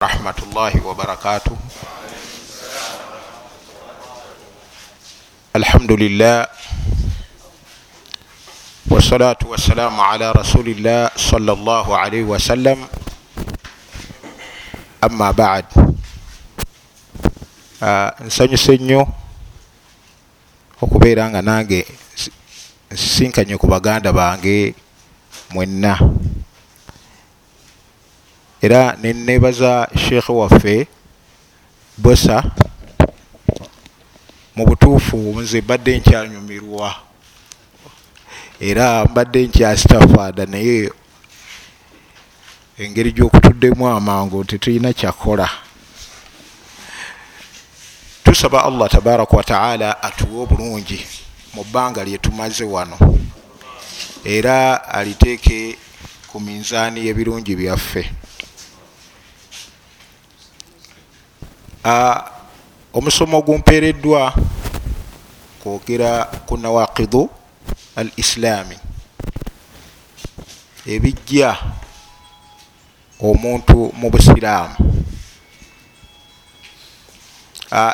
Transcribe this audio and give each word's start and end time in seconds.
rahmatullahi 0.00 0.80
wabarakatuh 0.80 1.52
alhamdulillah. 5.52 6.48
Wasalatu 8.88 9.52
wassalamu 9.52 10.00
ala 10.00 10.32
rasulillah 10.32 11.12
salllah 11.12 11.84
alaihi 11.84 12.24
wasallam 12.24 12.80
amma 15.04 15.36
bad. 15.36 15.68
Nsanyuse 18.24 18.80
nnyo 18.80 19.04
okubeera 20.80 21.28
nga 21.28 21.44
nange 21.44 21.84
nsisinkanye 22.88 23.60
ku 23.60 23.68
baganda 23.68 24.16
bange 24.16 24.72
mwenna 25.52 26.00
era 28.62 28.96
nenebaza 29.02 29.88
sheekhe 29.96 30.32
waffe 30.32 30.86
bosa 31.98 32.42
mu 34.56 34.66
butuufu 34.66 35.16
nze 35.40 35.60
mbadde 35.60 35.98
nkyanyumirwa. 35.98 36.94
Era 38.60 39.04
mbadde 39.04 39.46
nkyasitafada 39.46 40.46
naye 40.46 40.92
engeri 42.78 43.12
gyokutuddemu 43.12 43.88
amangu 43.88 44.44
tetulina 44.44 44.92
kyakola. 44.92 45.48
Tusaba 48.24 48.64
allah 48.64 48.90
tabaraka 48.90 49.36
wataala 49.36 50.02
atuwe 50.02 50.42
obulungi 50.42 51.06
mu 51.54 51.64
bbanga 51.64 52.04
lyetumaze 52.04 52.64
wano. 52.64 52.98
Era 54.24 54.84
aliteeke 54.88 55.76
ku 56.28 56.40
minzaani 56.40 57.06
y'ebirungi 57.06 57.56
byaffe 57.56 58.10
omusomo 62.92 63.38
ogumpeereddwa 63.38 64.34
kwogera 65.62 66.24
ku 66.46 66.56
nawakidu 66.56 67.30
al 67.96 68.10
islaami 68.16 68.76
ebijja 70.86 71.56
omuntu 73.20 73.92
mu 73.96 74.10
busiraamu. 74.10 74.76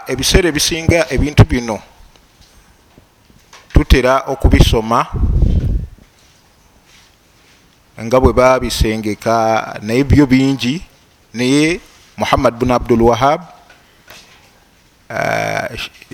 Ebiseera 0.07 0.49
ebisinga 0.49 1.11
ebintu 1.11 1.45
bino 1.45 1.83
tutera 3.75 4.25
okubisoma 4.33 5.07
nga 8.01 8.17
bwe 8.21 8.33
babisengeka 8.33 9.37
naye 9.83 10.05
byo 10.05 10.27
bingi 10.27 10.81
naye 11.35 11.81
muhammad 12.17 12.55
bun 12.57 12.71
abdul 12.71 13.03
wahab 13.03 13.56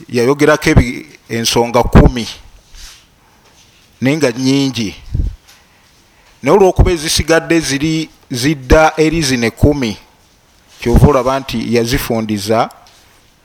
yayogerako 0.09 0.71
ensonga 1.29 1.83
kumi 1.83 2.29
naye 4.01 4.17
nga 4.17 4.33
nyingi 4.33 4.95
naye 6.43 6.57
olwokuba 6.57 6.91
ezisigadde 6.91 7.61
ziri 7.61 8.11
zidda 8.31 8.93
eri 8.97 9.23
zine 9.23 9.51
kumi 9.51 9.97
kyova 10.81 11.09
olaba 11.09 11.41
nti 11.41 11.75
yazifundiza 11.75 12.69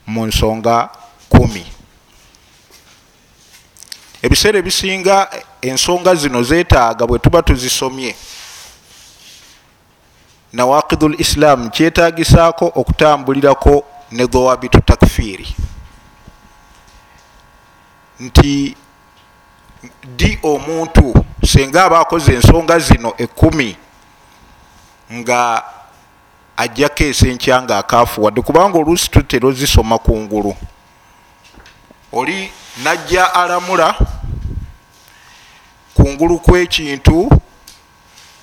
mu 0.08 0.25
nsonga 0.25 0.90
kumi. 1.30 1.66
Ebiseera 4.22 4.59
ebisinga 4.59 5.30
ensonga 5.62 6.16
zino 6.16 6.44
zetaaga 6.44 7.08
bwe 7.08 7.20
tuba 7.20 7.42
tuzisomye. 7.42 8.16
Nawakidu 10.53 11.09
l 11.09 11.16
islaamu 11.20 11.70
kyetagisaako 11.70 12.72
okutambulirako 12.75 13.84
ne 14.11 14.25
dhawabitu 14.27 14.81
takfiri. 14.81 15.55
Nti 18.19 18.75
di 20.17 20.39
omuntu 20.44 21.25
senga 21.45 21.85
aba 21.85 22.00
akoze 22.00 22.34
ensonga 22.34 22.79
zino 22.79 23.13
ekumi 23.17 23.75
nga 25.13 25.63
ajjako 26.57 27.03
esenkya 27.03 27.62
nga 27.62 27.78
akafuwadde 27.78 28.41
kubanga 28.41 28.78
oluusi 28.79 29.09
tutera 29.09 29.47
ozisoma 29.47 29.97
kungulu. 29.97 30.56
Oli 32.12 32.51
najja 32.84 33.34
alamula 33.34 33.96
kungulu 35.94 36.40
kwekintu 36.40 37.29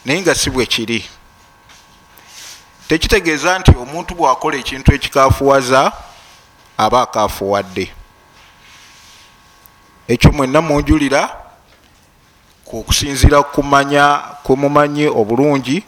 naye 0.04 0.20
nga 0.20 0.34
si 0.34 0.50
bwe 0.50 0.66
kiri 0.66 1.04
tekitegeeza 2.88 3.58
nti 3.58 3.70
omuntu 3.70 4.14
bwakola 4.14 4.56
ekintu 4.56 4.94
ekikafuwaza 4.94 5.92
aba 6.78 7.02
akafuwadde 7.02 7.92
ekyo 10.08 10.32
mwenna 10.32 10.62
munjulira 10.62 11.22
kukusinzira 12.64 13.42
kumanya 13.42 14.18
kumumanye 14.42 15.08
obulungi. 15.08 15.84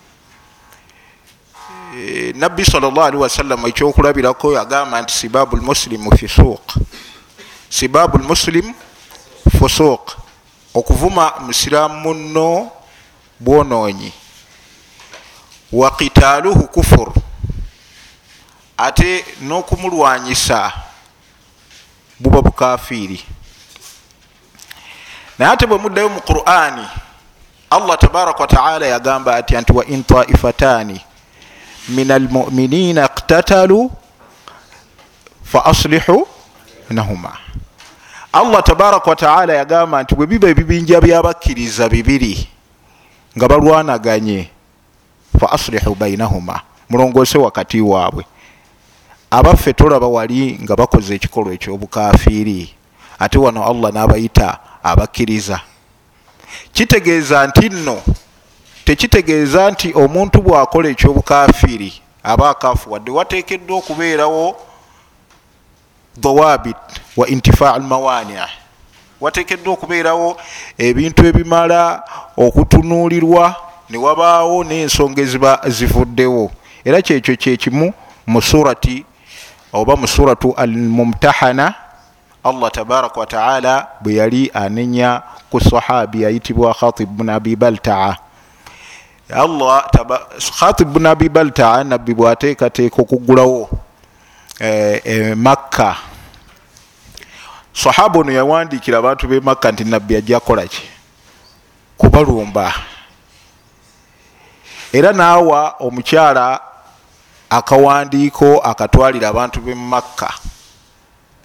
E, 1.96 2.32
nabbi 2.36 2.64
salllahalihi 2.64 3.22
wasallam 3.22 3.66
ekyokulabirako 3.66 4.52
yagamba 4.52 5.02
nti 5.02 5.12
sibabu 5.12 5.56
lmuslimu 5.56 6.16
fisuuq 6.18 6.76
sibabu 7.68 8.18
lmuslim 8.18 8.74
fusuuq 9.58 10.12
okuvuma 10.74 11.32
musiramu 11.40 12.00
muno 12.00 12.70
bwonoonyi 13.40 14.12
wakitaaluhu 15.72 16.68
kufur. 16.68 17.12
Ate 18.76 19.24
n'okumulwanyisa 19.42 20.72
buba 22.20 22.42
bukafiiri. 22.42 23.24
Naye 25.38 25.52
ate 25.52 25.66
bwe 25.66 25.78
muddayo 25.78 26.08
mu 26.08 26.20
qur'ani 26.20 26.86
allah 27.70 27.98
tabaraka 27.98 28.40
wataala 28.40 28.86
yagamba 28.86 29.36
ati 29.36 29.56
anti 29.56 29.72
wa 29.72 29.84
in 29.86 30.04
taifataani 30.04 31.00
min 31.88 32.10
almuminina 32.10 33.04
iktatalu 33.04 33.90
fa 35.44 35.64
aslihu 35.64 36.28
nahuma 36.90 37.36
allah 38.32 38.62
tabaraka 38.62 39.10
wataala 39.10 39.52
yagamba 39.54 40.02
nti 40.02 40.14
bwe 40.14 40.26
biba 40.26 40.48
ebibinja 40.48 41.00
byabakkiriza 41.00 41.88
bibiri 41.88 42.48
nga 43.36 43.48
balwanaganye 43.48 44.50
fa 45.38 45.52
aslihu 45.52 45.94
bainahuma 45.94 46.60
mulongose 46.88 47.38
wakati 47.38 47.80
waabwe. 47.80 48.24
Abaffe 49.30 49.72
tolaba 49.72 50.06
wali 50.06 50.58
nga 50.62 50.76
bakoze 50.76 51.14
ekikolwa 51.14 51.54
ekyobukafiiri. 51.54 52.74
Ate 53.18 53.38
wano 53.38 53.64
allah 53.64 53.92
n'abayita 53.92 54.58
abakkiriza. 54.82 55.60
Kitegeeza 56.72 57.46
nti 57.46 57.68
nno 57.68 58.02
tekitegeeza 58.84 59.70
nti 59.70 59.92
omuntu 59.94 60.42
bwakola 60.42 60.88
ekyobukafiiri 60.88 61.92
aba 62.22 62.50
akafu 62.50 62.92
wadde 62.92 63.10
wateekeddwa 63.10 63.76
okubeerawo 63.78 64.56
dhawabit 66.18 66.76
wa 67.16 67.28
intifaa 67.28 67.78
lmawania 67.78 68.48
wateekeddwa 69.20 69.72
okubeerawo 69.72 70.36
ebintu 70.78 71.26
ebimala 71.26 72.02
okutunuulirwa 72.36 73.56
newabaawo 73.90 74.64
n'ensonga 74.64 75.22
eziba 75.22 75.60
zivuddewo. 75.66 76.50
Era 76.84 77.02
kyekyo 77.02 77.36
kyekimu 77.36 77.92
mu 78.26 78.42
surati 78.42 79.04
oba 79.72 79.96
mu 79.96 80.06
suratu 80.08 80.54
almumtahana 80.56 81.74
allah 82.44 82.70
tabaraka 82.70 83.20
wataala 83.20 83.88
bwe 84.00 84.14
yali 84.14 84.50
anenya 84.54 85.22
ku 85.50 85.60
sahabi 85.60 86.24
ayitibwa 86.26 86.74
khatib 86.74 87.08
bun 87.08 87.28
abi 87.28 87.56
baltaa. 87.56 88.16
Allah 89.34 89.90
khatib 90.58 90.92
bun 90.92 91.06
abi 91.06 91.28
baltaa 91.28 91.84
nabbi 91.84 92.14
bwateekateeka 92.14 93.02
okugulawo 93.02 93.68
e, 94.60 95.00
e, 95.04 95.34
makka. 95.34 95.96
Sahaba 97.72 98.20
ono 98.20 98.32
yawandiikira 98.32 98.98
abantu 98.98 99.28
be 99.28 99.40
makka 99.40 99.72
nti 99.72 99.84
nabbi 99.84 100.16
ajja 100.16 100.40
kukolaki 100.40 100.82
kubalumba 101.98 102.72
era 104.96 105.12
naawa 105.12 105.74
omukyala 105.78 106.60
akawandiiko 107.50 108.58
akatwalira 108.58 109.28
abantu 109.28 109.60
be 109.60 109.74
makka 109.74 110.32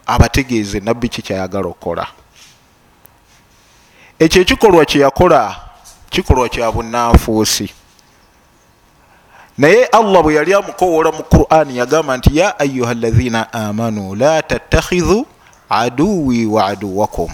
abategeeze 0.07 0.79
nabbi 0.79 1.09
kikyayagala 1.09 1.67
okukola. 1.67 2.07
Ekyo 4.19 4.41
ekikolwa 4.41 4.85
kyeyakola 4.85 5.55
kikolwa 6.09 6.49
kya 6.49 6.71
bunanfuusi 6.71 7.73
naye 9.57 9.85
allah 9.85 10.23
bwe 10.23 10.35
yali 10.35 10.53
amukowola 10.53 11.11
mu 11.11 11.23
qurani 11.23 11.77
yagamba 11.77 12.17
nti 12.17 12.37
ya 12.37 12.59
ayuha 12.59 12.93
lazina 12.93 13.53
amanu 13.53 14.15
la 14.15 14.41
tattakhidhu 14.41 15.25
aduwi 15.69 16.45
wa 16.45 16.65
aduwakum 16.65 17.29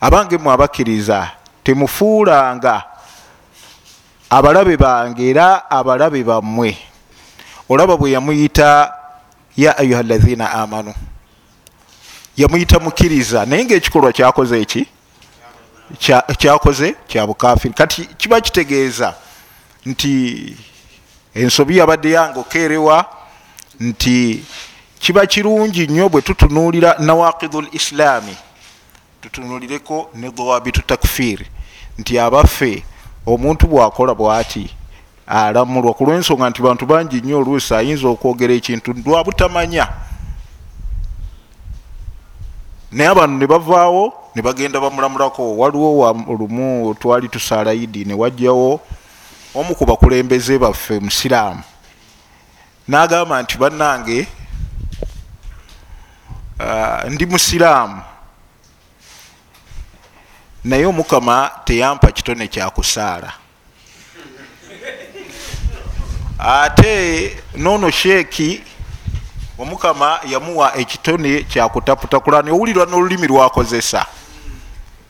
abange 0.00 0.38
mwe 0.38 0.52
abakkiriza 0.52 1.30
temufuulanga 1.64 2.82
abalabe 4.30 4.76
bange 4.76 5.30
era 5.30 5.70
abalabe 5.70 6.24
bammwe. 6.24 6.76
Olaba 7.68 7.96
bwe 7.96 8.10
yamuyita 8.10 8.94
ya 9.56 9.78
ayuha 9.78 10.02
lazina 10.02 10.50
amanu. 10.52 10.94
Yamuyita 12.36 12.78
mukiriza 12.78 13.46
naye 13.46 13.64
ngaekikolwa 13.64 14.12
kyakoze 14.12 14.60
eki? 14.60 14.86
Kyakoze? 16.38 16.94
Kya 17.06 17.26
bukafiri 17.26 17.74
kati 17.74 18.04
kiba 18.04 18.40
kitegeeza 18.40 19.14
nti 19.86 20.56
ensobi 21.34 21.78
yabadde 21.78 22.10
yange 22.10 22.38
okeerewa 22.40 23.06
nti 23.80 24.44
kiba 24.98 25.26
kirungi 25.26 25.86
nnyo 25.86 26.08
bwe 26.08 26.22
tutunuulira 26.22 26.96
nawakidu 26.98 27.58
l 27.58 27.68
islaami. 27.72 28.36
Tutunulireko 29.20 30.10
ne 30.14 30.30
dawabitu 30.30 30.82
takfir. 30.82 31.40
Nti 31.98 32.18
abaffe 32.18 32.82
omuntu 33.28 33.66
bwakola 33.66 34.14
bwati 34.14 34.70
alamulwa. 35.26 35.94
Ku 35.94 36.04
lwensonga 36.04 36.50
nti 36.50 36.62
bantu 36.62 36.86
bangi 36.86 37.20
nnyo 37.20 37.38
oluusi 37.38 37.74
ayinza 37.74 38.08
okwogera 38.08 38.54
ekintu 38.54 38.96
lwabutamanya 39.04 39.88
naye 42.92 43.10
abantu 43.10 43.36
ne 43.36 43.46
bavaawo 43.46 44.12
ne 44.34 44.42
bagenda 44.42 44.80
bamulamulako. 44.80 45.56
Waliwo 45.56 46.12
lumu 46.38 46.94
twali 46.94 47.28
tusaala 47.28 47.74
idi 47.74 48.04
ne 48.04 48.14
wajjawo 48.14 48.80
omu 49.54 49.74
ku 49.74 49.84
bakulembeze 49.84 50.58
baffe 50.58 51.00
musiraamu. 51.00 51.62
N'agamba 52.88 53.42
nti 53.42 53.58
bannange 53.58 54.26
ndi 57.10 57.26
musiraamu 57.26 58.00
naye 60.64 60.86
omukama 60.86 61.50
teyampa 61.64 62.12
kitone 62.12 62.48
kyakusaala 62.48 63.32
ate 66.38 67.36
noono 67.56 67.90
sheeki 67.90 68.62
omukama 69.58 70.20
yamuwa 70.28 70.76
ekitone 70.76 71.42
kyakutaputakula 71.42 72.42
neowulirwa 72.42 72.86
n'olulimi 72.86 73.26
lwakozesa. 73.26 74.06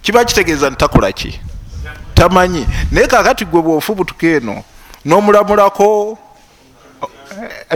Kiba 0.02 0.24
kitegeeza 0.24 0.70
ntakolaki 0.70 1.40
tamanyi. 2.14 2.66
Naye 2.90 3.06
kakati 3.06 3.44
gwe 3.44 3.62
bwofubutuka 3.62 4.26
eno 4.26 4.64
n'omulamulako 5.04 6.18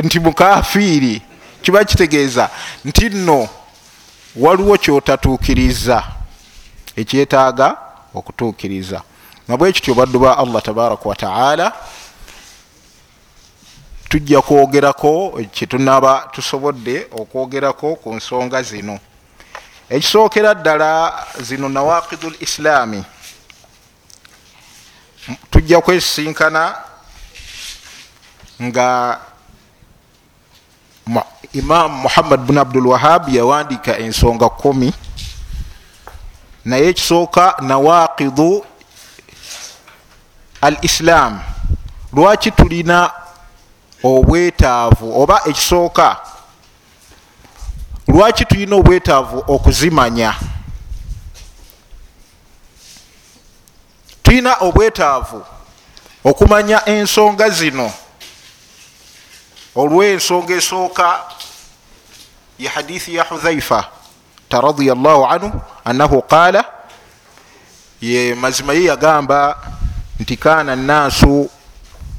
nti 0.02 0.20
mukafiiri 0.20 1.22
kiba 1.62 1.84
kitegeeza 1.84 2.50
nti 2.84 3.08
nno 3.10 3.48
waliwo 4.36 4.78
kyotatuukiriza 4.78 6.04
ekyetaaga 6.96 7.76
okutuukiriza. 8.14 9.02
Nabwe 9.48 9.72
kityo 9.72 9.94
baddu 9.94 10.18
ba 10.18 10.38
allah 10.38 10.62
tabaraka 10.62 11.08
wataala 11.08 11.72
tujja 14.08 14.42
kwogerako 14.42 15.40
kyetunaba 15.52 16.28
tusobodde 16.32 17.06
okwogerako 17.12 17.96
ku 17.96 18.14
nsonga 18.14 18.62
zino. 18.62 18.98
Ekisookera 19.90 20.54
ddala 20.54 21.12
zino 21.40 21.68
nawakidu 21.68 22.28
l 22.28 22.36
islaami. 22.40 23.04
Tujja 25.50 25.80
kwesisinkana 25.80 26.74
nga 28.62 29.18
imamu 31.52 32.02
muhammad 32.02 32.40
bun 32.40 32.58
abdul 32.58 32.86
wahab 32.86 33.28
yawandiika 33.28 33.98
ensonga 33.98 34.48
kumi 34.48 34.92
naye 36.64 36.88
ekisooka 36.88 37.54
nawakidu 37.60 38.66
al 40.60 40.76
islaam 40.82 41.40
lwaki 42.12 42.50
tulina 42.50 43.10
obwetaavu 44.02 45.22
oba 45.22 45.42
ekisooka? 45.46 46.16
Lwaki 48.08 48.44
tulina 48.44 48.76
obwetaavu 48.76 49.44
okuzimanya? 49.48 50.34
Tulina 54.22 54.54
obwetaavu 54.60 55.44
okumanya 56.24 56.84
ensonga 56.88 57.48
zino. 57.50 57.92
Olw'ensonga 59.76 60.54
esooka 60.54 61.20
ye 62.58 62.68
hadithi 62.68 63.14
ya 63.14 63.24
hudhaifa 63.24 63.88
radiallahu 64.60 65.26
anhu 65.26 65.52
annahu 65.84 66.22
qaala 66.22 66.64
ye 68.00 68.34
mazima 68.34 68.72
ye 68.72 68.84
yagamba 68.84 69.58
nti 70.20 70.37
kaana 70.37 70.76
nnaasu 70.76 71.50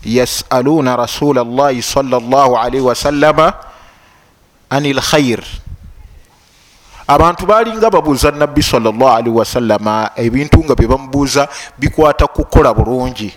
yasaluna 0.06 0.96
rasula 0.96 1.44
llahi 1.44 1.82
sala 1.82 2.20
llah 2.20 2.64
alaihi 2.64 2.86
wasallama 2.86 3.54
ani 4.70 4.94
lkhair 4.94 5.44
abantu 7.08 7.46
balinga 7.46 7.90
babuuza 7.90 8.32
nabbi 8.32 8.64
sala 8.64 8.92
llah 8.92 9.16
alaihi 9.16 9.38
wasallama 9.38 10.12
ebintu 10.16 10.64
nga 10.64 10.76
byebamubuuza 10.76 11.48
bikwata 11.78 12.28
kukola 12.28 12.74
bulungi. 12.74 13.34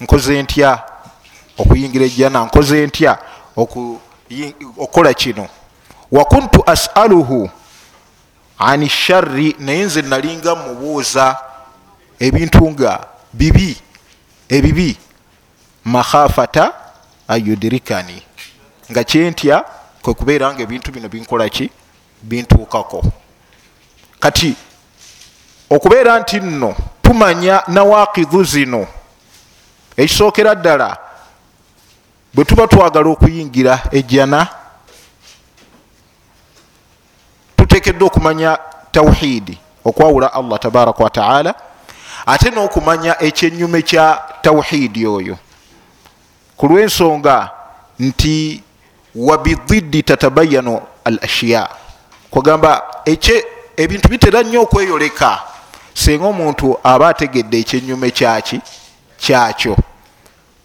Nkoze 0.00 0.42
ntya? 0.42 0.82
Okuyingira 1.58 2.04
ejjana 2.06 2.44
nkoze 2.44 2.86
ntya? 2.86 3.18
Okukola 3.56 5.14
kino 5.14 5.48
wakuntu 6.12 6.62
asaluhu 6.66 7.50
ani 8.58 8.88
sharri 8.88 9.56
naye 9.58 9.84
nze 9.84 10.02
nalinga 10.02 10.54
mubuuza 10.54 11.36
ebintu 12.18 12.70
nga 12.70 13.06
bibi 13.32 13.76
ebibi 14.48 14.96
makhafata 15.84 16.72
ayudirikani 17.28 18.22
nga 18.90 19.04
kyentya 19.04 19.64
kwekubeera 20.02 20.52
nga 20.54 20.62
ebintu 20.62 20.92
bino 20.92 21.08
binkolaki 21.08 21.70
bintuukako. 22.22 23.02
Kati 24.20 24.56
okubeera 25.70 26.18
nti 26.18 26.40
nno 26.40 26.76
tumanya 27.02 27.62
nawakidhu 27.68 28.44
zino 28.44 28.86
ekisookera 29.96 30.54
ddala 30.54 30.96
bwe 32.34 32.44
tuba 32.44 32.66
twagala 32.66 33.08
okuyingira 33.08 33.82
ejjana 33.92 34.46
tutekedde 37.78 38.04
okumanya 38.04 38.58
tawhidi 38.92 39.58
okwawula 39.84 40.32
allah 40.32 40.58
tabaraka 40.58 41.04
wataala 41.04 41.54
ate 42.26 42.50
n'okumanya 42.50 43.22
ekyenyume 43.22 43.82
kya 43.82 44.22
tawhidi 44.42 45.06
oyo. 45.06 45.38
Ku 46.56 46.66
lw'ensonga 46.66 47.50
nti 47.98 48.62
wabididdi 49.14 50.02
tatabayanu 50.02 50.80
al 51.04 51.18
ashiya 51.22 51.68
kugamba 52.30 52.82
ebintu 53.76 54.08
bitera 54.08 54.42
nnyo 54.42 54.62
okweyoleka 54.62 55.38
senga 55.94 56.26
omuntu 56.26 56.78
aba 56.84 57.08
ategedde 57.08 57.58
ekyenyume 57.60 58.10
kyaki 58.10 58.60
kyakyo. 59.20 59.76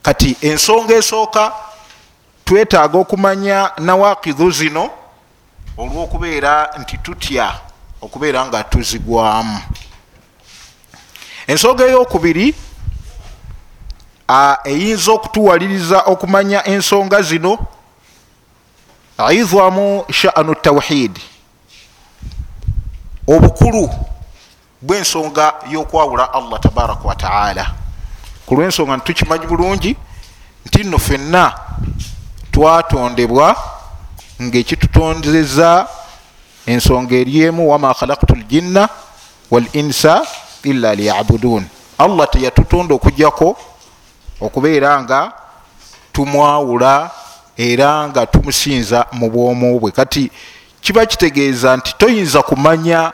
Kati 0.01 0.37
ensonga 0.41 0.95
esooka 0.95 1.51
twetaaga 2.45 2.97
okumanya 2.97 3.71
nawakidhu 3.77 4.51
zino 4.51 5.02
olw'okubeera 5.77 6.69
nti 6.79 6.97
tutya 6.97 7.59
okubeera 8.01 8.45
nga 8.45 8.63
tuzigwamu. 8.63 9.59
Ensonga 11.47 11.85
eyokubiri 11.85 12.55
eyinza 14.63 15.11
okutuwaliriza 15.11 15.99
okumanya 15.99 16.67
ensonga 16.67 17.21
zino 17.21 17.59
idhamu 19.31 20.05
sha'nu 20.11 20.55
tawhid 20.55 21.19
obukulu 23.27 23.89
bwensonga 24.81 25.53
yokwawula 25.69 26.33
allah 26.33 26.59
tabaraka 26.59 27.07
wataala 27.07 27.73
ku 28.45 28.55
lwensonga 28.55 28.95
nitukimanyi 28.95 29.45
bulungi 29.47 29.95
nti 30.65 30.83
nno 30.83 30.97
fenna 30.97 31.53
twatondebwa 32.51 33.55
ngaekitutondeza 34.41 35.87
ensonga 36.65 37.15
eryemu 37.15 37.69
wama 37.71 37.93
khalaktu 37.93 38.35
ljinna 38.35 38.89
wal 39.51 39.65
insa 39.73 40.25
illa 40.63 40.95
liyabudun. 40.95 41.65
Allah 41.97 42.29
teyatutonda 42.29 42.95
okugjako 42.95 43.57
okubeera 44.41 45.03
nga 45.03 45.31
tumwawula 46.13 47.11
era 47.57 48.07
nga 48.07 48.25
tumusinza 48.25 49.05
mu 49.11 49.29
bwomu 49.29 49.79
bwe. 49.79 49.91
Kati 49.91 50.31
kiba 50.81 51.05
kitegeeza 51.05 51.77
nti 51.77 51.95
toyinza 51.97 52.41
kumanya 52.41 53.11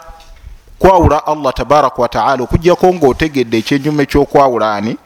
kwawula 0.79 1.27
allah 1.27 1.53
tabaraka 1.53 2.01
wataala 2.01 2.43
okugjako 2.43 2.93
ngaotegedde 2.93 3.57
ekyenyuma 3.57 4.03
ekyokwawula 4.03 4.75
ani? 4.75 4.97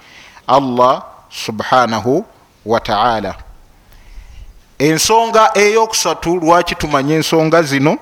Allah 0.47 1.03
subhanahu 1.29 2.25
wataala 2.65 3.35
ensonga 4.83 5.51
eyokusatu 5.57 6.35
lwaki 6.39 6.75
tumanye 6.75 7.15
ensonga 7.15 7.63
zino? 7.63 7.97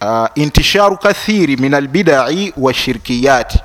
Uh, 0.00 0.26
intisharu 0.34 0.96
kathiri 0.98 1.56
min 1.56 1.74
albidai 1.74 2.52
washirkiyati 2.56 3.58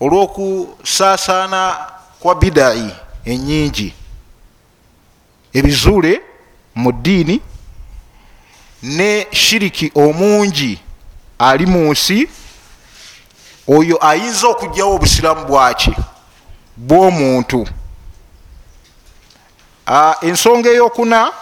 olwokusaasaana 0.00 1.76
kwa 2.20 2.34
bidai 2.34 2.90
enyingi 3.24 3.94
ebizuule 5.52 6.20
mu 6.74 6.92
ddiini 6.92 7.40
ne 8.82 9.26
shiriki 9.32 9.92
omungi 9.94 10.78
ali 11.38 11.66
mu 11.66 11.92
nsi 11.92 12.28
oyo 13.68 14.06
ayinza 14.06 14.46
okugyawo 14.48 14.94
obusiramu 14.94 15.44
bwaki? 15.46 15.92
Bw'omuntu 16.76 17.66
ensonga 20.22 20.70
eyokuna 20.70 21.32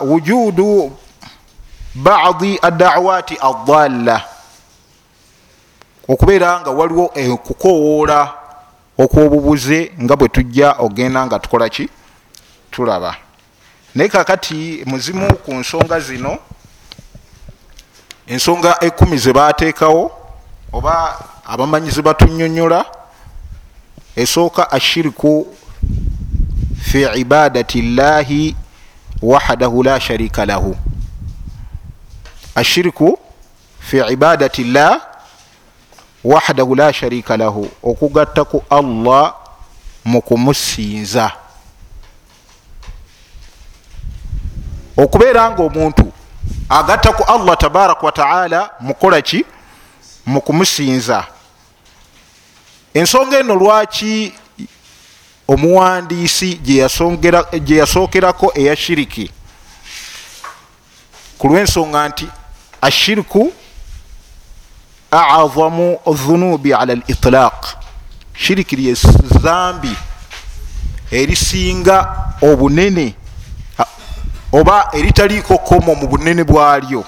wujudu 0.00 0.96
badi 1.94 2.58
adawaati 2.62 3.38
adalla 3.40 4.24
okubeera 6.08 6.60
nga 6.60 6.70
waliwo 6.70 7.12
okukowoola 7.32 8.34
okwobubuze 8.98 9.92
nga 10.02 10.16
bwe 10.16 10.28
tujja 10.28 10.76
ogenda 10.78 11.26
nga 11.26 11.38
tukola 11.38 11.68
ki? 11.68 11.88
Tulaba. 12.70 13.16
Naye 13.94 14.08
kakati 14.08 14.82
muzimu 14.86 15.36
ku 15.36 15.54
nsonga 15.54 16.00
zino 16.00 16.38
ensonga 18.26 18.76
ekumi 18.80 19.18
zebateekawo 19.18 20.10
oba 20.72 21.18
abamanyi 21.46 21.90
zebatunyonyola 21.90 22.97
esooka 24.18 24.70
ashiriku 24.70 25.46
fi 26.80 27.02
ibadati 27.14 27.82
llahi 27.82 28.56
wahdahu 29.22 29.82
la 29.82 30.00
sharika 30.00 30.46
lahu. 30.46 30.76
Ashiriku 32.54 33.18
fi 33.80 33.96
ibadati 33.96 34.64
llah 34.64 35.00
wahdahu 36.24 36.74
la 36.74 36.92
sharika 36.92 37.36
lahu. 37.36 37.70
Okugatta 37.82 38.44
ku 38.44 38.62
allah 38.70 39.34
mu 40.04 40.22
kumusinza. 40.22 41.30
Okubeera 44.96 45.50
nga 45.50 45.62
omuntu 45.62 46.12
agatta 46.68 47.12
ku 47.12 47.22
allah 47.22 47.56
tabaraka 47.56 48.06
wataala 48.06 48.70
mukola 48.80 49.22
ki? 49.22 49.44
Mu 50.26 50.40
kumusinza 50.40 51.37
ensonga 52.98 53.38
eno 53.38 53.54
lwaki 53.54 54.32
omuwandiisi 55.48 56.54
gye 56.54 57.76
yasookerako 57.78 58.52
eya 58.54 58.76
shiriki? 58.76 59.30
Ku 61.38 61.48
lwensonga 61.48 62.08
nti 62.08 62.26
ashiriku 62.80 63.52
azamu 65.10 65.98
dhunubi 66.06 66.74
ala 66.74 66.94
litlaq 66.94 67.66
shiriki 68.34 68.76
lye 68.76 68.94
zambi 69.42 69.92
erisinga 71.10 71.96
obunene 72.42 73.14
oba 74.52 74.88
eritaliiko 74.92 75.58
komo 75.58 75.94
mu 75.94 76.06
bunene 76.08 76.44
bwalyo 76.44 77.04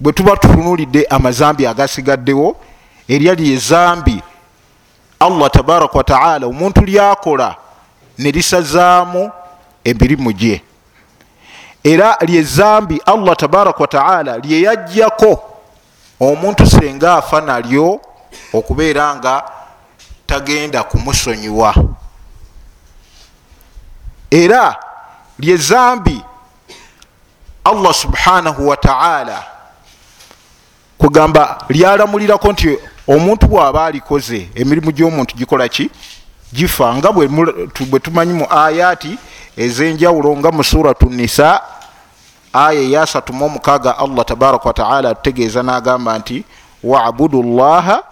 bwe 0.00 0.12
tuba 0.12 0.36
tutunulidde 0.36 1.04
amazambi 1.10 1.66
agasigaddewo 1.66 2.56
erya 3.08 3.34
lye 3.34 3.56
zambi 3.56 4.22
allah 5.20 5.50
tabaraka 5.50 5.98
wataala 5.98 6.46
omuntu 6.46 6.80
lyakola 6.80 7.56
ne 8.18 8.30
lisazaamu 8.30 9.30
emirimu 9.84 10.32
gye. 10.32 10.62
Era 11.84 12.16
lye 12.20 12.42
zambi 12.42 13.02
allah 13.06 13.36
tabaraka 13.36 13.80
wataala 13.80 14.38
lyeyajjako 14.38 15.42
omuntu 16.20 16.66
senga 16.66 17.14
afa 17.14 17.40
nalyo 17.40 18.00
okubeera 18.52 19.16
nga 19.16 19.44
tagenda 20.26 20.82
kumusonyiwa. 20.82 21.74
Era 24.30 24.76
lye 25.38 25.56
zambi 25.56 26.22
allah 27.64 27.94
subhanahu 27.94 28.68
wataala 28.68 29.44
kugamba 31.00 31.64
lyalamulirako 31.68 32.52
nti 32.52 32.78
omuntu 33.08 33.46
bwaba 33.46 33.86
alikoze 33.86 34.48
emirimu 34.54 34.92
gy'omuntu 34.92 35.34
gikola 35.36 35.68
ki? 35.68 35.90
Gifa. 36.52 36.94
Nga 36.96 37.12
bwe 37.12 38.00
tumanyi 38.00 38.32
mu 38.32 38.46
ayaati 38.50 39.18
ezenjawulo 39.56 40.36
nga 40.36 40.50
mu 40.52 40.64
suratu 40.64 41.10
nisa 41.10 41.60
aya 42.52 42.80
eyasatuma 42.80 43.44
omukaaga 43.46 43.98
allah 43.98 44.24
tabaraka 44.24 44.68
wataala 44.68 45.10
atutegeeza 45.10 45.62
n'agamba 45.62 46.18
nti 46.18 46.44
wabudu 46.82 47.42
llaha 47.42 48.02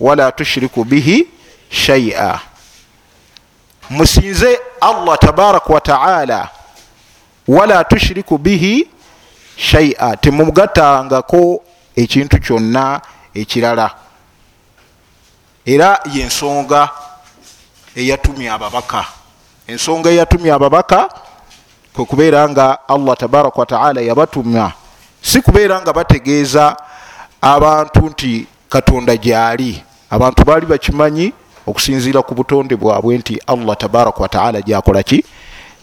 wala 0.00 0.32
tushiriku 0.32 0.84
bihi 0.84 1.26
shaia 1.70 2.40
musinze 3.90 4.58
allah 4.80 5.18
tabaraka 5.18 5.72
wataala 5.72 6.48
wala 7.48 7.84
tushiriku 7.84 8.38
bihi 8.38 8.88
shaia 9.56 10.16
temugatangako 10.16 11.62
ekintu 11.96 12.38
kyonna 12.40 13.00
ekirala. 13.34 13.90
Era 15.66 16.00
yensonga 16.12 16.90
eyatumya 17.96 18.54
ababaka. 18.54 19.04
Ensonga 19.66 20.10
eyatumya 20.10 20.54
ababaka 20.54 21.08
kwekubeera 21.94 22.48
nga 22.48 22.88
allah 22.88 23.16
tabaraka 23.16 23.58
wataala 23.58 24.00
yabatumya. 24.00 24.72
Si 25.22 25.40
kubeera 25.40 25.80
nga 25.80 25.92
bategeeza 25.92 26.76
abantu 27.40 28.06
nti 28.06 28.46
katonda 28.68 29.16
gyali. 29.16 29.82
Abantu 30.10 30.44
baali 30.44 30.66
bakimanyi 30.66 31.32
okusinziira 31.66 32.22
ku 32.22 32.34
butonde 32.34 32.76
bwabwe 32.76 33.18
nti 33.18 33.40
allah 33.46 33.76
tabaraka 33.76 34.22
wataala 34.22 34.62
gyakola 34.62 35.02
ki? 35.02 35.24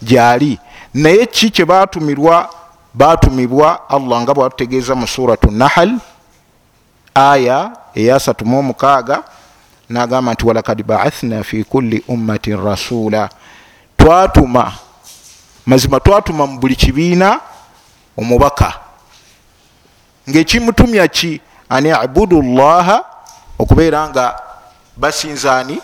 Gyali. 0.02 0.60
Naye 0.94 1.26
ki 1.26 1.50
kyebatumirwa 1.50 2.50
batumibwa 2.94 3.90
allah 3.90 4.22
nga 4.22 4.34
bwatutegeeza 4.34 4.96
mu 4.96 5.08
suratu 5.08 5.52
nahal 5.52 5.98
aya 7.16 7.72
eyasatuma 7.96 8.58
omukaaga 8.58 9.24
nagamba 9.90 10.34
nti 10.34 10.46
walakad 10.46 10.84
baathna 10.84 11.44
fi 11.44 11.64
kulli 11.64 12.04
ummatin 12.08 12.64
rasula 12.64 13.30
twatuma 13.98 14.74
mazima 15.66 16.00
twatuma 16.00 16.48
mu 16.48 16.60
buli 16.60 16.76
kibiina 16.76 17.40
omubaka. 18.18 18.74
Ngaekimutumya 20.30 21.08
ki? 21.08 21.42
An 21.70 21.86
ibudu 21.86 22.42
llaha? 22.42 23.04
Okubeera 23.60 24.10
nga 24.10 24.40
basinzaani 24.98 25.82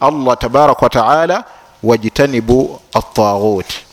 allah 0.00 0.36
tabaraka 0.38 0.82
wataala 0.82 1.44
wajtanibu 1.82 2.80
ataguti 2.94 3.84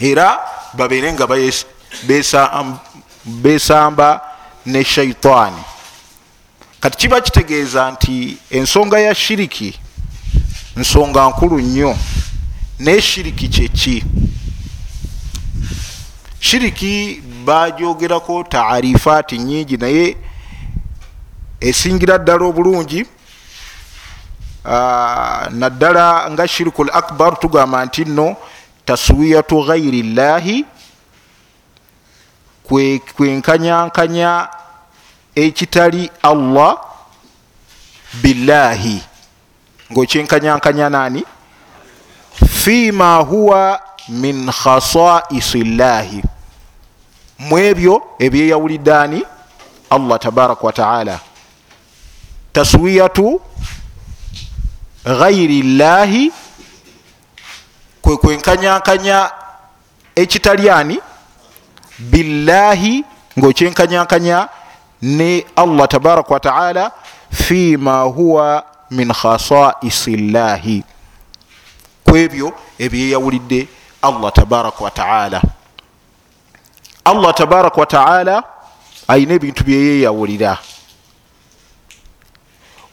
era 0.00 0.38
babeere 0.74 1.12
nga 1.12 1.26
besamba 3.24 4.20
ne 4.66 4.84
shaitaani 4.84 5.62
kati 6.80 6.96
kiba 6.98 7.20
kitegeeza 7.20 7.90
nti 7.90 8.36
ensonga 8.50 8.98
ya 8.98 9.14
shiriki 9.14 9.80
nsonga 10.76 11.28
nkulu 11.28 11.60
nnyo 11.60 11.96
naye 12.78 13.02
shiriki 13.02 13.48
kyeki 13.48 14.04
shiriki 16.40 17.22
bajogerako 17.44 18.44
taarifaati 18.44 19.38
nyingi 19.38 19.76
naye 19.76 20.16
esingira 21.60 22.18
ddala 22.18 22.44
obulungi 22.44 23.06
naddala 25.50 26.30
nga 26.30 26.48
shiriku 26.48 26.82
l 26.84 26.90
akbar 26.92 27.38
tugamba 27.40 27.84
nti 27.84 28.04
nno 28.04 28.36
taswiyatu 28.88 29.62
ghairi 29.68 30.02
llahi 30.02 30.64
kwenkanyankanya 33.16 34.48
ekitali 35.36 36.10
allah 36.22 36.80
billahi. 38.22 39.02
Ngaokyenkanyankanya 39.92 40.88
nani? 40.88 41.24
Fima 42.48 43.16
huwa 43.16 43.80
min 44.08 44.48
khasaisi 44.52 45.64
llahi. 45.64 46.22
Mu 47.38 47.58
ebyo 47.58 48.02
ebyeyawulidde 48.18 48.94
ani? 48.94 49.20
Allah 49.90 50.18
tabaraka 50.18 50.66
wataala 50.66 51.20
taswiyatu 52.52 53.40
ghairi 55.04 55.62
llahi 55.62 56.32
kwe 58.08 58.16
kwenkanyankanya 58.16 59.30
ekitali 60.16 60.70
ani 60.70 61.00
billahi 61.98 63.04
ngaokyenkanyankanya 63.38 64.48
ne 65.02 65.44
allah 65.56 65.88
tabaraka 65.88 66.34
wataala 66.34 66.92
fima 67.32 68.00
huwa 68.00 68.64
min 68.90 69.12
khasaisi 69.12 70.16
llahi 70.16 70.84
kwebyo 72.04 72.52
ebyeyawulidde 72.78 73.68
allah 74.02 74.32
tabaraka 74.32 74.84
wataala 74.84 75.42
allah 77.04 77.34
tabaraka 77.34 77.80
wataala 77.80 78.42
ayina 79.08 79.34
ebintu 79.34 79.64
byeyeyawulira 79.64 80.58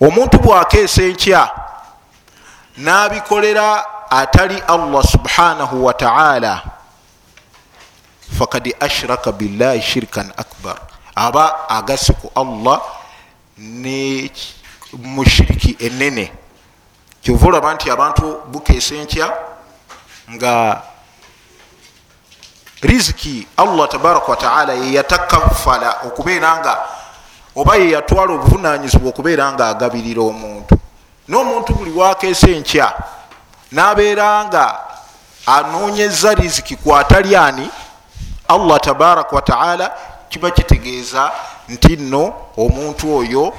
omuntu 0.01 0.37
bwakeesa 0.39 1.03
enkya 1.03 1.49
n'abikolera 2.77 3.94
atali 4.09 4.61
allah 4.67 5.03
subhanahu 5.03 5.85
wataala 5.85 6.61
fakad 8.37 8.73
ashraka 8.79 9.31
billahi 9.31 9.81
shirkan 9.81 10.31
akbar. 10.37 10.81
Aba 11.15 11.69
agase 11.69 12.13
ku 12.13 12.31
allah 12.35 12.81
ne 13.57 14.31
mushiriki 14.99 15.77
enene. 15.79 16.31
Kyova 17.23 17.47
olaba 17.47 17.73
nti 17.73 17.89
abantu 17.89 18.41
bukeesa 18.51 18.95
enkya 18.95 19.31
nga 20.35 20.81
riziki 22.81 23.47
allah 23.57 23.87
tabaraka 23.87 24.27
wataala 24.27 24.73
yeyatakafala 24.73 26.05
okubeera 26.05 26.59
nga 26.59 26.73
oba 27.55 27.75
yeyatwala 27.75 28.33
obuvunanyizibwa 28.33 29.09
okubeera 29.09 29.51
nga 29.53 29.69
agabirira 29.69 30.21
omuntu. 30.21 30.75
N'omuntu 31.27 31.73
buli 31.73 31.91
wakeesa 31.91 32.51
enkya 32.51 32.93
nabeera 33.71 34.45
nga 34.45 34.79
anoonyeza 35.45 36.33
riziki 36.33 36.75
kwatali 36.75 37.35
ani? 37.35 37.69
Allah 38.47 38.79
tabaraka 38.79 39.35
wataala 39.35 39.91
kiba 40.29 40.51
kitegeeza 40.51 41.31
nti 41.69 41.95
nno 41.95 42.33
omuntu 42.57 43.17
oyo 43.17 43.53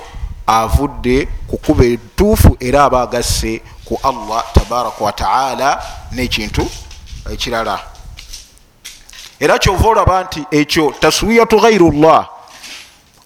avudde 0.46 1.28
kukuba 1.50 1.84
etuufu 1.84 2.56
era 2.60 2.84
aba 2.84 3.02
agasse 3.02 3.62
ku 3.84 3.98
allah 4.02 4.44
tabaraka 4.54 5.04
wataala 5.04 5.82
nekintu 6.12 6.66
ekirala. 7.32 7.78
Era 9.40 9.58
kyova 9.58 9.88
olaba 9.88 10.24
nti 10.24 10.46
ekyo 10.50 10.94
taswiyatu 11.00 11.60
ghairu 11.60 11.90
llah 11.92 12.28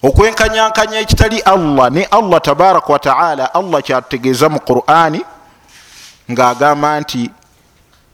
okwenkanyankanya 0.03 0.99
ekitali 0.99 1.39
allah 1.39 1.89
ne 1.91 2.03
allah 2.05 2.41
tabaraka 2.41 2.93
wataala 2.93 3.53
allah 3.53 3.81
kyatutegeeza 3.83 4.49
mu 4.49 4.59
qurani 4.59 5.21
ngaagamba 6.31 6.99
nti 6.99 7.29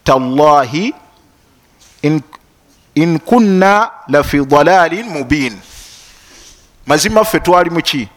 tallahi 0.04 0.94
in, 2.96 3.20
kunna 3.20 3.90
lafi 4.08 4.46
dalalin 4.46 5.06
mubin. 5.10 5.58
Mazima 6.86 7.24
ffe 7.24 7.40
twali 7.40 7.70
muki 7.70 8.08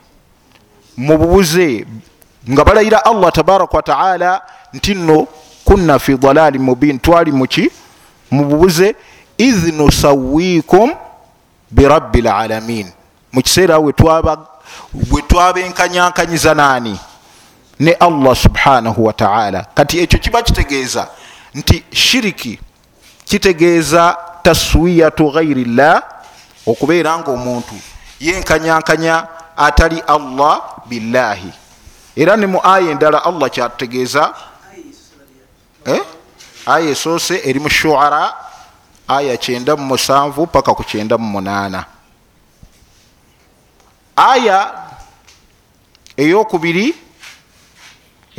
mububuze 0.96 1.86
nga 2.50 2.64
balayira 2.64 3.04
allah 3.04 3.32
tabaraka 3.32 3.76
wataala 3.76 4.42
nti 4.72 4.94
nno 4.94 5.26
kunna 5.64 5.98
fi 5.98 6.16
dalalin 6.16 6.62
mubin. 6.62 6.98
Twali 6.98 7.32
muki 7.32 7.70
mububuze 8.30 8.94
idh 9.38 9.74
nusawikum 9.74 10.90
birabbi 11.70 12.22
lalamin 12.22 12.86
mukiseera 13.32 13.80
bwe 13.80 15.22
twabenkanyankanyiza 15.22 16.54
naani 16.54 17.00
ne 17.80 17.92
allah 17.92 18.36
subhanahu 18.36 19.04
wataala 19.04 19.66
kati 19.74 19.98
ekyo 19.98 20.18
kiba 20.18 20.42
kitegeeza 20.42 21.08
nti 21.54 21.84
shiriki 21.92 22.60
kitegeeza 23.24 24.16
taswiyatu 24.42 25.30
ghairi 25.30 25.64
llah 25.64 26.02
okubeera 26.66 27.18
nga 27.18 27.30
omuntu 27.30 27.74
yenkanyankanya 28.20 29.26
atali 29.56 30.00
allah 30.06 30.84
billahi. 30.86 31.52
Era 32.16 32.36
ne 32.36 32.46
mu 32.46 32.60
aya 32.64 32.90
endala 32.90 33.24
allah 33.24 33.50
kyatutegeeza 33.50 34.34
eh? 35.86 36.02
aya 36.66 36.90
esoose 36.90 37.40
eri 37.44 37.60
mu 37.60 37.68
shuara 37.68 38.34
aya 39.08 39.34
97 39.34 40.46
paka 40.46 40.74
ku 40.74 40.82
98 40.82 41.84
aya 44.16 44.58
eyokubiri 46.16 46.94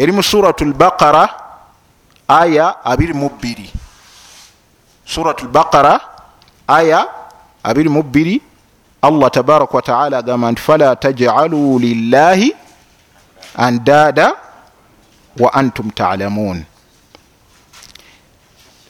eri 0.01 0.11
mu 0.11 0.23
suratu 0.23 0.65
lbaqara 0.65 1.23
aya 2.27 2.65
22 2.85 3.69
suratu 5.05 5.45
lbaqara 5.45 5.93
aya 6.67 6.99
22 7.63 8.41
allah 9.07 9.29
tabaraka 9.37 9.73
wataala 9.77 10.17
agamba 10.17 10.51
nti 10.51 10.61
fala 10.61 10.95
tajalu 10.95 11.79
lillahi 11.85 12.49
andada 13.67 14.27
wa 15.39 15.49
antum 15.53 15.87
talamun. 15.91 16.65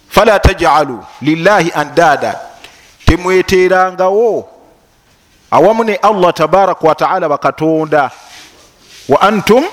Fala 0.09 0.39
tajalu 0.39 0.97
lillahi 1.21 1.71
andada. 1.81 2.39
Temweterangawo 3.05 4.49
awamu 5.51 5.83
ne 5.83 5.95
allah 5.95 6.31
tabaraka 6.33 6.87
wataala 6.87 7.29
bakatonda. 7.29 8.11
Wa 9.09 9.21
antum 9.21 9.63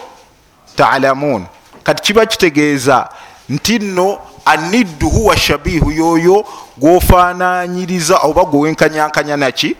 talamun 0.78 1.42
kati 1.82 2.02
kiba 2.02 2.26
kitegeeza 2.26 3.08
nti 3.48 3.78
nno 3.78 4.18
aniddu 4.44 5.08
huwa 5.10 5.36
shabihu 5.36 5.90
yoyo 5.92 6.44
gwofananyiriza 6.76 8.16
oba 8.28 8.44
gwewenkanyankanya 8.44 9.36
naki 9.36 9.76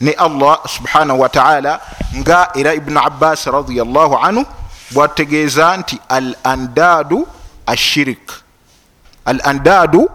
ne 0.00 0.12
allah 0.12 0.58
subhanahu 0.68 1.20
wataala 1.20 1.80
nga 2.16 2.48
era 2.54 2.74
ibunu 2.74 3.00
abbas 3.00 3.46
radiallahu 3.46 4.16
anhu 4.16 4.44
bwategeeza 4.90 5.76
nti 5.76 5.98
al 6.08 6.36
andadu 6.44 7.28
ashirik 7.66 8.32
al 9.24 9.40
andadu 9.44 10.10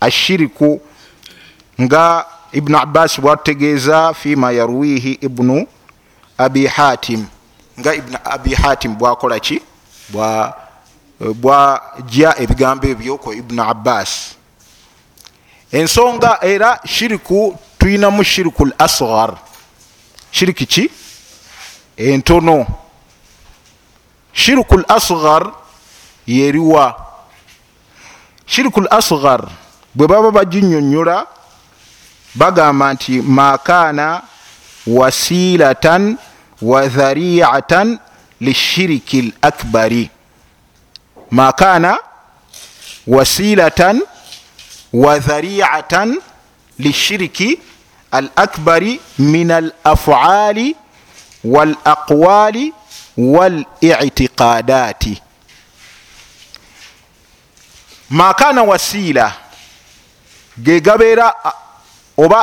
ashiriku 0.00 0.80
nga 1.80 2.24
ibnu 2.52 2.78
abbas 2.78 3.20
bwategeeza 3.20 4.14
fima 4.14 4.52
yarwihi 4.52 5.12
ibnu 5.20 5.66
abi 6.38 6.66
hatim. 6.66 7.26
Nga 7.80 7.94
ibnu 7.94 8.18
abi 8.24 8.54
hatim 8.54 8.94
bwakola 8.98 9.40
ki 9.40 9.62
bwajja 11.20 12.34
ebigambo 12.38 12.86
ebyo 12.86 13.18
ku 13.18 13.32
ibnu 13.32 13.62
abbas. 13.62 14.36
Ensonga 15.72 16.38
era 16.42 16.80
shiriku 16.84 17.58
tuyinamu 17.78 18.24
shiriku 18.24 18.66
l 18.66 18.72
asgar 18.78 19.34
shiriki 20.30 20.66
ki? 20.66 20.90
Entono. 21.96 22.66
Shiriku 24.32 24.74
l 24.78 24.84
asgar 24.88 25.52
yeriwa. 26.26 26.96
Shiriku 28.46 28.80
l 28.80 28.88
asgar 28.90 29.48
bwe 29.94 30.06
baba 30.08 30.30
baginyonyola 30.30 31.26
bagamba 32.34 32.92
nti 32.94 33.22
makana 33.22 34.22
wasilatan 34.86 36.18
wa 36.62 36.88
dhariatan 36.88 37.98
lishiriki 38.46 39.18
l 39.18 39.32
akbari 39.48 40.10
makana 41.30 41.92
wasilatan 43.06 44.02
wa 44.92 45.18
dhariatan 45.18 46.18
lishiriki 46.78 47.50
al 48.10 48.28
akbari 48.44 49.00
min 49.18 49.50
al 49.50 49.68
afali 49.92 50.76
wal 51.44 51.74
aqwali 51.94 52.66
wal 53.16 53.64
itiqadati 53.80 55.14
makana 58.10 58.62
wasila 58.62 59.32
gegabeera 60.58 61.34
oba 62.24 62.40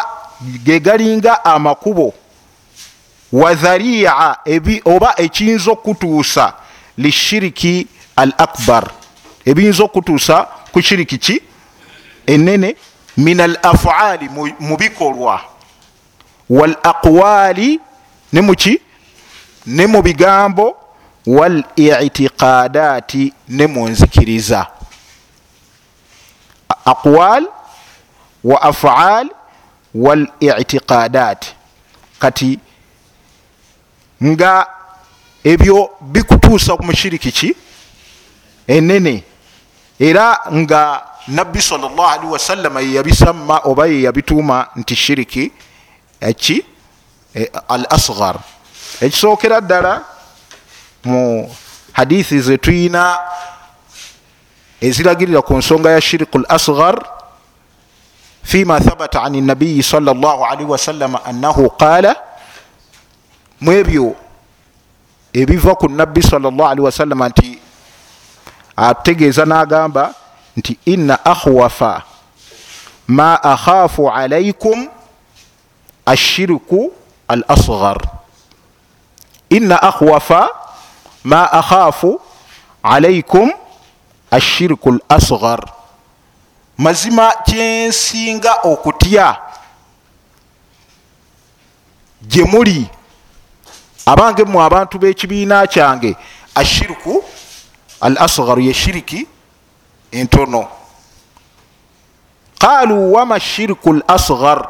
gegalinga 0.64 1.46
amakubo 1.46 2.14
wa 3.32 3.54
dharia 3.54 4.38
oba 4.86 5.14
ekiyinza 5.18 5.72
okutuusa 5.72 6.54
lishiriki 6.98 7.88
al 8.16 8.34
akbar 8.38 8.92
ebiyinza 9.46 9.84
okutuusa 9.84 10.48
ku 10.72 10.82
shiriki 10.82 11.18
ki? 11.18 11.42
Enene 12.28 12.76
min 13.18 13.42
al 13.42 13.58
afaali 13.64 14.30
mu 14.60 14.78
bikolwa. 14.78 15.42
Wal 16.50 16.76
aqwaali 16.84 17.80
ne 18.34 18.42
muki 18.42 18.82
ne 19.66 19.88
mu 19.88 20.02
bigambo. 20.02 20.76
Wal 21.26 21.64
itiqadaati 21.76 23.34
ne 23.50 23.68
mu 23.68 23.90
nzikiriza. 23.90 24.68
Aqwal 26.86 27.46
wa 28.44 28.62
afaal 28.62 29.30
wal 29.94 30.28
itiqadat 30.40 31.46
kati 32.20 32.60
nga 34.24 34.68
ebyo 35.44 35.90
bikutuusa 36.02 36.76
ku 36.76 36.84
mushiriki 36.84 37.32
ki? 37.32 37.56
Enene 38.68 39.24
era 40.00 40.40
nga 40.52 41.04
nabbi 41.28 41.62
salllahalihi 41.62 42.32
wasallama 42.32 42.82
yeyabisama 42.82 43.62
oba 43.64 43.88
yeyabituuma 43.88 44.68
nti 44.76 44.96
shiriki 44.96 45.52
eki 46.22 46.66
al 47.68 47.86
asgar 47.90 48.40
ekisookera 49.02 49.62
ddala 49.62 50.04
mu 51.04 51.50
hadithi 51.94 52.40
zetuyina 52.40 53.20
eziragirira 54.82 55.42
ku 55.42 55.54
nsonga 55.58 55.92
ya 55.92 56.02
shiriku 56.02 56.40
l 56.40 56.46
asgar 56.50 56.96
fima 58.44 58.80
thabata 58.80 59.22
an 59.22 59.36
nabiyi 59.44 59.84
salllah 59.84 60.52
alihi 60.52 60.70
wasallama 60.70 61.26
annahu 61.26 61.70
qaala 61.70 62.16
mu 63.62 63.72
ebyo 63.72 64.16
ebiva 65.34 65.76
ku 65.76 65.88
nabbi 65.90 66.22
salli 66.24 66.82
wasallama 66.82 67.30
nti 67.30 67.60
ategeeza 68.78 69.46
n'agamba 69.46 70.14
nti 70.58 70.78
inna 70.86 71.26
akhwafa 71.26 72.04
ma 73.08 73.36
akhaafu 73.44 74.10
alaikum 74.12 74.88
ashiriku 76.06 76.92
al 77.28 77.44
asghar 77.48 77.98
inna 79.50 79.82
akhwafa 79.82 80.50
ma 81.24 81.52
akhaafu 81.52 82.22
alaikum 82.84 83.52
ashiriku 84.32 84.90
l 84.92 85.00
asghar 85.10 85.60
mazima 86.78 87.34
kyensinga 87.46 88.54
okutya 88.64 89.38
gye 92.22 92.44
muli 92.44 92.88
abange 94.10 94.44
mu 94.44 94.58
abantu 94.62 94.98
b'ekibiina 94.98 95.68
kyange 95.68 96.16
ashiriku 96.56 97.24
al 98.02 98.18
asghar 98.18 98.60
ye 98.60 98.74
shiriki 98.74 99.28
entono. 100.12 100.68
Qaalu 102.60 103.14
wama 103.14 103.40
shiriku 103.40 103.94
l 103.94 104.02
asghar? 104.08 104.68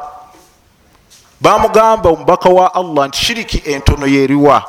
Bamugamba 1.40 2.10
omubaka 2.10 2.48
wa 2.48 2.74
allah 2.74 3.08
nti 3.08 3.18
shiriki 3.24 3.58
entono 3.64 4.06
yeriwa 4.06 4.62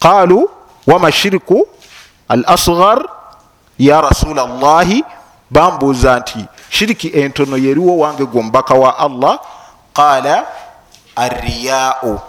qaalu 0.00 0.48
wama 0.86 1.12
shiriku 1.12 1.68
al 2.28 2.44
asghar? 2.46 3.04
Ya 3.78 4.00
rasula 4.00 4.46
llahi 4.46 5.04
bambuuza 5.50 6.18
nti 6.20 6.44
shiriki 6.70 7.08
entono 7.08 7.56
yeriwo 7.56 7.98
wange 7.98 8.24
gwe 8.24 8.40
omubaka 8.40 8.74
wa 8.74 8.98
allah? 8.98 9.40
Qaala 9.92 10.46
arriyau 11.16 12.20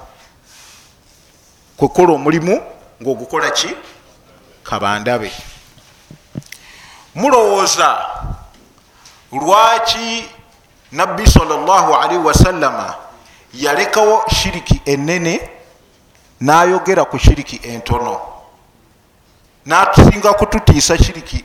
kwekola 1.78 2.14
omulimu 2.14 2.62
ngaogukola 3.02 3.52
ki? 3.52 3.70
Kabandabe. 4.64 5.32
Mulowooza 7.16 7.98
lwaki 9.32 10.26
nabbi 10.92 11.28
salllahalihi 11.28 12.24
wasallama 12.24 12.96
yalekawo 13.54 14.24
shiriki 14.30 14.82
enene 14.86 15.50
nayogera 16.42 17.06
ku 17.06 17.18
shiriki 17.20 17.60
entono? 17.64 18.20
Natusinga 19.66 20.34
kututiisa 20.34 20.98
shiriki 20.98 21.44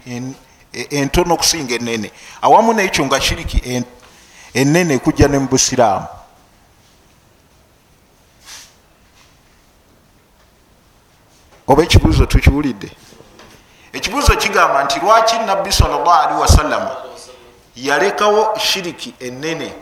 entono 0.73 1.35
okusinga 1.35 1.75
enene 1.75 2.11
awamu 2.43 2.73
nekyo 2.73 3.07
nga 3.07 3.21
shiriki 3.21 3.85
enene 4.55 4.99
kujja 4.99 5.29
ne 5.29 5.39
mubusiraamu 5.39 6.07
oba 11.67 11.83
ekibuuzo 11.83 12.27
tukiwulidde? 12.27 12.91
Ekibuuzo 13.93 14.37
kigamba 14.37 14.85
nti 14.85 15.01
lwaki 15.01 15.39
nabbi 15.39 15.73
salllahalihi 15.73 16.41
wasallama 16.41 16.97
yalekawo 17.77 18.59
shiriki 18.59 19.15
enene 19.21 19.75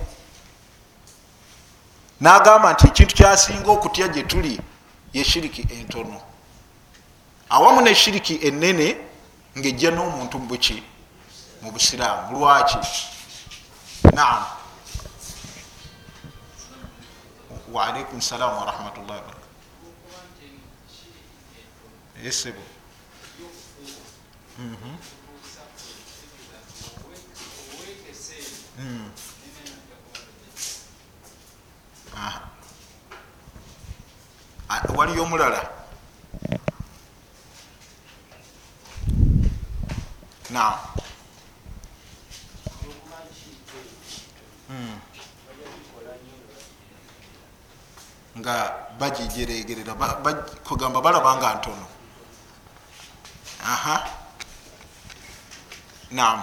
nagamba 2.20 2.72
nti 2.72 2.86
ekintu 2.86 3.14
kyasinga 3.14 3.70
okutya 3.70 4.08
gye 4.08 4.22
tuli 4.22 4.60
ye 5.12 5.24
shiriki 5.24 5.62
entono. 5.74 6.20
Awamu 7.50 7.80
ne 7.80 7.94
shiriki 7.94 8.34
enene 8.42 8.96
ngaejja 9.58 9.90
n'omuntu 9.90 10.38
mubuki 10.38 10.82
mu 11.62 11.72
busiraamu. 11.72 12.38
Lwaki? 12.38 12.78
Naam. 14.14 14.44
Waalaikum 17.72 18.20
salaamu 18.20 18.58
warahmatullahi 18.60 19.20
wabarakatu 19.20 19.39
esebo 22.28 22.62
waliyo 35.00 35.22
omulala? 35.22 35.60
Naam 40.50 40.74
nga 48.38 48.54
bagijeregerera 48.98 49.94
kugamba 50.66 51.00
balaba 51.00 51.36
nga 51.36 51.54
ntono 51.54 51.99
aha. 53.64 53.96
Naam. 56.10 56.42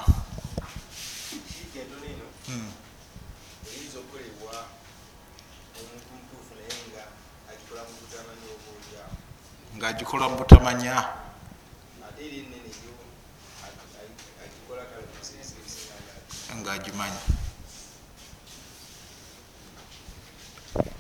Ngaagikola 9.78 10.26
mu 10.30 10.36
butamanya. 10.42 10.96
Ngaagimanyi 16.58 17.22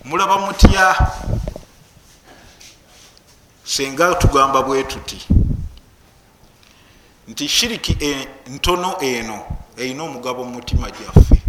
mulaba 0.07 0.37
mutya? 0.37 0.95
Senga 3.65 4.15
tugamba 4.15 4.61
bwe 4.63 4.83
tuti 4.83 5.19
nti 7.27 7.47
shiriki 7.47 7.97
entono 8.45 8.97
eno 9.01 9.45
erina 9.77 10.03
omugabo 10.03 10.43
mu 10.43 10.51
mutima 10.51 10.91
gyaffe. 10.91 11.41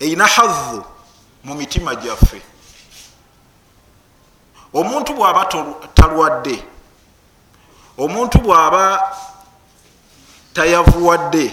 Erina 0.00 0.26
havu 0.26 0.84
mu 1.44 1.54
mitima 1.54 1.94
gyaffe. 1.94 2.42
Omuntu 4.74 5.12
bw'aba 5.14 5.44
talwadde 5.94 6.62
omuntu 7.98 8.38
bw'aba 8.38 9.16
tayavuwadde 10.54 11.52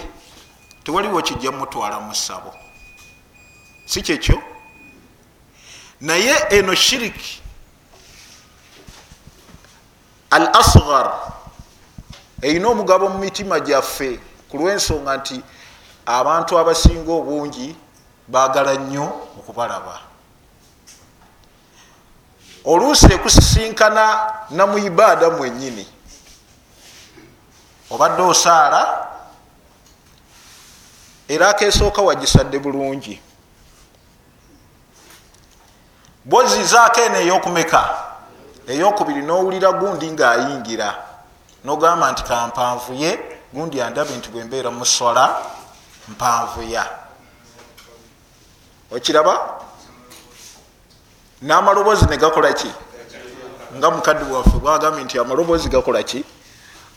tewaliwo 0.84 1.22
kijja 1.22 1.52
mutwala 1.52 2.00
mu 2.00 2.14
ssabo. 2.14 2.54
Si 3.86 4.02
kyekyo? 4.02 4.42
Naye 6.00 6.34
eno 6.50 6.74
shiriki 6.74 7.39
al 10.30 10.50
asgar 10.54 11.12
erina 12.42 12.68
omugabo 12.68 13.08
mu 13.08 13.18
mitima 13.18 13.60
gyaffe 13.60 14.20
ku 14.48 14.56
lw'ensonga 14.56 15.16
nti 15.16 15.42
abantu 16.06 16.58
abasinga 16.58 17.12
obungi 17.12 17.76
baagala 18.28 18.74
nnyo 18.74 19.06
okubalaba. 19.38 20.00
Oluusi 22.64 23.12
ekusisinkana 23.12 24.32
namu 24.50 24.78
ibaada 24.78 25.30
mwennyini. 25.30 25.86
Obadde 27.90 28.22
osaala 28.22 29.08
era 31.28 31.48
akesooka 31.48 32.02
wagisadde 32.02 32.58
bulungi. 32.58 33.20
Bwozizaako 36.24 37.00
eno 37.00 37.18
eyokumeka 37.18 38.09
eyokubiri 38.70 39.22
nowulira 39.22 39.72
gundi 39.72 40.06
ngaayingira 40.10 40.88
nogamba 41.64 42.12
nti 42.12 42.22
kampanvuye 42.22 43.10
gundi 43.52 43.82
andabe 43.82 44.14
nti 44.16 44.28
bwembeera 44.28 44.70
muswala 44.70 45.24
mpanvuya 46.08 46.84
okiraba? 48.96 49.34
N'amaloboozi 51.42 52.06
negakolaki 52.06 52.70
nga 53.76 53.90
mukadde 53.90 54.24
waffe 54.32 54.56
bwagambye 54.58 55.04
nti 55.04 55.18
amaloboozi 55.18 55.68
gakolaki 55.68 56.24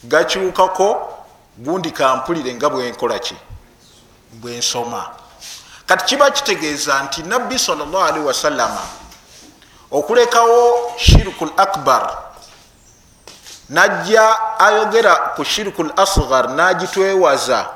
gakyukako 0.03 0.87
gundi 1.57 1.91
kampulire 1.91 2.53
nga 2.55 2.69
bwenkolaki 2.69 3.35
bwensoma 4.31 5.09
kati 5.85 6.05
kiba 6.05 6.31
kitegeeza 6.31 7.03
nti 7.03 7.23
nabbi 7.23 7.59
salllahalihi 7.59 8.25
wasallama 8.25 8.81
okulekawo 9.93 10.91
shirku 10.97 11.45
l 11.45 11.51
akbar. 11.57 12.17
Najja 13.69 14.59
ayogera 14.59 15.15
ku 15.35 15.43
shirku 15.45 15.83
l 15.83 15.91
asgar 15.95 16.49
nagitwewaza 16.49 17.69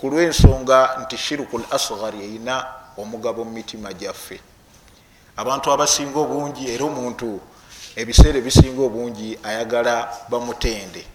ku 0.00 0.10
lwensonga 0.10 0.96
nti 1.02 1.16
shirku 1.16 1.58
l 1.58 1.64
asgar 1.70 2.14
yeyina 2.14 2.66
omugabo 2.96 3.44
mu 3.44 3.50
mitima 3.50 3.92
gyaffe. 3.92 4.40
Abantu 5.36 5.72
abasinga 5.72 6.18
obungi 6.18 6.70
era 6.74 6.84
omuntu 6.84 7.40
ebiseera 7.96 8.38
ebisinga 8.38 8.82
obungi 8.82 9.38
ayagala 9.42 10.08
bamutende. 10.28 11.06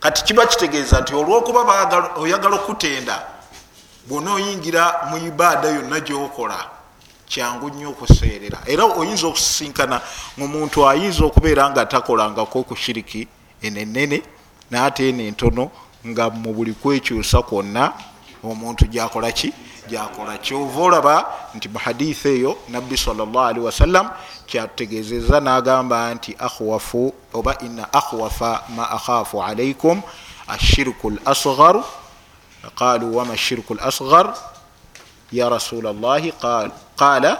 Kati 0.00 0.24
kiba 0.24 0.46
kitegeeza 0.46 1.00
nti 1.00 1.14
olwokuba 1.14 1.60
oyagala 2.16 2.56
okutenda 2.56 3.22
bwona 4.08 4.32
oyingira 4.32 5.10
mu 5.10 5.16
ibaada 5.16 5.68
yonna 5.68 6.00
gyokola 6.00 6.77
kyangu 7.28 7.70
nnyo 7.70 7.90
okuseerera. 7.90 8.58
Era 8.66 8.84
oyinza 8.84 9.26
okusisinkana 9.26 10.00
omuntu 10.40 10.88
ayinza 10.88 11.24
okubeera 11.24 11.70
nga 11.70 11.86
takolangako 11.86 12.62
ku 12.62 12.76
shiriki 12.76 13.28
enenene 13.62 14.22
naate 14.70 15.08
eno 15.08 15.22
entono 15.22 15.70
nga 16.06 16.30
mu 16.30 16.52
buli 16.54 16.72
kwekyusa 16.72 17.42
kwonna 17.42 17.92
omuntu 18.42 18.86
gyakola 18.86 19.32
ki? 19.32 19.52
Gyakola 19.88 20.38
kyova 20.38 20.80
olaba 20.82 21.14
nti 21.54 21.68
mu 21.68 21.78
haditha 21.78 22.28
eyo 22.28 22.58
nabbi 22.68 22.96
salllahalihi 22.96 23.64
wasallam 23.64 24.10
kyatutegezeza 24.46 25.40
nagamba 25.40 26.14
nti 26.14 26.36
akhwafu 26.38 27.14
oba 27.32 27.58
ina 27.58 27.92
akhwafa 27.92 28.62
ma 28.76 28.90
akhafu 28.90 29.42
alaikum 29.42 30.02
ashirku 30.48 31.10
l 31.10 31.18
asgar 31.24 31.84
qalu 32.74 33.16
wama 33.16 33.36
shirku 33.36 33.74
l 33.74 33.80
asgar 33.80 34.34
ya 35.32 35.48
rasula 35.48 35.92
llahi 35.92 36.32
qala 36.98 37.30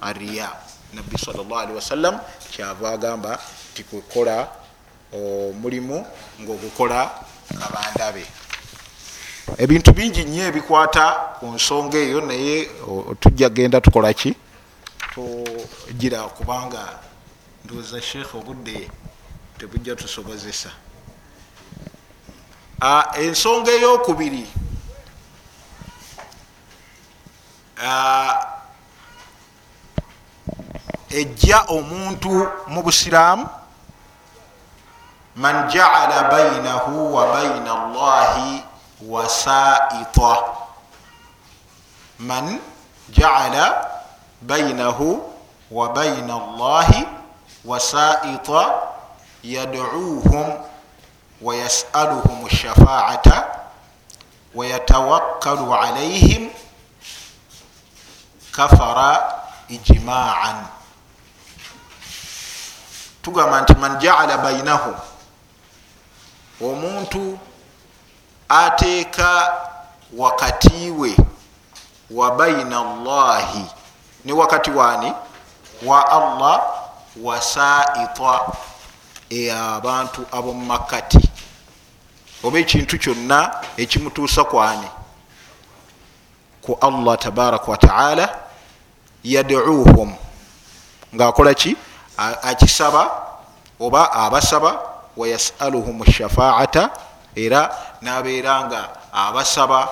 ariya 0.00 0.48
nabbi 0.94 1.18
salllahalihi 1.18 1.76
wasallam 1.76 2.14
kyava 2.50 2.90
agamba 2.96 3.38
nti 3.72 3.82
kukola 3.84 4.48
omulimu 5.12 6.06
ngaogukola 6.40 7.10
kabandabe 7.60 8.24
ebintu 9.58 9.92
bingi 9.92 10.24
nnyo 10.24 10.44
ebikwata 10.50 11.04
ku 11.38 11.46
nsonga 11.56 11.98
eyo 11.98 12.20
naye 12.20 12.70
tujja 13.20 13.48
genda 13.48 13.80
tukolaki 13.80 14.30
tugira 15.12 16.22
kubanga 16.36 16.82
ndowooza 17.64 18.00
sheekh 18.02 18.34
obudde 18.34 18.90
tebujja 19.58 19.96
tusobozesa. 19.96 20.70
Ensonga 23.18 23.70
eyokubiri 23.70 24.46
ejja 31.10 31.64
omuntu 31.68 32.48
mu 32.68 32.82
busiraamu 32.82 33.48
man 35.36 35.68
jaala 35.70 36.22
bainahu 36.30 37.14
wa 37.14 37.26
baina 37.32 37.70
allahi 37.72 38.64
wasaita. 39.06 40.36
Man 42.18 42.58
jaala 43.10 43.86
bainahu 44.42 45.22
wa 45.70 45.88
baina 45.94 46.34
allahi 46.34 47.06
wasaita 47.64 48.74
yaduuhum 49.42 50.46
wayasaluhum 51.42 52.48
shafaata 52.50 53.46
wayatawakkalu 54.54 55.74
alaihim 55.74 56.50
kafara 58.52 59.32
ijmaan 59.68 60.66
tugamba 63.28 63.60
nti 63.60 63.74
man 63.74 63.98
jaala 63.98 64.38
bainahu 64.38 64.94
omuntu 66.60 67.38
ateeka 68.48 69.52
wakati 70.16 70.90
we 70.90 71.16
wa 72.10 72.30
baina 72.36 72.80
llahi 73.04 73.64
ne 74.24 74.32
wakati 74.32 74.70
wani 74.70 75.12
wa 75.82 76.10
allah 76.10 76.62
wasaita 77.22 78.40
eabantu 79.30 80.26
abomumakati 80.32 81.30
oba 82.44 82.58
ekintu 82.58 82.98
kyonna 82.98 83.54
ekimutuusa 83.76 84.44
kwani 84.44 84.88
ku 86.62 86.78
allah 86.80 87.18
tabaraka 87.18 87.70
wataala 87.70 88.38
yaduuhum. 89.24 90.14
Ngaakola 91.14 91.54
ki 91.54 91.76
akisaba 92.18 93.10
oba 93.80 94.12
abasaba 94.12 94.82
wayasaluhum 95.16 96.04
shafaata 96.04 96.90
era 97.34 97.70
nabeera 98.02 98.66
nga 98.66 98.80
abasaba 99.12 99.88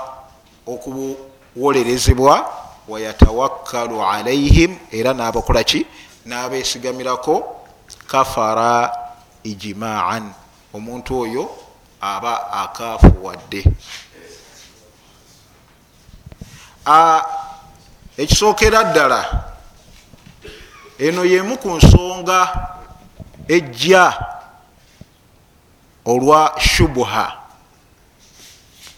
okuwolerezebwa 0.66 2.34
wayatawakkalu 2.88 4.02
alaihim 4.02 4.78
era 4.90 5.14
nabakolaki 5.14 5.86
nabesigamirako 6.26 7.62
kafara 8.06 8.90
ijimaan 9.42 10.32
omuntu 10.74 11.20
oyo 11.20 11.50
aba 12.00 12.52
akafuwadde 12.52 13.62
ekisookera 18.18 18.84
ddala 18.84 19.20
eno 20.98 21.24
yemu 21.24 21.58
ku 21.58 21.70
nsonga 21.70 22.68
ejja 23.48 24.14
olwa 26.04 26.54
shubuha 26.58 27.36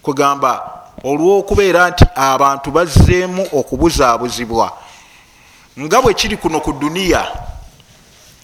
kugamba 0.03 0.83
olwokubeera 1.05 1.91
nti 1.91 2.05
abantu 2.15 2.71
bazzeemu 2.71 3.49
okubuzaabuzibwa 3.53 4.73
nga 5.79 6.03
bwe 6.03 6.15
kiri 6.15 6.37
kuno 6.37 6.61
ku 6.61 6.73
duniya 6.73 7.23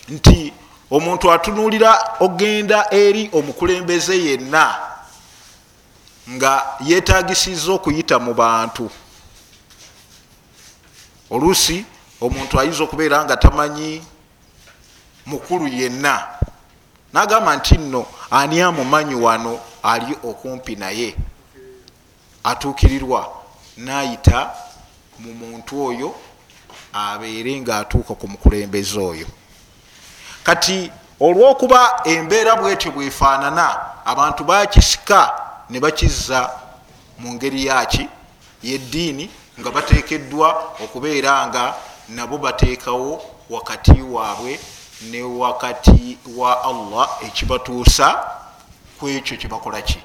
nti 0.09 0.53
omuntu 0.91 1.33
atunuulira 1.33 2.17
ogenda 2.21 2.87
eri 2.91 3.31
omukulembeze 3.33 4.17
yenna 4.25 4.95
nga 6.31 6.67
yetagisiza 6.81 7.73
okuyita 7.73 8.19
mu 8.19 8.35
bantu. 8.35 8.91
Oluusi 11.31 11.85
omuntu 12.21 12.61
ayinza 12.61 12.85
okubeera 12.85 13.25
nga 13.25 13.37
tamanyi 13.37 14.03
mukulu 15.27 15.69
yenna. 15.69 16.27
Nagamba 17.13 17.57
nti 17.57 17.79
nno 17.79 18.07
ani 18.31 18.61
amumanyi 18.61 19.15
wano 19.15 19.61
ali 19.83 20.17
okumpi 20.25 20.77
naye? 20.77 21.17
Atuukirirwa 22.45 23.33
nayita 23.77 24.51
mu 25.19 25.35
muntu 25.35 25.87
oyo 25.87 26.15
abeere 26.93 27.61
nga 27.61 27.79
atuuka 27.79 28.15
ku 28.15 28.29
mukulembeze 28.29 28.99
oyo. 29.01 29.27
Kati 30.43 30.91
olwokuba 31.21 32.01
embeera 32.05 32.57
bwetyo 32.57 32.91
bwefaanana 32.91 33.67
abantu 34.05 34.45
bakisika 34.45 35.33
ne 35.71 35.81
bakizza 35.81 36.51
mu 37.19 37.35
ngeri 37.35 37.67
yaki 37.67 38.09
yeddiini 38.63 39.31
nga 39.61 39.71
batekeddwa 39.71 40.75
okubeera 40.85 41.47
nga 41.47 41.75
nabo 42.09 42.39
bateekawo 42.39 43.23
wakati 43.51 44.03
waabwe 44.03 44.61
ne 45.11 45.23
wakati 45.23 46.19
wa 46.37 46.65
allah 46.65 47.09
ekibatuusa 47.27 48.25
ku 49.01 49.09
ekyo 49.09 49.37
kyebakolaki 49.37 50.03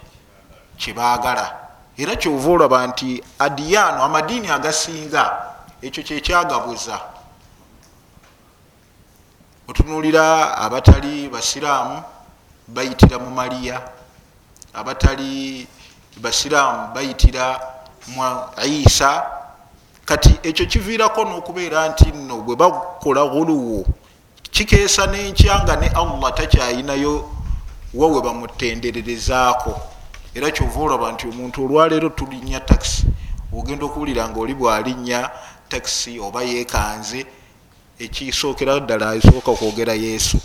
kyebaagala 0.78 1.56
era 1.98 2.16
kyova 2.16 2.50
olaba 2.52 2.88
nti 2.88 3.24
adiyaano 3.40 4.04
amadiini 4.04 4.48
agasinga 4.48 5.24
ekyo 5.82 6.04
kyekyagabuza 6.04 7.00
otunulira 9.68 10.58
abatali 10.58 11.30
basiraamu 11.30 12.04
bayitira 12.68 13.20
mu 13.20 13.30
maliya 13.30 13.82
abatali 14.74 15.68
basiraamu 16.18 16.94
bayitira 16.96 17.60
mu 18.08 18.24
isa 18.66 19.39
kati 20.10 20.34
ekyo 20.50 20.66
kiviirako 20.66 21.22
n'okubeera 21.26 21.80
nti 21.90 22.10
nno 22.12 22.36
bwe 22.46 22.56
bakola 22.62 23.24
guluwo 23.32 23.86
kikeesa 24.54 25.06
nenkya 25.14 25.64
nga 25.64 25.76
ne 25.76 25.88
allah 26.02 26.30
takyayinayo 26.34 27.14
wawe 27.94 28.20
bamutendererezaako 28.26 29.74
era 30.36 30.52
kyova 30.52 30.80
olaba 30.82 31.12
nti 31.14 31.24
omuntu 31.32 31.58
olwaleero 31.66 32.10
tulinnya 32.18 32.60
takisi 32.60 33.06
ogenda 33.54 33.86
okuwulira 33.86 34.30
nga 34.30 34.40
oli 34.40 34.54
bwalinnya 34.54 35.30
takisi 35.70 36.20
oba 36.20 36.42
yekanze 36.42 37.26
ekisookera 38.00 38.80
ddala 38.80 39.16
esooka 39.16 39.52
kwogera 39.52 39.94
yesu. 39.94 40.38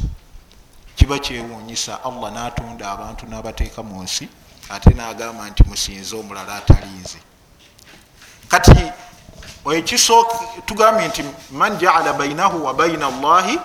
Kiba 0.96 1.18
kyewuunyisa 1.18 2.04
allah 2.04 2.32
natunda 2.32 2.90
abantu 2.90 3.26
n'abateeka 3.26 3.82
mu 3.82 4.02
nsi 4.02 4.28
ate 4.74 4.90
nagamba 4.94 5.48
nti 5.50 5.62
musinze 5.68 6.16
omulala 6.16 6.54
atalinze. 6.60 7.18
Kati 8.48 8.92
tugambye 10.66 11.08
nti 11.08 11.24
man 11.50 11.78
jaala 11.78 12.12
bainahu 12.12 12.64
wa 12.64 12.74
baina 12.74 13.06
allahi 13.06 13.58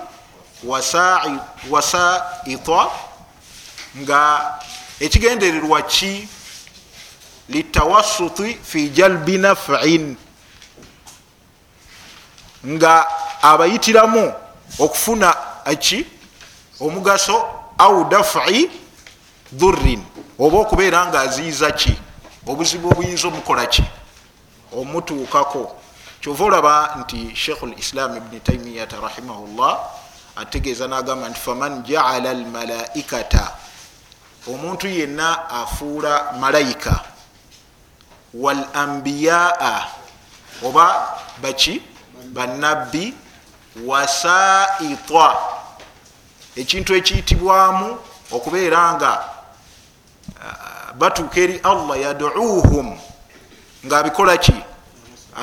wasaita 1.69 2.87
nga 3.97 4.53
ekigendererwa 4.99 5.81
ki? 5.81 6.27
Litawasuti 7.49 8.59
fi 8.63 8.89
jalbi 8.89 9.37
nafin. 9.37 10.15
Nga 12.67 13.07
abayitiramu 13.41 14.33
okufuna 14.79 15.35
ki 15.79 16.05
omugaso 16.79 17.45
au 17.77 18.05
dafi 18.09 18.69
dhurin 19.51 20.03
oba 20.39 20.57
okubeera 20.57 21.05
nga 21.07 21.19
aziiza 21.21 21.71
ki? 21.71 21.97
Obuzibu 22.47 22.89
obuyinza 22.89 23.27
omukola 23.27 23.65
ki? 23.65 23.83
Omutuukako 24.77 25.78
kyova 26.21 26.45
olaba 26.45 26.95
nti 26.99 27.35
sheikhu 27.35 27.65
lislam 27.65 28.17
ibni 28.17 28.39
taimiyata 28.39 28.97
rahimahullah 29.01 29.79
ategeeza 30.35 30.87
nagamba 30.87 31.29
nti 31.29 31.39
faman 31.39 31.83
jaala 31.83 32.29
almalaikata 32.29 33.51
omuntu 34.47 34.87
yenna 34.87 35.49
afuula 35.49 36.33
malayika. 36.39 36.99
Walambiyaa 38.33 39.87
oba 40.63 41.17
baki? 41.41 41.81
Banabbi 42.33 43.13
wasaita 43.85 45.37
ekintu 46.55 46.95
ekiyitibwamu 46.95 47.97
okubeera 48.31 48.93
nga 48.93 49.11
batuuka 50.97 51.39
eri 51.39 51.57
allah 51.63 52.01
yaduuhum 52.01 52.99
ngaabikola 53.85 54.37
ki 54.37 54.53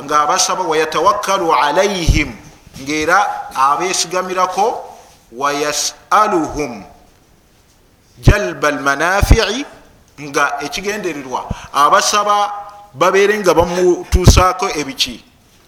nga 0.03 0.23
abasaba 0.23 0.63
wayatawakkalu 0.63 1.55
alaihim 1.55 2.37
ngaera 2.83 3.51
abesigamirako 3.55 4.85
wayasaluhum 5.33 6.85
jalba 8.19 8.69
almanafii 8.69 9.65
nga 10.21 10.61
ekigendererwa. 10.65 11.49
Abasaba 11.73 12.53
babeere 12.95 13.39
nga 13.39 13.55
bamutuusaako 13.55 14.69
ebiki? 14.81 15.25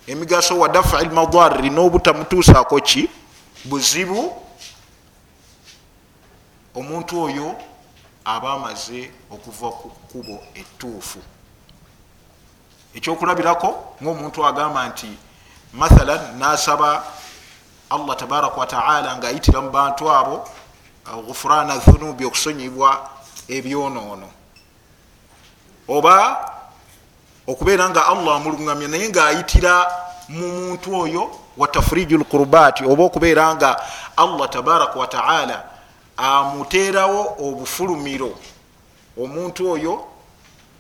Emigaso 0.07 0.59
wa 0.59 0.69
dafi 0.69 1.05
lmadarri 1.05 1.71
n'obutamutuusaako 1.71 2.81
ki? 2.81 3.11
Buzibu 3.65 4.33
omuntu 6.75 7.23
oyo 7.23 7.57
aba 8.25 8.53
amaze 8.53 9.11
okuva 9.31 9.69
ku 9.71 9.89
kkubo 9.91 10.41
ettuufu 10.55 11.19
ekyokulabirako 12.95 13.97
ngaomuntu 14.03 14.47
agamba 14.47 14.89
nti 14.89 15.11
mathalan 15.73 16.39
nasaba 16.39 17.05
allah 17.91 18.17
tabaraka 18.17 18.57
wataala 18.57 19.17
ngaayitira 19.17 19.61
mu 19.61 19.71
bantu 19.71 20.11
abo 20.11 20.45
gufurana 21.27 21.77
dhunubi 21.77 22.25
okusonyibwa 22.25 23.09
ebyonoono. 23.49 24.29
Oba 25.89 26.15
okubeera 27.47 27.89
nga 27.89 28.07
allah 28.07 28.37
amulungamya 28.37 28.89
naye 28.89 29.09
ngaayitira 29.09 29.75
mu 30.29 30.49
muntu 30.49 30.89
oyo 31.01 31.31
wa 31.57 31.69
tafriju 31.69 32.19
lkurubati 32.19 32.85
oba 32.85 33.05
okubeera 33.05 33.55
nga 33.55 33.81
allah 34.17 34.49
tabaraka 34.49 34.99
wataala 34.99 35.65
amuteerawo 36.17 37.37
obufulumiro 37.41 38.37
omuntu 39.17 39.73
oyo 39.73 40.05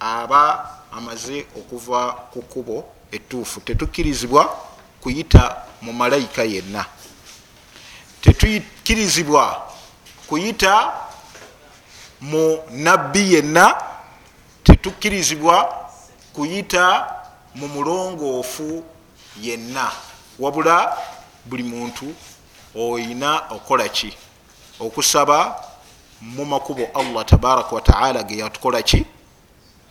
aba 0.01 0.78
amaze 0.93 1.47
okuva 1.57 2.13
ku 2.33 2.43
kkubo 2.43 2.85
ettuufu. 3.13 3.61
Tetukkirizibwa 3.61 4.57
kuyita 5.01 5.57
mu 5.83 5.93
malayika 5.93 6.43
yenna. 6.43 6.85
Tetukkirizibwa 8.21 9.63
kuyita 10.27 10.93
mu 12.21 12.59
nabbi 12.71 13.35
yenna. 13.35 13.75
Tetukkirizibwa 14.65 15.87
kuyita 16.33 17.15
mu 17.55 17.69
mulongoofu 17.69 18.85
yenna. 19.41 19.93
Wabula 20.39 20.97
buli 21.45 21.63
muntu 21.63 22.15
oyina 22.75 23.43
okukola 23.51 23.89
ki? 23.89 24.17
Okusaba 24.81 25.65
mu 26.21 26.45
makubo 26.45 26.89
allah 26.95 27.25
tabaraka 27.25 27.75
wataala 27.75 28.23
ge 28.23 28.37
yatukola 28.37 28.83
ki 28.83 29.07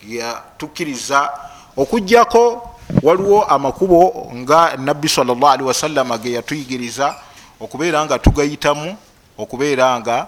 yatukkiriza 0.07 1.29
okugjako 1.77 2.69
waliwo 3.03 3.43
amakubo 3.43 4.31
nga 4.35 4.77
nabbi 4.77 5.09
salli 5.09 5.63
wasallama 5.63 6.17
ge 6.17 6.31
yatuyigiriza 6.31 7.15
okubeera 7.59 8.05
nga 8.05 8.19
tugayitamu 8.19 8.97
okubeera 9.37 9.99
nga 9.99 10.27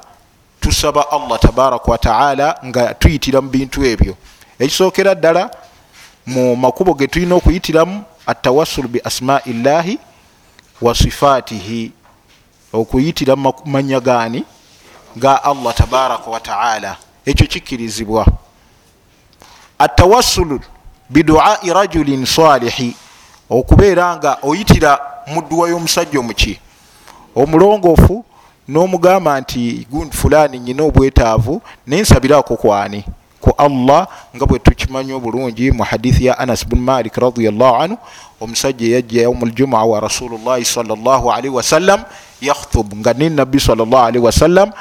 tusaba 0.60 1.12
allah 1.12 1.40
tabaraka 1.40 1.92
wataala 1.92 2.60
nga 2.66 2.94
tuyitira 2.94 3.42
mu 3.42 3.50
bintu 3.50 3.86
ebyo. 3.86 4.16
Ekisookera 4.60 5.16
ddala 5.16 5.50
mu 6.26 6.56
makubo 6.56 6.94
ge 6.94 7.08
tulina 7.08 7.36
okuyitiramu 7.36 8.04
atawassulu 8.26 8.88
bi 8.88 9.00
asmai 9.04 9.54
llahi 9.54 10.00
wa 10.82 10.96
sifaatihi 10.96 11.92
okuyitira 12.74 13.36
mumanya 13.36 14.00
gaani? 14.00 14.44
Ga 15.16 15.44
allah 15.44 15.74
tabaraka 15.74 16.30
wataala 16.30 16.98
ekyo 17.26 17.48
kikkirizibwa 17.48 18.26
atawassulu 19.80 20.60
biduai 21.10 21.74
rajulin 21.74 22.26
salihi. 22.26 22.96
Okubeera 23.50 24.18
nga 24.18 24.38
oyitira 24.44 25.00
mudduwa 25.28 25.70
y'omusajja 25.70 26.20
omuki. 26.20 26.60
Omulongoofu 27.36 28.26
n'omugamba 28.70 29.42
nti 29.42 29.88
gundi 29.92 30.18
fulani 30.18 30.60
nyina 30.60 30.84
obwetaavu 30.84 31.62
nensabirako 31.88 32.56
kwani 32.56 33.04
ku 33.42 33.50
allah 33.58 34.08
nga 34.36 34.46
bwe 34.46 34.60
tukimanyi 34.60 35.14
obulungi 35.14 35.72
mu 35.72 35.84
hadithi 35.84 36.26
ya 36.26 36.38
anas 36.40 36.68
bun 36.68 36.80
malik 36.80 37.16
radiallahu 37.16 37.76
anhu 37.76 37.98
omusajja 38.42 38.96
yajja 38.96 39.22
yaumu 39.22 39.46
ljumaa 39.46 39.84
wa 39.84 40.00
rasulullahi 40.00 40.66
salllahalihi 40.66 41.56
wasallam 41.56 42.04
yakhutub 42.42 42.94
nga 43.00 43.14
ninabbi 43.14 43.60
salllahalihi 43.60 44.24
wasallam 44.26 44.72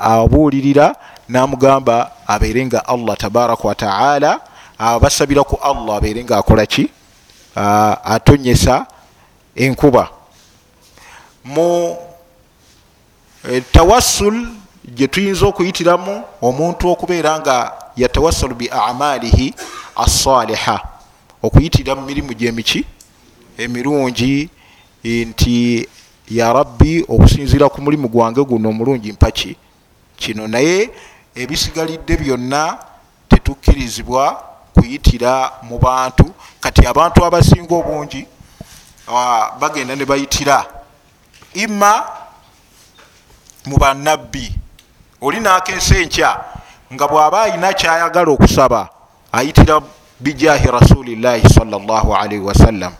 abuulirira 0.00 0.94
namugamba 1.28 2.13
abeere 2.26 2.66
nga 2.66 2.86
allah 2.86 3.16
tabaraka 3.16 3.68
wataala 3.68 4.40
abasabira 4.78 5.44
ku 5.44 5.56
allah 5.62 5.96
abeere 5.96 6.24
nga 6.24 6.38
akola 6.38 6.66
ki? 6.66 6.90
Atonyesa 8.04 8.86
enkuba. 9.54 10.10
Mu 11.44 11.96
e, 13.50 13.60
tawassul 13.60 14.48
gyetuyinza 14.84 15.46
okuyitiramu 15.46 16.22
omuntu 16.42 16.88
okubeera 16.88 17.38
nga 17.40 17.72
yatawassalu 17.96 18.54
bi 18.54 18.66
amalihi 18.68 19.54
assaliha 19.96 20.82
okuyitira 21.42 21.94
mu 21.94 22.02
mirimu 22.02 22.32
gyemiki 22.34 22.84
emirungi 23.58 24.48
nti 25.04 25.88
ya 26.28 26.52
rabbi 26.52 27.04
okusinzira 27.08 27.68
ku 27.68 27.82
mulimu 27.82 28.08
gwange 28.08 28.40
guno 28.44 28.68
omulungi 28.68 29.12
mpaki 29.12 29.56
kino 30.16 30.48
naye 30.48 30.90
ebisigalidde 31.34 32.16
byonna 32.16 32.78
tetukkirizibwa 33.28 34.42
kuyitira 34.74 35.52
mu 35.62 35.78
bantu. 35.78 36.34
Kati 36.60 36.86
abantu 36.86 37.24
abasinga 37.24 37.74
obungi 37.74 38.26
bagenda 39.60 39.96
ne 39.96 40.04
bayitira. 40.04 40.64
Ima 41.54 42.04
mu 43.66 43.76
banabbi 43.76 44.52
oli 45.20 45.40
nakeesa 45.40 45.96
enkya 45.98 46.36
nga 46.92 47.06
bw'aba 47.08 47.42
ayina 47.42 47.72
kyayagala 47.72 48.30
okusaba 48.32 48.88
ayitira 49.32 49.80
bijahi 50.20 50.68
rasulillahi 50.68 51.48
salllahalaihi 51.48 52.44
wasallam 52.44 52.92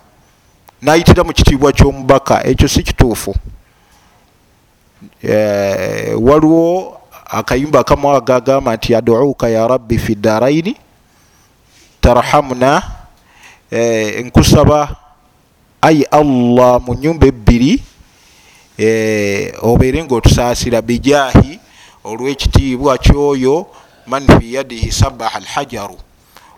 nayitira 0.82 1.24
mu 1.24 1.32
kitiibwa 1.32 1.72
ky'omubaka 1.72 2.44
ekyo 2.46 2.68
si 2.68 2.82
kituufu. 2.82 3.34
Eh, 5.22 6.16
waliwo 6.16 7.00
akayumba 7.34 7.80
akamu 7.80 8.10
agagamba 8.16 8.76
nti 8.76 8.94
aduuka 8.94 9.48
ya 9.48 9.66
rabbi 9.68 9.98
fi 9.98 10.14
daraini 10.14 10.76
tarhamuna 12.00 12.82
eh, 13.70 14.24
nkusaba 14.26 14.96
ai 15.82 16.02
allah 16.10 16.80
mu 16.80 16.94
nyumba 16.94 17.26
ebbiri 17.26 17.82
eh, 18.78 19.54
obeere 19.62 20.04
nga 20.04 20.14
otusaasira 20.14 20.82
bijahi 20.82 21.58
olwekitiibwa 22.04 22.98
kyoyo 22.98 23.66
man 24.06 24.26
fi 24.38 24.54
yadihi 24.54 24.92
sabaha 24.92 25.38
alhajaru. 25.38 25.98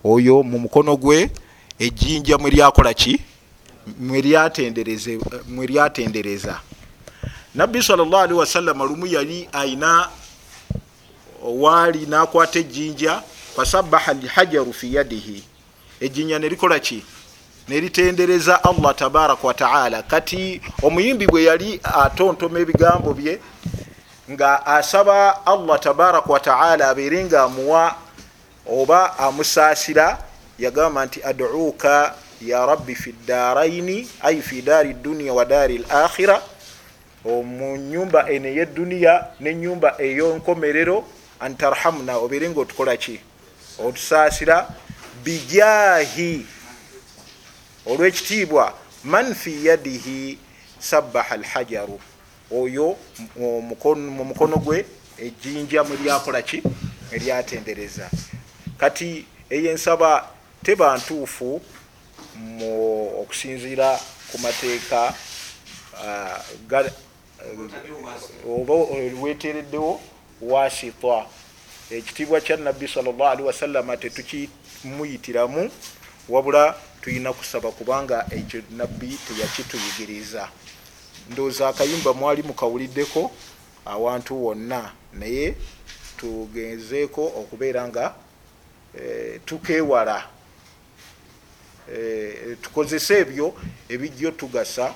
Oyo 0.04 0.42
mu 0.42 0.58
mukono 0.58 0.96
gwe 0.96 1.30
ejjinja 1.78 2.38
mweryakola 2.38 2.94
ki? 2.94 3.20
Mweryatendereza 5.48 6.60
nabbi 7.54 7.82
salllahalihi 7.82 8.38
wasallama 8.38 8.84
lumu 8.84 9.06
yali 9.06 9.48
ayina 9.52 10.08
waali 11.42 12.06
nakwata 12.06 12.58
ejjinja 12.58 13.22
fasabaha 13.56 14.12
alhajaru 14.12 14.72
fi 14.72 14.94
yadihi. 14.94 15.44
Ejjinja 16.00 16.38
nerikola 16.38 16.78
ki? 16.78 17.04
Neritendereza 17.68 18.64
allah 18.64 18.94
tabaraka 18.94 19.46
wataala 19.46 20.02
kati 20.02 20.60
omuyimbi 20.82 21.26
bwe 21.26 21.44
yali 21.44 21.80
atontoma 21.82 22.58
ebigambo 22.60 23.14
bye 23.14 23.40
nga 24.30 24.66
asaba 24.66 25.46
allah 25.46 25.80
tabaraka 25.80 26.32
wataala 26.32 26.88
abeere 26.88 27.24
nga 27.24 27.42
amuwa 27.42 27.94
oba 28.70 29.18
amusaasira 29.18 30.18
yagamba 30.58 31.06
nti 31.06 31.22
aduuka 31.24 32.14
ya 32.42 32.66
rabbi 32.66 32.94
fi 32.94 33.12
ddaraini 33.12 34.08
ai 34.22 34.42
fi 34.42 34.62
daari 34.62 34.94
duniya 34.94 35.32
wa 35.32 35.44
daari 35.44 35.78
lakhira 35.78 36.42
mu 37.24 37.76
nyumba 37.76 38.30
eno 38.30 38.48
eyedduniya 38.48 39.26
nenyumba 39.40 39.94
eyonkomerero 39.98 41.04
antarhamuna 41.40 42.16
obeere 42.16 42.50
nga 42.50 42.60
otukola 42.60 42.96
ki? 42.96 43.20
Otusaasira 43.78 44.68
bijahi 45.24 46.46
olwekitiibwa 47.86 48.74
man 49.04 49.34
fi 49.34 49.66
yadihi 49.66 50.38
sabaha 50.78 51.34
alhajaru. 51.34 52.00
Oyo 52.50 52.96
mu 53.36 54.24
mukono 54.24 54.56
gwe 54.56 54.86
ejjinja 55.18 55.84
mwelyakolaki 55.84 56.62
eryatendereza. 57.12 58.10
Kati 58.78 59.26
eyo 59.50 59.70
ensaba 59.70 60.28
teba 60.62 60.96
ntuufu 60.96 61.60
okusinziira 63.20 64.00
ku 64.32 64.38
mateeka 64.38 65.14
oba 68.48 68.74
wetereddewo 69.22 70.00
wasita 70.42 71.26
ekitiibwa 71.90 72.40
kya 72.40 72.56
nabbi 72.56 72.88
salllahalihi 72.88 73.46
wasallama 73.46 73.96
tetukimuyitiramu 73.96 75.70
wabula 76.28 76.74
tulina 77.00 77.32
kusaba 77.32 77.70
kubanga 77.72 78.26
ekyo 78.30 78.62
nabbi 78.70 79.18
teyakituyigiriza. 79.28 80.48
Ndowooza 81.30 81.68
akayimba 81.68 82.12
mwali 82.14 82.42
mukawuliddeko 82.42 83.30
awantu 83.84 84.44
wonna 84.44 84.92
naye 85.12 85.54
tugenzeeko 86.16 87.24
okubeera 87.24 87.88
nga 87.88 88.14
e, 89.00 89.38
tukewala. 89.44 90.26
E, 91.94 92.56
tukozese 92.62 93.18
ebyo 93.18 93.54
ebijjo 93.88 94.30
tugasa 94.30 94.94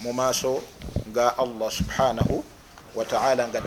mu 0.00 0.12
maaso 0.12 0.62
ga 1.12 1.38
allah 1.38 1.70
subhanahu 1.72 2.44
wataala 2.94 3.48
nga 3.48 3.60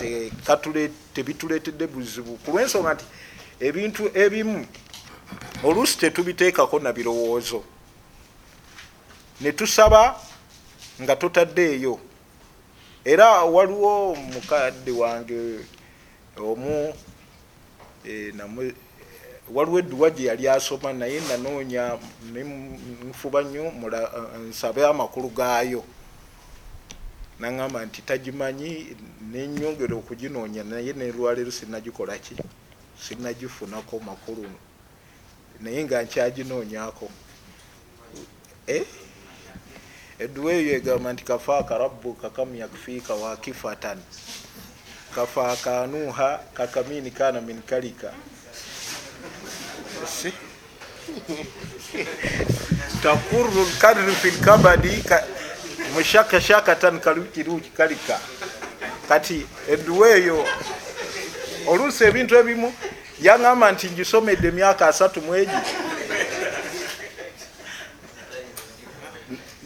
tebituletedde 1.13 1.87
buzibu. 1.87 2.37
Ku 2.45 2.51
lwensonga 2.51 2.93
nti 2.93 3.05
ebintu 3.59 4.09
ebimu 4.13 4.65
oluusi 5.63 5.97
tetubiteekako 5.97 6.79
na 6.79 6.93
birowoozo. 6.93 7.63
Netusaba 9.41 10.19
nga 11.01 11.15
totaddeeyo. 11.15 11.99
Era 13.05 13.43
waliwo 13.43 14.15
mukadde 14.15 14.91
wange 14.91 15.59
omu 16.37 16.93
e, 18.05 18.33
waliwo 19.53 19.79
edduwa 19.79 20.09
gye 20.09 20.25
yali 20.25 20.47
asoma 20.49 20.93
naye 20.93 21.21
nanoonya 21.29 21.97
nfuba 23.09 23.41
nnyo 23.41 23.71
nsabe 24.49 24.85
amakulu 24.85 25.29
gaayo 25.29 25.83
naŋamba 27.39 27.85
nti 27.85 28.01
tagimanyi 28.01 28.95
nenyongera 29.31 29.95
okuginoonya 29.95 30.63
naye 30.63 30.93
nelwaleero 30.93 31.51
sinagikolaki 31.51 32.35
sinagifunako 32.95 33.99
makulu. 33.99 34.49
Naye 35.59 35.83
nga 35.83 36.03
nkyaginoonyako. 36.03 37.09
Eh? 38.67 38.85
edduwa 40.19 40.53
eyo 40.53 40.75
egamba 40.75 41.13
nti 41.13 41.23
kafaaka 41.23 41.77
rabuka 41.77 42.29
kam 42.29 42.55
yakfiika 42.55 43.13
wakifatan. 43.13 43.97
Kafaakanuha 45.15 46.39
kakamini 46.53 47.11
kana 47.11 47.41
min 47.41 47.61
kalika. 47.61 48.13
Takuru 53.03 53.63
lkadri 53.63 54.15
fi 54.15 54.31
lkabadi 54.31 55.03
mushakashakatan 55.95 56.99
kalukiruki 56.99 57.69
kalika. 57.69 58.19
Kati 59.09 59.45
edduwa 59.69 60.09
eyo 60.09 60.45
oluusi 61.67 62.03
ebintu 62.03 62.35
ebimu 62.35 62.73
yaŋamba 63.21 63.71
nti 63.71 63.87
ngisomedde 63.89 64.47
emyaka 64.47 64.87
asatu 64.87 65.21
mwegi 65.21 65.59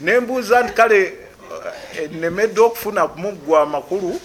nembuuza 0.02 0.64
nti 0.64 0.74
kale 0.74 1.00
eh, 1.98 2.12
nemedde 2.12 2.62
okufuna 2.62 3.08
muggwa 3.08 3.62
amakulu 3.62 4.22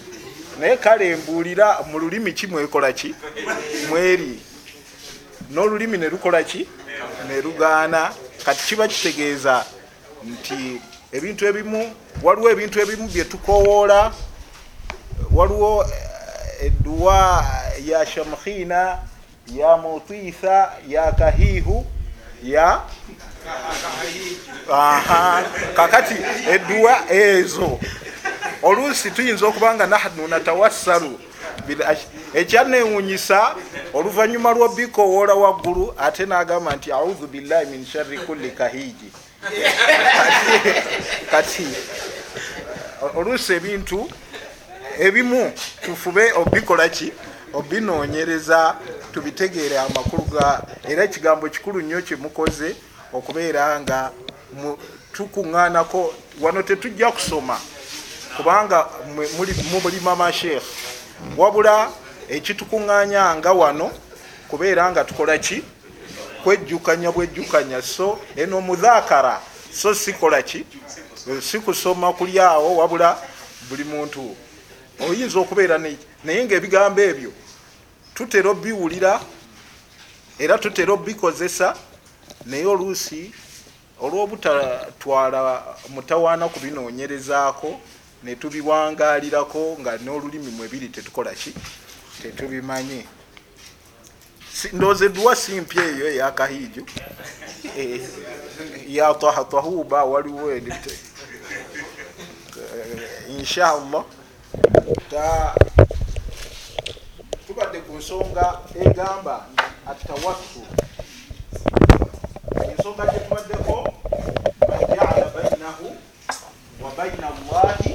naye 0.61 0.77
kale 0.77 1.17
mbuulira 1.17 1.83
mu 1.91 1.99
lulimi 1.99 2.33
ki 2.33 2.47
mwekola 2.47 2.93
ki? 2.93 3.15
Mweri. 3.89 4.39
N'olulimi 5.51 5.99
ne 5.99 6.09
lukola 6.09 6.43
ki? 6.43 6.69
Ne 7.29 7.41
lugaana. 7.41 8.13
Kati 8.45 8.67
kiba 8.67 8.89
kitegeeza 8.89 9.65
nti 10.25 10.81
ebintu 11.15 11.47
ebimu 11.47 11.95
waliwo 12.23 12.51
ebintu 12.51 12.81
ebimu 12.81 13.09
byetukowoola 13.09 14.13
waliwo 15.33 15.85
eh, 15.85 16.67
edduwa 16.67 17.45
ya 17.87 18.07
shamkhina 18.07 18.99
ya 19.55 19.77
mutiisa 19.77 20.73
ya 20.89 21.13
kahiihu 21.13 21.87
ya 22.43 22.81
kakati 25.77 26.15
edduwa 26.51 27.13
ezo. 27.13 27.79
Oluusi 28.63 29.11
tuyinza 29.11 29.47
okuba 29.47 29.75
nga 29.75 29.87
nahnu 29.87 30.29
natawassalu 30.29 31.21
ekyanewunyisa 32.35 33.55
oluvanyuma 33.95 34.53
lwobikowoola 34.53 35.35
waggulu 35.35 35.95
ate 35.99 36.27
nagamba 36.27 36.77
nti 36.77 36.93
audhu 36.93 37.27
billahi 37.27 37.67
min 37.67 37.87
shari 37.87 38.19
kulli 38.19 38.51
kahiji 38.51 39.13
kati 41.31 41.67
oluusi 43.17 43.53
ebintu 43.53 44.11
ebimu 44.99 45.53
tufube 45.85 46.33
obikolaki 46.33 47.13
obinonyereza 47.53 48.77
tubitegeere 49.13 49.79
amakulu 49.79 50.23
ga 50.23 50.63
era 50.89 51.05
ekigambo 51.05 51.49
kikulu 51.49 51.81
nnyo 51.81 52.03
kyemukoze 52.03 52.77
okubeera 53.13 53.81
nga 53.81 54.11
tukuŋŋaanako 55.13 56.15
wano 56.41 56.63
tetujja 56.63 57.11
kusoma 57.11 57.59
kubanga 58.37 58.87
mubulima 59.71 60.17
mashekh 60.17 60.63
wabula 61.37 61.91
ekitukuŋŋaanya 62.29 63.35
nga 63.37 63.53
wano 63.53 63.91
kubeera 64.49 64.91
nga 64.91 65.05
tukola 65.05 65.39
ki 65.39 65.63
kwejjukanya 66.45 67.13
bwejjukanya. 67.13 67.83
So 67.83 68.21
eno 68.37 68.61
mudhakara 68.61 69.41
so 69.73 69.95
sikola 69.95 70.43
ki? 70.43 70.65
Sikusoma 71.41 72.13
kuli 72.13 72.39
awo 72.41 72.77
wabula 72.77 73.17
buli 73.69 73.85
muntu 73.85 74.37
oyinza 75.01 75.41
okubeera 75.41 75.79
naye 75.79 76.45
ngaebigambo 76.45 77.01
ebyo 77.01 77.33
tutera 78.15 78.51
obiwulira 78.51 79.21
era 80.39 80.59
tutera 80.59 80.93
obikozesa 80.93 81.75
naye 82.47 82.67
oluusi 82.67 83.33
olwobutatwala 84.01 85.63
mutawaana 85.95 86.49
ku 86.49 86.61
binoonyerezaako 86.61 87.81
netubiwangalirako 88.25 89.77
nga 89.81 89.99
n'olulimi 89.99 90.51
mwebiri 90.51 90.89
tetukolaki 90.89 91.53
tetubimanyi 92.23 93.07
ndooza 94.73 95.05
edduwa 95.05 95.37
simpya 95.37 95.83
eyo 95.85 96.07
eyakahiiju 96.13 96.83
eh, 97.79 98.01
ya 98.89 99.15
tahatahuba 99.15 100.05
waliwo 100.05 100.53
eh, 100.53 100.63
inshallah. 103.39 104.05
Tubadde 107.47 107.79
ku 107.87 107.93
nsonga 107.99 108.47
egamba 108.85 109.47
atawassu 109.91 110.63
ensonga 112.71 113.05
gyetubaddeko 113.13 113.77
majaala 114.69 115.27
bainahu 115.35 115.87
wa 116.83 116.91
baina 116.97 117.27
allahi 117.35 117.93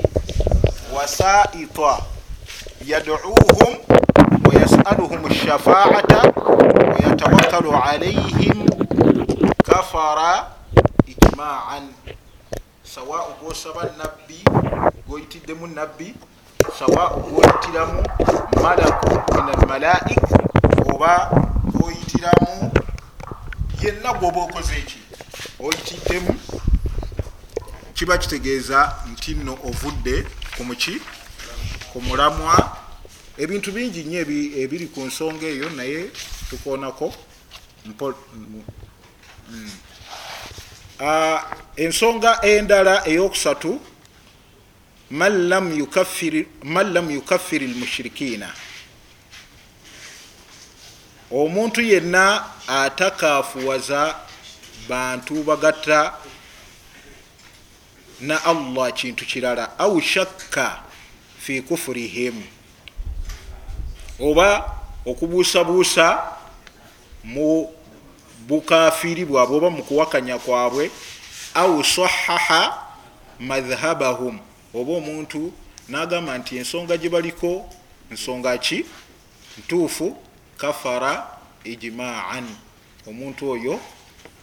wasaita 0.96 1.92
yaduuhum 2.86 3.74
wayasaluhum 4.46 5.34
shafaata 5.34 6.34
wayatawakalu 6.92 7.74
alaihim 7.76 8.70
kafara 9.64 10.48
ijmaan 11.08 11.88
sawau 12.84 13.34
gwosaba 13.42 13.84
nabbi 13.98 14.44
goyitiddemu 15.08 15.68
nabbi 15.68 16.16
sawau 16.80 17.20
goyitiramu 17.20 18.04
malaku 18.64 19.10
min 19.36 19.50
almalaik 19.56 20.22
oba 20.94 21.30
goyitiramu 21.74 22.72
yenna 23.82 24.14
gwoba 24.14 24.42
okoze 24.42 24.74
eki 24.78 25.00
oyitiddemu 25.60 26.36
kiba 27.94 28.18
kitegeeza 28.18 28.96
nti 29.12 29.34
nno 29.36 29.54
ovudde 29.68 30.26
kumuki 30.58 31.02
ku 31.94 32.02
mulamwa 32.02 32.78
ebintu 33.40 33.72
bingi 33.72 34.04
nnyo 34.04 34.20
ebiri 34.62 34.88
ku 34.94 35.00
nsonga 35.08 35.48
eyo 35.48 35.70
naye 35.70 36.12
tukoonako 36.50 37.14
mm. 37.86 38.64
ensonga 41.76 42.42
endala 42.42 43.08
eyokusatu 43.08 43.82
man 45.10 45.50
lam 46.94 47.12
yukaffiri 47.12 47.68
lmushirikiina 47.68 48.50
omuntu 51.32 51.82
yenna 51.82 52.46
atakafuwaza 52.68 54.16
bantu 54.90 55.44
bagatta 55.44 56.14
na 58.22 58.46
allah 58.46 58.94
kintu 58.94 59.26
kirala 59.26 59.80
au 59.80 60.02
shakka 60.02 60.84
fi 61.40 61.62
kufurihim 61.62 62.44
oba 64.20 64.76
okubuusabuusa 65.06 66.36
mu 67.24 67.72
bukafiri 68.48 69.26
bwabwe 69.26 69.58
oba 69.58 69.70
mu 69.70 69.84
kuwakanya 69.84 70.40
kwabwe 70.40 70.92
au 71.54 71.84
sahaha 71.84 72.90
madhhabahum. 73.40 74.40
Oba 74.74 74.94
omuntu 74.94 75.54
nagamba 75.88 76.38
nti 76.38 76.58
ensonga 76.58 76.98
gyebaliko 76.98 77.66
nsonga 78.12 78.58
ki? 78.58 78.86
Ntuufu 79.58 80.18
kafara 80.58 81.28
ijmaan. 81.64 82.46
Omuntu 83.08 83.52
oyo 83.52 83.80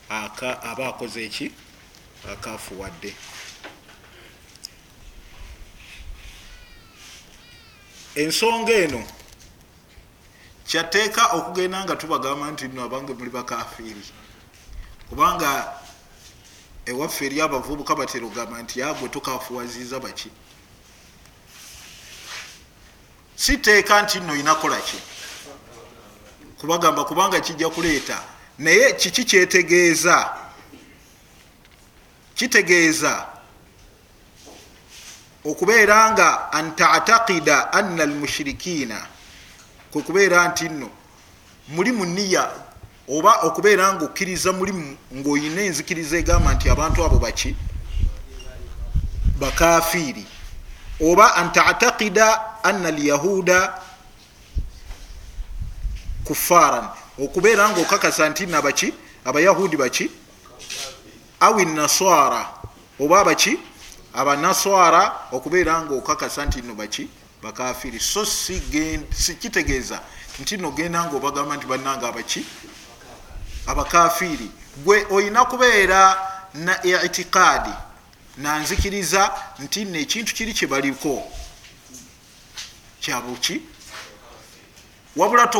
aba 0.08 0.88
akoze 0.88 1.24
eki? 1.24 1.50
Akafuwadde. 2.32 3.14
Ensonga 8.16 8.72
eno 8.72 9.04
kyateeka 10.66 11.26
okugenda 11.26 11.84
nga 11.84 11.96
tubagamba 11.96 12.50
nti 12.50 12.68
no 12.68 12.82
abange 12.84 13.14
muli 13.14 13.30
bakafiiri 13.30 14.02
kubanga 15.08 15.72
ewaffe 16.86 17.26
eri 17.26 17.40
abavubuka 17.40 17.94
batera 17.94 18.26
ogamba 18.26 18.62
nti 18.62 18.80
yagwe 18.80 19.08
tukafuwaziza 19.08 20.00
baki? 20.00 20.30
Siteeka 23.36 24.02
nti 24.02 24.20
nno 24.20 24.36
inakolaki 24.36 24.98
kubagamba 26.58 27.04
kubanga 27.04 27.40
kijja 27.40 27.68
kuleeta. 27.68 28.22
Naye 28.58 28.92
kiki 28.92 29.24
kyetegeeza? 29.24 30.36
Kitegeeza 32.34 33.26
okubeera 35.44 36.10
nga 36.12 36.52
antatakida 36.52 37.72
anna 37.72 38.02
almushirikiina 38.02 39.06
kwekubeera 39.90 40.48
nti 40.48 40.68
nno 40.68 40.90
muli 41.68 41.92
mu 41.92 42.04
niya 42.04 42.50
oba 43.08 43.32
okubeera 43.42 43.94
nga 43.94 44.04
okkiriza 44.04 44.52
mulimu 44.52 44.96
ngaoyina 45.14 45.62
enzikiriza 45.62 46.16
egamba 46.18 46.54
nti 46.54 46.66
abantu 46.70 47.04
abo 47.04 47.18
baki? 47.18 47.54
Bakafiiri. 49.40 50.26
Oba 51.00 51.34
antatakida 51.34 52.26
anna 52.64 52.88
alyahuda 52.88 53.58
kufaran 56.24 56.88
okubeera 57.18 57.68
nga 57.70 57.80
okakasa 57.80 58.28
nti 58.28 58.46
nabaki 58.46 58.94
abayahudi 59.24 59.76
baki? 59.76 60.10
Awi 61.40 61.64
naswara 61.64 62.48
oba 63.00 63.24
baki? 63.24 63.58
Abanaswara 64.14 65.30
okubeera 65.32 65.82
nga 65.82 65.94
okakasa 65.94 66.46
nti 66.46 66.62
no 66.62 66.74
baki 66.74 67.08
bakafiri 67.46 68.00
so 68.00 68.26
sikitegeeza 68.26 70.00
nti 70.40 70.56
nogenda 70.56 71.04
nga 71.04 71.16
obagamba 71.16 71.56
nti 71.56 71.66
bananga 71.66 72.08
abaki? 72.08 72.44
Abakafiri 73.66 74.50
gwe 74.84 75.06
oyina 75.10 75.44
kubeera 75.44 76.18
na 76.54 76.82
itikaadi 76.82 77.70
nanzikiriza 78.36 79.32
nti 79.58 79.84
no 79.84 79.98
ekintu 79.98 80.34
kiri 80.34 80.52
kyebaliko 80.52 81.22
kyabuki 83.00 83.62
wabula 85.16 85.50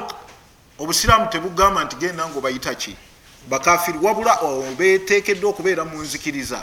obusiraamu 0.78 1.30
tebugamba 1.30 1.84
nti 1.84 1.96
genda 1.96 2.28
nga 2.28 2.38
obayitaki 2.38 2.96
bakafiri 3.48 3.98
wabula 3.98 4.38
betekeddwa 4.78 5.50
okubeera 5.50 5.84
mu 5.84 6.02
nzikiriza 6.02 6.62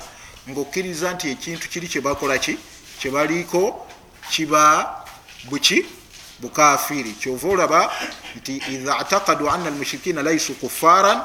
ngaokkiriza 0.49 1.13
nti 1.13 1.29
ekintu 1.31 1.69
kiri 1.69 1.87
kyebakolaki 1.87 2.57
kyebaliko 2.99 3.87
kiba 4.29 5.02
buki 5.43 5.85
bukafiri. 6.39 7.13
Kyova 7.13 7.47
olaba 7.47 7.91
nti 8.35 8.57
iha 8.57 8.97
atakadu 8.99 9.49
ana 9.49 9.65
almushirikina 9.65 10.23
laisu 10.23 10.53
kufaran 10.53 11.21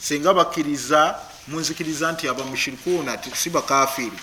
singa 0.00 0.34
bakkiriza 0.34 1.18
munzikiriza 1.48 2.12
nti 2.12 2.28
abamushirikuuna 2.28 3.18
si 3.34 3.50
bakafiri. 3.50 4.18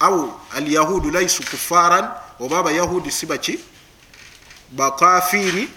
Au 0.00 0.40
alyahudu 0.54 1.10
laisu 1.10 1.42
kufaran 1.42 2.08
oba 2.40 2.58
abayahudi 2.58 3.10
si 3.10 3.26
baki? 3.26 3.58
Bakafiri. 4.70 5.68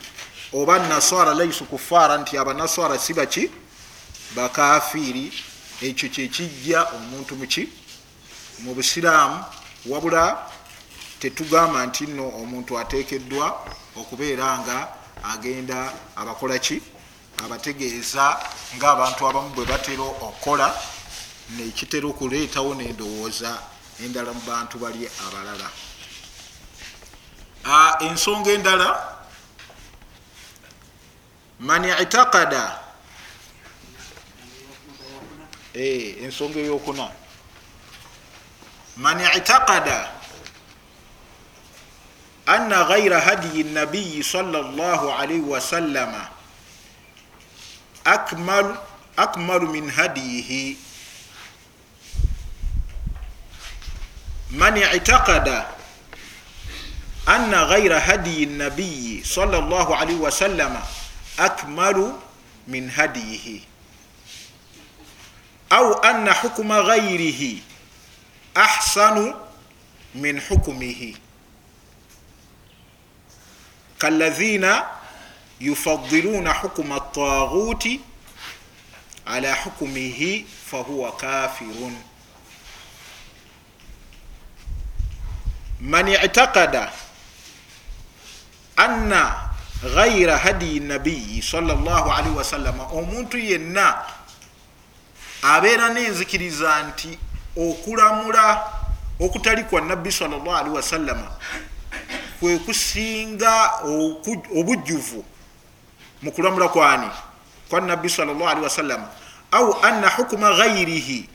Oba 0.54 0.80
naswara 0.80 1.34
laisu 1.34 1.66
kufaara 1.66 2.18
nti 2.18 2.38
abanaswara 2.38 3.00
si 3.00 3.14
baki? 3.14 3.50
Bakafiiri 4.36 5.34
ekyo 5.82 6.10
kyekijja 6.10 6.84
omuntu 6.84 7.36
muki 7.36 7.70
mu 8.60 8.74
busiraamu 8.74 9.44
wabula 9.86 10.38
tetugamba 11.26 11.86
nti 11.86 12.06
nno 12.08 12.26
omuntu 12.42 12.80
atekeddwa 12.80 13.46
okubeera 13.98 14.60
nga 14.60 14.78
agenda 15.34 15.78
abakolaki 16.16 16.78
abategeeza 17.44 18.26
ngaabantu 18.78 19.22
abamu 19.28 19.50
bwe 19.56 19.66
batera 19.66 20.04
okukola 20.06 20.68
nekitera 21.58 22.06
okuleetawo 22.14 22.78
nendowooza 22.78 23.52
endala 24.04 24.32
mu 24.38 24.42
bantu 24.46 24.76
bali 24.78 25.02
abalala. 25.26 25.68
Ensonga 28.06 28.52
endala 28.54 28.90
man 31.60 31.84
itakada 32.04 32.64
eh, 35.74 36.22
ensonga 36.24 36.60
eyokuna. 36.60 37.10
Man 38.98 39.20
itakada 39.34 40.15
ana 42.46 42.86
gaira 42.86 43.20
hadiyi 43.22 43.64
nabiyi 43.64 44.24
salllah 44.24 45.02
alaihi 45.20 45.42
wasallama 45.42 46.30
akmalu 49.18 49.68
min 49.74 49.90
hadiyihi. 49.90 50.78
Man 54.54 54.78
itakada 54.78 55.66
ana 57.26 57.66
gaira 57.66 58.00
hadiyi 58.00 58.46
nabiyi 58.46 59.26
salllah 59.26 59.90
alaihi 60.02 60.22
wasallama 60.22 60.82
akmalu 61.38 62.14
min 62.68 62.90
hadiyihi. 62.90 63.66
Au 65.70 65.98
anna 66.06 66.34
hukuma 66.34 66.84
ghairihi 66.86 67.64
ahsanu 68.54 69.34
min 70.14 70.38
hukumihi 70.40 71.25
kalladhina 74.06 74.86
yufadiluna 75.60 76.54
hukuma 76.54 76.96
ltaghuti 76.96 78.02
ala 79.26 79.56
hukumihi 79.56 80.46
fahuwa 80.72 81.12
kafirun. 81.12 81.96
Man 85.82 86.08
itakada 86.08 86.92
anna 88.76 89.50
ghaira 89.96 90.38
hadiyi 90.38 90.80
nabiyi 90.80 91.42
salllahalihi 91.42 92.36
wasallama 92.36 92.84
omuntu 92.84 93.38
yenna 93.38 93.96
abeera 95.42 95.90
nenzikiriza 95.90 96.84
nti 96.84 97.20
okulamula 97.58 98.64
okutali 99.20 99.64
kwa 99.64 99.82
nabbi 99.82 100.12
salllahalihi 100.12 100.76
wasallama 100.76 101.32
kwekusinga 102.40 103.72
obujjuvu 104.56 105.26
mu 106.22 106.32
kulamula 106.32 106.68
kwani? 106.70 107.10
Kwa 107.70 107.82
nabbi 107.82 108.10
salllahalihi 108.10 108.64
wasallama 108.64 109.08
au 109.52 109.82
anna 109.82 110.10
hukuma 110.10 110.54
ghairihi 110.54 111.30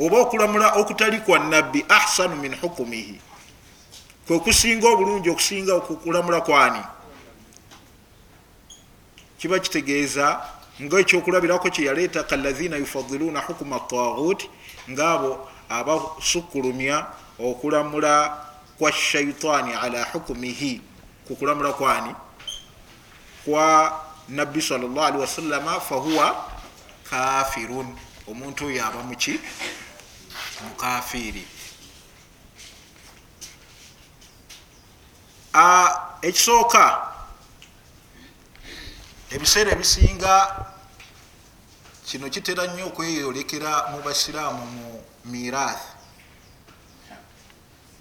oba 0.00 0.18
okulamula 0.18 0.72
okutali 0.72 1.20
kwa 1.20 1.38
nabbi 1.38 1.84
ahsanu 1.88 2.36
min 2.36 2.54
hukumihi. 2.54 3.20
Kwekusinga 4.26 4.88
obulungi 4.88 5.30
okusinga 5.30 5.74
okulamula 5.74 6.40
kwani? 6.40 6.82
Kiba 9.38 9.58
kitegeeza 9.58 10.40
ngaekyokulabirako 10.82 11.70
kyeyaleeta 11.70 12.22
kalahina 12.22 12.76
yufadiluna 12.76 13.40
hukuma 13.40 13.80
tagut 13.80 14.44
ngaabo 14.90 15.48
abasukulumya 15.68 17.06
okulamula 17.38 18.44
kwa 18.78 18.92
shaitaani 18.92 19.72
ala 19.74 20.04
hukumihi 20.04 20.80
kukulamula 21.28 21.72
kwani? 21.72 22.14
Kwa 23.44 24.00
nabbi 24.28 24.62
salllahalihi 24.62 25.20
wasallama 25.20 25.80
fahuwa 25.80 26.50
kafirun. 27.10 27.96
Omuntu 28.28 28.66
oyo 28.66 28.86
aba 28.86 29.02
muki 29.02 29.40
mukafiri 30.64 31.46
ekisooka 36.22 36.84
ebiseera 39.30 39.70
ebisinga 39.72 40.34
kino 42.06 42.28
kitera 42.30 42.66
nnyo 42.66 42.86
okweyolekera 42.86 43.72
mu 43.90 43.98
basiraamu 44.06 44.64
mu 44.66 44.86
mirathi 45.24 45.88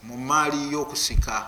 mu 0.08 0.18
maali 0.18 0.72
y'okusika. 0.72 1.48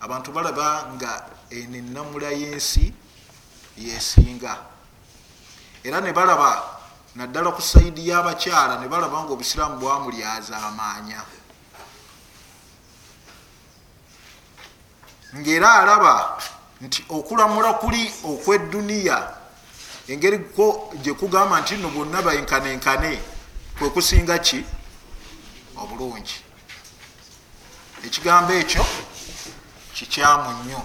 Abantu 0.00 0.32
balaba 0.32 0.88
nga 0.96 1.28
eno 1.50 1.76
enamula 1.76 2.32
y'ensi 2.32 2.92
yesinga 3.76 4.56
era 5.84 6.00
ne 6.00 6.12
balaba 6.12 6.80
naddala 7.14 7.52
ku 7.52 7.62
saidi 7.62 8.08
y'abakyala 8.08 8.80
ne 8.80 8.88
balaba 8.88 9.22
nga 9.22 9.32
obusiraamu 9.32 9.78
bwamulyaza 9.78 10.56
amaanya. 10.56 11.22
Ngaera 15.36 15.68
alaba 15.84 16.38
nti 16.80 17.04
okulamula 17.08 17.74
kuli 17.74 18.12
okwedduniya 18.24 19.18
engeri 20.08 20.38
ko 20.56 20.90
gyekugamba 21.02 21.60
nti 21.60 21.76
no 21.76 21.88
bonna 21.88 22.22
benkanenkane 22.22 23.20
kwekusinga 23.78 24.38
ki? 24.38 24.64
Obulungi 25.76 26.51
ekigambo 28.06 28.52
ekyo 28.52 28.84
kikyamu 29.94 30.50
nnyo 30.58 30.82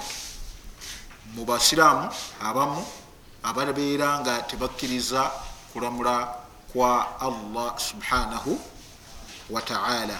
mu 1.34 1.46
basiraamu 1.46 2.10
abamu 2.42 2.86
ababeera 3.44 4.20
nga 4.20 4.42
tebakkiriza 4.46 5.32
kulamula 5.74 6.30
kwa 6.74 7.20
allah 7.20 7.74
subhanahu 7.80 8.62
wataala 9.50 10.20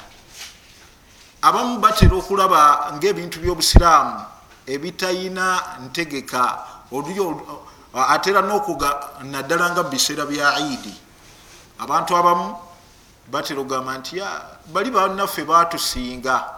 abamu 1.42 1.78
batera 1.80 2.16
okulaba 2.18 2.92
ngaebintu 2.98 3.40
byobusiraamu 3.46 4.18
ebitayina 4.66 5.46
ntegeka 5.86 6.42
atera 7.94 8.42
nokuga 8.42 8.90
naddala 9.22 9.70
nga 9.72 9.84
mubiseera 9.84 10.26
bya 10.26 10.60
idi 10.60 10.94
abantu 11.78 12.18
abamu 12.18 12.58
batera 13.30 13.62
ogamba 13.62 13.98
nti 14.02 14.18
bali 14.74 14.90
banaffe 14.90 15.46
batusinga 15.46 16.57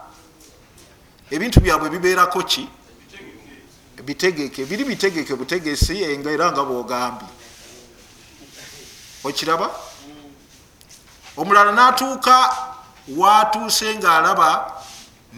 ebintu 1.30 1.60
byabwe 1.60 1.90
bibeerako 1.90 2.42
ki? 2.42 2.68
Bitegeke 4.04 4.64
biri 4.64 4.84
bitegeke 4.84 5.34
butegesi 5.34 6.02
enga 6.02 6.30
era 6.30 6.52
nga 6.52 6.64
bwogambye 6.64 7.28
okiraba? 9.24 9.70
Omulala 11.36 11.72
natuuka 11.72 12.56
watuuse 13.16 13.94
nga 13.96 14.18
alaba 14.18 14.82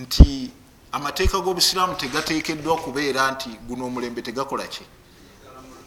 nti 0.01 0.51
amateeka 0.93 1.40
g'obusiraamu 1.40 1.95
tegateekeddwa 1.95 2.76
kubeera 2.76 3.30
nti 3.30 3.49
guno 3.66 3.86
omulembe 3.86 4.22
tegakola 4.22 4.66
ki? 4.66 4.84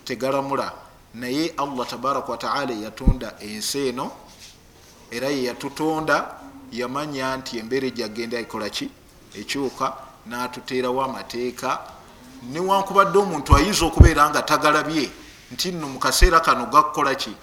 Tegalamula. 0.05 0.73
Naye 1.13 1.53
allah 1.57 1.87
tabaraka 1.87 2.31
wataala 2.31 2.73
yatonda 2.73 3.35
ensi 3.39 3.87
eno 3.87 4.11
era 5.11 5.29
yeyatutonda 5.29 6.35
yamanya 6.71 7.37
nti 7.37 7.57
embeera 7.57 7.87
ejagenda 7.87 8.37
ekola 8.37 8.69
ki 8.69 8.89
ekyuka 9.39 9.93
natuteerawo 10.25 11.03
amateeka 11.03 11.79
newankubadde 12.51 13.17
omuntu 13.17 13.55
ayinza 13.55 13.85
okubeera 13.85 14.29
nga 14.29 14.41
tagalabye 14.41 15.09
nti 15.51 15.71
nno 15.71 15.87
mukaseera 15.87 16.39
kano 16.39 16.65
gakukola 16.65 17.15
ki? 17.15 17.33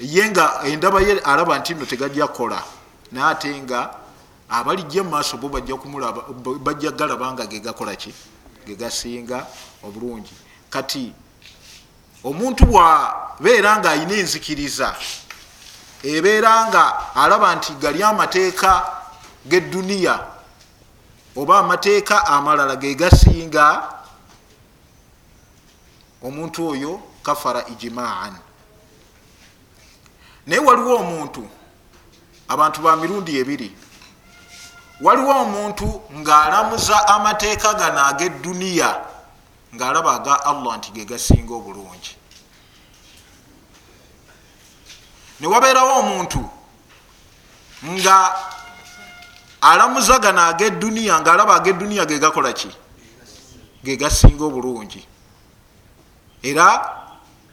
Ye 0.00 0.28
nga 0.30 0.62
endaba 0.64 1.00
ye 1.00 1.18
alaba 1.20 1.58
nti 1.58 1.74
nno 1.74 1.86
tegajja 1.86 2.26
kukola 2.26 2.62
naye 3.12 3.26
ate 3.26 3.50
nga 3.62 3.90
abalijja 4.48 5.02
mumaaso 5.02 5.36
bo 5.36 5.48
bajja 6.58 6.90
galaba 6.90 7.32
nga 7.32 7.46
gegakola 7.46 7.96
ki? 7.96 8.14
Gegasinga 8.66 9.46
obulungi. 9.82 10.34
Kati 10.70 11.12
omuntu 12.24 12.66
bwabeera 12.66 13.78
nga 13.78 13.90
ayina 13.90 14.14
enzikiriza 14.14 14.94
ebeera 16.02 16.68
nga 16.68 17.14
alaba 17.14 17.54
nti 17.54 17.72
gali 17.80 18.02
amateeka 18.02 18.70
gedduniya 19.46 20.37
oba 21.38 21.58
amateeka 21.58 22.26
amalala 22.26 22.76
gegasinga 22.76 23.66
omuntu 26.22 26.68
oyo 26.68 27.00
kafara 27.22 27.62
ijimaan. 27.68 28.34
Naye 30.46 30.60
waliwo 30.60 30.96
omuntu 30.96 31.48
abantu 32.48 32.82
ba 32.82 32.96
mirundi 32.96 33.38
ebiri 33.38 33.70
waliwo 35.00 35.32
omuntu 35.42 36.02
ng'alamuza 36.10 37.06
amateeka 37.08 37.74
gano 37.74 38.00
ag'edduniya 38.10 38.90
ng'alaba 39.74 40.12
aga 40.18 40.34
allah 40.44 40.76
nti 40.78 40.90
gegasinga 40.90 41.54
obulungi. 41.54 42.16
Ne 45.40 45.46
wabeerawo 45.46 45.92
omuntu 46.02 46.42
nga 47.94 48.16
alamuza 49.60 50.18
gano 50.18 50.40
ag'edduniya 50.40 51.20
ng'alaba 51.20 51.54
ag'edduniya 51.56 52.06
gegakola 52.06 52.52
ki? 52.52 52.70
Gegasinga 53.84 54.44
obulungi. 54.44 55.06
Era 56.42 56.66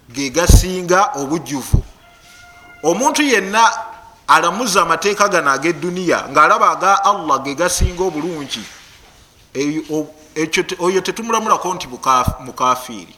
gegasinga 0.10 1.12
obujjuvu. 1.16 1.84
Omuntu 2.84 3.22
yenna 3.24 3.72
alamuza 4.28 4.82
amateeka 4.82 5.28
gano 5.30 5.51
ag'edduniya 5.51 6.30
ng'alaba 6.30 6.72
aga 6.72 7.03
allah 7.06 7.43
gegasinga 7.43 8.03
obulungi 8.03 8.64
oyo 10.80 11.01
tetumulamulako 11.01 11.74
nti 11.74 11.88
mukafiiri. 12.39 13.16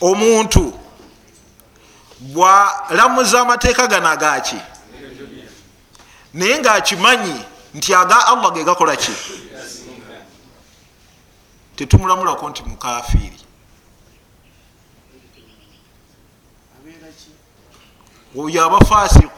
Omuntu 0.00 0.85
bwalamuza 2.20 3.40
amateeka 3.40 3.86
gano 3.86 4.08
agaki 4.08 4.60
naye 6.34 6.58
ngaakimanyi 6.58 7.44
nti 7.74 7.94
aga 7.94 8.26
allah 8.26 8.52
gegakola 8.52 8.96
ki? 8.96 9.12
Tetumulamulako 11.76 12.50
nti 12.50 12.62
mukafiiri 12.62 13.40
oyo 18.38 18.64
abafaasi 18.64 19.28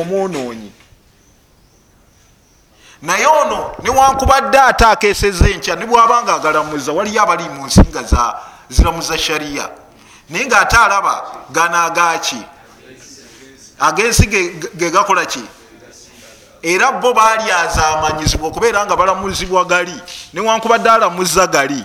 omwonoonyi 0.00 0.72
naye 3.02 3.26
ono 3.26 3.74
newankubadde 3.82 4.58
ate 4.60 4.84
akeseza 4.84 5.48
enkya 5.48 5.76
ne 5.76 5.86
bwabanga 5.86 6.34
agalamuza 6.34 6.92
waliyo 6.92 7.22
abali 7.22 7.48
mu 7.48 7.66
nsi 7.66 7.80
nga 7.80 8.02
ziramuza 8.68 9.18
shariya 9.18 9.70
naye 10.28 10.46
ngaate 10.46 10.76
alaba 10.76 11.44
gana 11.50 11.84
agaki 11.84 12.42
agensi 13.78 14.26
gegakola 14.76 15.26
ki? 15.26 15.42
Era 16.62 16.92
bo 16.92 17.12
balyaza 17.14 17.86
amanyizibwa 17.86 18.48
okubeera 18.48 18.86
nga 18.86 18.96
balamuzibwa 18.96 19.64
gali. 19.64 19.94
Newankubadde 20.32 20.90
alamuza 20.90 21.46
gali 21.46 21.84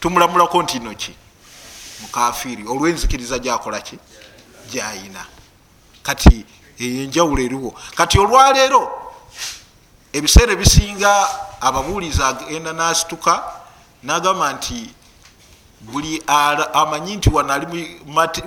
tumulamulako 0.00 0.62
nti 0.62 0.78
noki 0.78 1.14
mukafiiri 2.00 2.64
olwenzikiriza 2.68 3.38
gyakola 3.38 3.80
ki? 3.80 3.98
Gyayina. 4.70 5.26
Kati 6.02 6.46
enjawulo 6.78 7.42
eriwo. 7.42 7.74
Kati 7.94 8.18
olwaleero 8.18 8.90
ebiseera 10.12 10.52
ebisinga 10.52 11.28
ababuulizi 11.60 12.22
agenda 12.22 12.72
nasituka 12.72 13.42
nagamba 14.02 14.52
nti 14.52 14.90
buli 15.80 16.22
amanyi 16.72 17.16
nti 17.16 17.30
wano 17.30 17.52
ali 17.52 17.66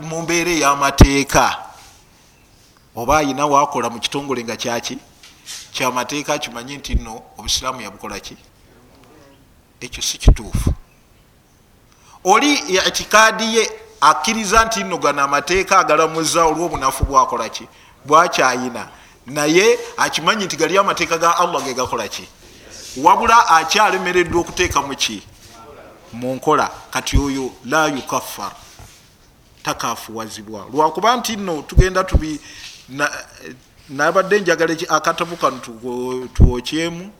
mu 0.01 0.21
mbeera 0.21 0.51
ey'amateeka. 0.51 1.57
Oba 2.95 3.17
ayina 3.17 3.45
wakola 3.45 3.89
mu 3.89 3.99
kitongole 3.99 4.43
nga 4.43 4.55
kyaki 4.55 4.97
kyamateeka 5.71 6.37
kimanyi 6.37 6.77
nti 6.77 6.95
nno 6.95 7.21
obusiraamu 7.37 7.81
yabukola 7.81 8.19
ki? 8.19 8.37
Ekyo 9.79 10.03
si 10.03 10.17
kituufu. 10.17 10.73
Oli 12.23 12.53
itikaadi 12.53 13.55
ye 13.55 13.71
akkiriza 14.01 14.65
nti 14.65 14.83
nno 14.83 14.97
gano 14.97 15.23
amateeka 15.23 15.79
agalamuza 15.79 16.45
olwobunafu 16.45 17.03
bwakola 17.03 17.49
ki? 17.49 17.67
Bwakyayina. 18.05 18.87
Naye 19.25 19.79
akimanyi 19.97 20.45
nti 20.45 20.57
gali 20.57 20.77
amateeka 20.77 21.17
ga 21.17 21.37
allah 21.37 21.63
gegakola 21.63 22.07
ki? 22.07 22.27
Wabula 22.97 23.47
akyalemereddwa 23.47 24.41
okuteeka 24.41 24.81
muki 26.13 26.15
munkola. 26.15 26.71
Kati 26.91 27.17
oyo 27.17 27.51
la 27.65 27.87
yukaffar. 27.87 28.51
Takafuwazibwa. 29.63 30.67
Lwakuba 30.73 31.15
nti 31.15 31.35
nno 31.35 31.61
tugenda 31.61 32.03
tubi 32.03 32.39
nabadde 33.89 34.39
njagala 34.39 34.75
akatabu 34.89 35.37
kano 35.37 35.59
twokyemu 36.33 37.11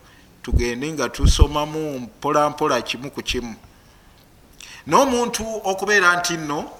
tugende 0.42 0.92
nga 0.92 1.08
tusomamu 1.08 1.98
mpolampola 1.98 2.82
kimu 2.82 3.10
ku 3.10 3.22
kimu. 3.22 3.54
N'omuntu 4.86 5.44
okubeera 5.64 6.16
nti 6.16 6.36
nno 6.36 6.70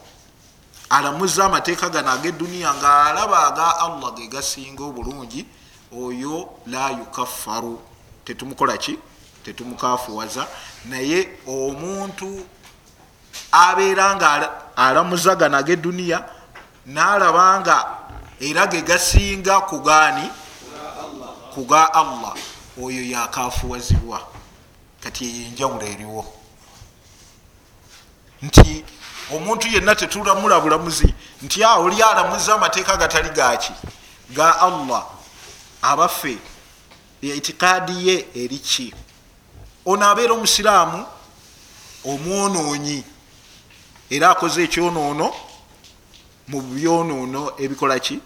alamuza 0.91 1.45
amateeka 1.45 1.89
gano 1.89 2.11
ag'edduniya 2.11 2.75
ng'alaba 2.75 3.47
aga 3.47 3.79
allah 3.79 4.15
ge 4.17 4.27
gasinga 4.27 4.83
obulungi 4.85 5.47
oyo 5.95 6.49
la 6.67 6.91
yukaffaru 6.91 7.81
tetumukola 8.25 8.77
ki 8.77 8.99
tetumukafuwaza 9.45 10.47
naye 10.85 11.29
omuntu 11.47 12.47
abeera 13.53 14.17
nga 14.17 14.51
alamuza 14.77 15.35
gano 15.35 15.59
ag'edduniya 15.59 16.25
nalabanga 16.87 17.87
era 18.41 18.67
ge 18.67 18.83
gasinga 18.83 19.61
kugaani 19.61 20.31
kuga 21.55 21.95
allah. 21.95 22.35
Oyo 22.83 23.03
yakafuwazibwa 23.05 24.21
kati 25.01 25.25
eyenjawulo 25.25 25.87
eriwo. 25.87 26.35
Nti 28.43 28.85
omuntu 29.35 29.69
yenna 29.69 29.95
tetulamula 29.95 30.61
bulamuzi 30.61 31.15
nti 31.43 31.65
a 31.65 31.77
oli 31.77 32.03
alamuza 32.03 32.55
amateeka 32.55 32.97
gatali 32.97 33.31
gaki 33.31 33.73
ga 34.31 34.61
allah. 34.61 35.07
Abaffe 35.83 36.39
itikaadi 37.23 38.09
ye 38.09 38.27
eriki 38.35 38.95
ono 39.87 40.07
abeera 40.07 40.33
omusiraamu 40.33 41.07
omwonoonyi 42.05 43.05
era 44.11 44.31
akoze 44.31 44.65
ekyonoono 44.65 45.27
mu 46.49 46.61
byonoono 46.61 47.53
ebikola 47.59 47.99
ki? 47.99 48.21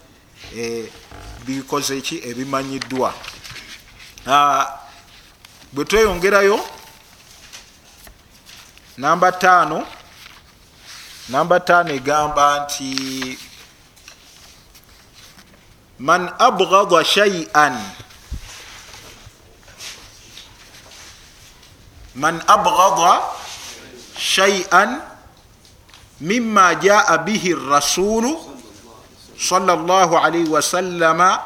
E, 0.55 0.91
bikoze 1.45 2.01
ki? 2.01 2.21
Ebimanyiddwa. 2.29 3.13
Bwe 5.73 5.85
tweyongerayo 5.85 6.59
namba 8.97 9.31
tano 9.31 9.87
namba 11.29 11.59
tano 11.59 11.93
egamba 11.93 12.65
nti 12.65 13.39
man 15.99 16.29
abgada 16.39 17.05
shaian 17.05 17.75
man 22.17 22.41
abgada 22.49 23.21
shaian 24.17 24.97
mima 26.21 26.73
jaa 26.81 27.17
bihi 27.21 27.53
rasulu 27.53 28.33
sal 29.37 29.69
llah 29.69 30.09
alaihi 30.25 30.49
wasallama 30.49 31.37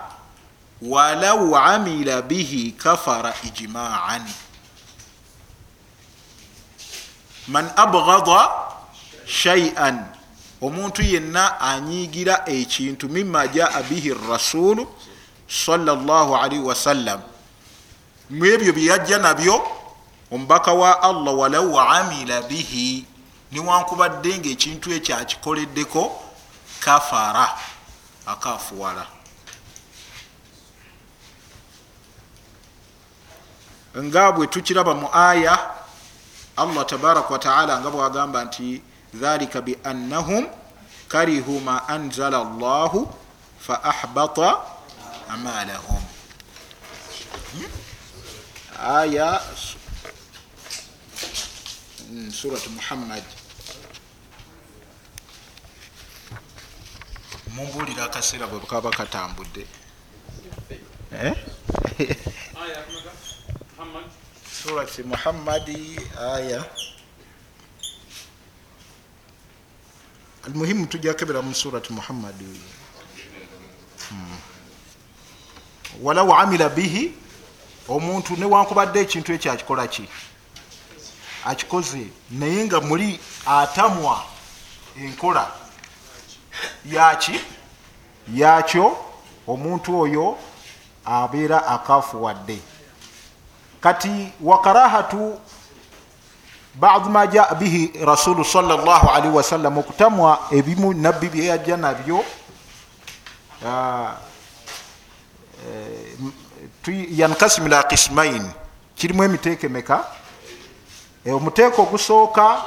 walau 0.82 1.52
amila 1.60 2.22
bihi 2.24 2.72
kafara 2.72 3.36
ijmaan. 3.44 4.24
Man 7.52 7.68
abgada 7.76 8.72
shaian 9.28 10.08
omuntu 10.64 11.04
yenna 11.04 11.60
anyigira 11.60 12.48
ekintu 12.48 13.10
mima 13.12 13.44
jaa 13.52 13.76
bihi 13.84 14.16
rasulu 14.16 14.88
sal 15.52 15.84
llah 15.84 16.32
alaihi 16.48 16.64
wasallam 16.64 17.20
mu 18.32 18.46
ebyo 18.48 18.72
byeyajja 18.72 19.20
nabyo 19.20 19.81
omubaka 20.32 20.74
wa 20.74 21.02
allah 21.04 21.34
walau 21.38 21.80
amila 21.80 22.42
bihi 22.42 23.06
niwankubadde 23.52 24.32
nga 24.40 24.50
ekintu 24.50 24.88
ekyo 24.98 25.16
akikoleddeko 25.18 26.04
kafara 26.80 27.46
akafuwala 28.26 29.06
nga 33.98 34.32
bwe 34.32 34.48
tukiraba 34.48 34.94
mu 34.96 35.08
aya 35.14 35.56
allah 36.58 36.86
tabaraka 36.86 37.28
wataala 37.34 37.80
nga 37.80 37.90
bwagamba 37.92 38.40
nti 38.48 38.82
dhalika 39.14 39.60
biannahum 39.62 40.48
karihu 41.12 41.60
ma 41.60 41.88
anzala 41.88 42.40
llahu 42.44 43.12
fa 43.60 43.84
ahbata 43.84 44.64
amalahum 45.28 46.02
hmm? 47.54 47.70
aya 48.80 49.42
surat 52.32 52.68
muhammad 52.68 53.24
mumbulira 57.55 58.03
akaseera 58.05 58.47
bwe 58.47 58.59
kaba 58.59 58.91
katambudde 58.91 59.66
eh? 61.12 61.36
surat 64.62 64.99
muhammadi 65.05 65.99
aya. 66.20 66.66
Almuhimu 70.45 70.88
tujakebera 70.88 71.41
mu 71.41 71.53
surat 71.53 71.89
muhammadi 71.89 72.45
hmm. 74.09 74.38
walau 76.01 76.34
amila 76.34 76.70
bihi 76.70 77.14
omuntu 77.88 78.36
newankubadde 78.38 78.99
ekintu 79.01 79.34
ekyo 79.34 79.51
akikola 79.51 79.88
ki 79.88 80.07
akikoze 81.46 82.08
naye 82.32 82.66
nga 82.66 82.82
muli 82.82 83.20
atamwa 83.46 84.24
enkola. 84.98 85.48
Yaki? 86.86 87.39
Yakyo 88.34 88.98
omuntu 89.48 90.00
oyo 90.00 90.38
abeera 91.06 91.68
akafuwadde. 91.68 92.60
Kati 93.82 94.34
wakarahatu 94.42 95.39
badu 96.76 97.10
ma 97.10 97.28
jaa 97.28 97.56
bihi 97.56 97.92
rasulu 98.06 98.46
salllahalihi 98.46 99.36
wasallam 99.36 99.78
okutamwa 99.78 100.39
ebimu 100.52 100.94
nabbi 100.94 101.30
byeyajja 101.30 101.78
nabyo 101.78 102.26
yankasimila 107.10 107.84
kismain 107.84 108.52
kirimu 108.96 109.24
emiteeka 109.24 109.68
emeka 109.68 110.06
Eh, 110.06 110.21
omuteeko 111.30 111.82
ogusooka 111.82 112.62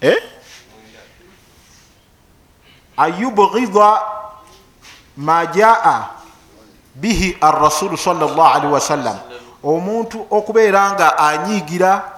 eh? 0.00 0.22
ayubghida 2.96 4.00
ma 5.16 5.46
jaa 5.46 6.08
bihi 6.94 7.36
arasulu 7.40 7.96
salllahalihi 7.96 8.72
wasallam 8.72 9.18
omuntu 9.62 10.26
okubeera 10.30 10.92
nga 10.92 11.18
anyiigira 11.18 12.12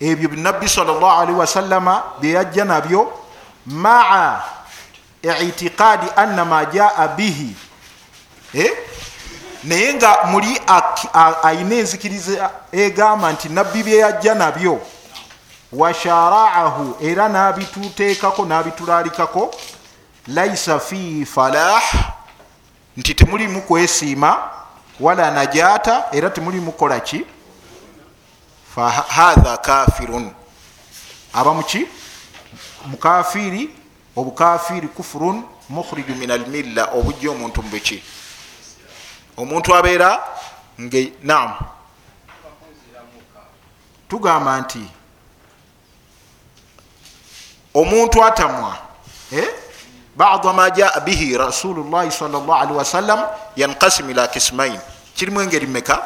ebyo 0.00 0.28
nabbi 0.36 0.68
salllahalihi 0.68 1.38
wasallama 1.38 2.02
byeyajja 2.20 2.64
nabyo 2.64 3.12
maa 3.66 4.42
itiqaadi 5.22 6.06
anna 6.16 6.44
ma 6.44 6.64
jaa 6.64 7.08
bihi 7.08 7.56
eh? 8.54 8.87
Naye 9.64 9.94
nga 9.94 10.18
muli 10.24 10.60
ayina 11.42 11.74
enzikiriza 11.74 12.50
egamba 12.72 13.32
nti 13.32 13.48
nabbi 13.48 13.82
byeyajja 13.82 14.34
nabyo 14.34 14.80
washaraahu 15.72 16.96
era 17.00 17.28
nabituteekako 17.28 18.44
nabitulalikako 18.44 19.54
laisa 20.26 20.78
fihi 20.78 21.26
falah 21.26 21.82
nti 22.96 23.14
temulimu 23.14 23.62
kwesiima 23.62 24.50
wala 25.00 25.30
najata 25.30 26.04
era 26.12 26.30
temulimu 26.30 26.72
kolaki 26.72 27.24
fahatha 28.74 29.56
kafirun 29.56 30.30
aba 31.32 31.54
muki 31.54 31.86
mukafiri 32.86 33.70
obukafiri 34.16 34.88
kufurun 34.88 35.42
mukhriju 35.68 36.14
min 36.14 36.30
almilla 36.30 36.84
obujja 36.84 37.30
omuntu 37.30 37.62
mubiki 37.62 38.02
omuntu 39.38 39.70
abeera 39.74 40.18
nam 41.22 41.54
tugamba 44.08 44.60
nti 44.60 44.82
omuntu 47.74 48.24
atamwa 48.24 48.74
eh? 49.32 49.48
bada 50.16 50.52
ma 50.52 50.70
jaa 50.70 51.00
bihi 51.06 51.38
rasulullahi 51.38 52.10
salllahalihi 52.10 52.74
wasallam 52.78 53.20
yankasim 53.56 54.10
ila 54.10 54.26
kismain 54.28 54.80
kirimu 55.14 55.40
engeri 55.40 55.66
meka 55.66 56.02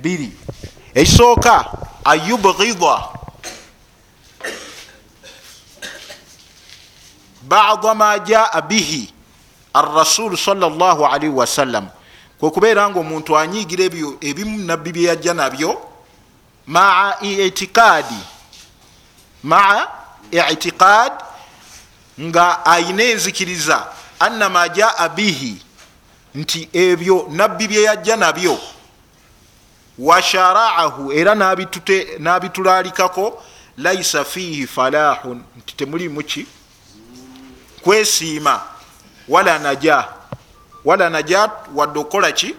biri. 0.00 0.32
Ekisooka 0.94 1.64
ayubghida 2.04 2.96
bada 7.42 7.94
ma 7.94 8.18
jaa 8.18 8.60
bihi 8.68 9.08
arrasulu 9.72 10.36
salllahalihi 10.36 11.32
wasallam 11.32 11.88
kwekubeera 12.40 12.90
nga 12.90 13.00
omuntu 13.00 13.38
anyiigira 13.38 13.84
ebyo 13.84 14.16
ebimu 14.20 14.58
nabbi 14.58 14.92
byeyajja 14.92 15.34
nabyo 15.34 15.70
maa 16.66 17.20
itikaadi 17.20 18.20
maa 19.42 19.86
itikaad 20.52 21.12
nga 22.20 22.66
ayina 22.66 23.02
enzikiriza 23.02 23.86
annama 24.20 24.68
jaa 24.68 25.08
bihi 25.08 25.62
nti 26.34 26.68
ebyo 26.72 27.26
nabbi 27.30 27.68
byeyajja 27.68 28.16
nabyo. 28.16 28.58
Washaraahu 29.98 31.12
era 31.12 31.34
nabitulalikako 32.18 33.42
laisa 33.76 34.24
fihi 34.24 34.66
falahun 34.66 35.42
nti 35.58 35.76
temulimu 35.76 36.22
ki? 36.22 36.46
Kwesiima 37.82 38.60
wala 39.28 39.58
najah 39.58 40.19
wala 40.84 41.10
najat 41.10 41.50
wadde 41.74 41.98
okukola 41.98 42.32
ki? 42.32 42.54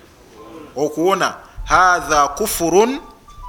Okuwona 0.76 1.36
hatha 1.66 2.28
kufurun 2.28 3.00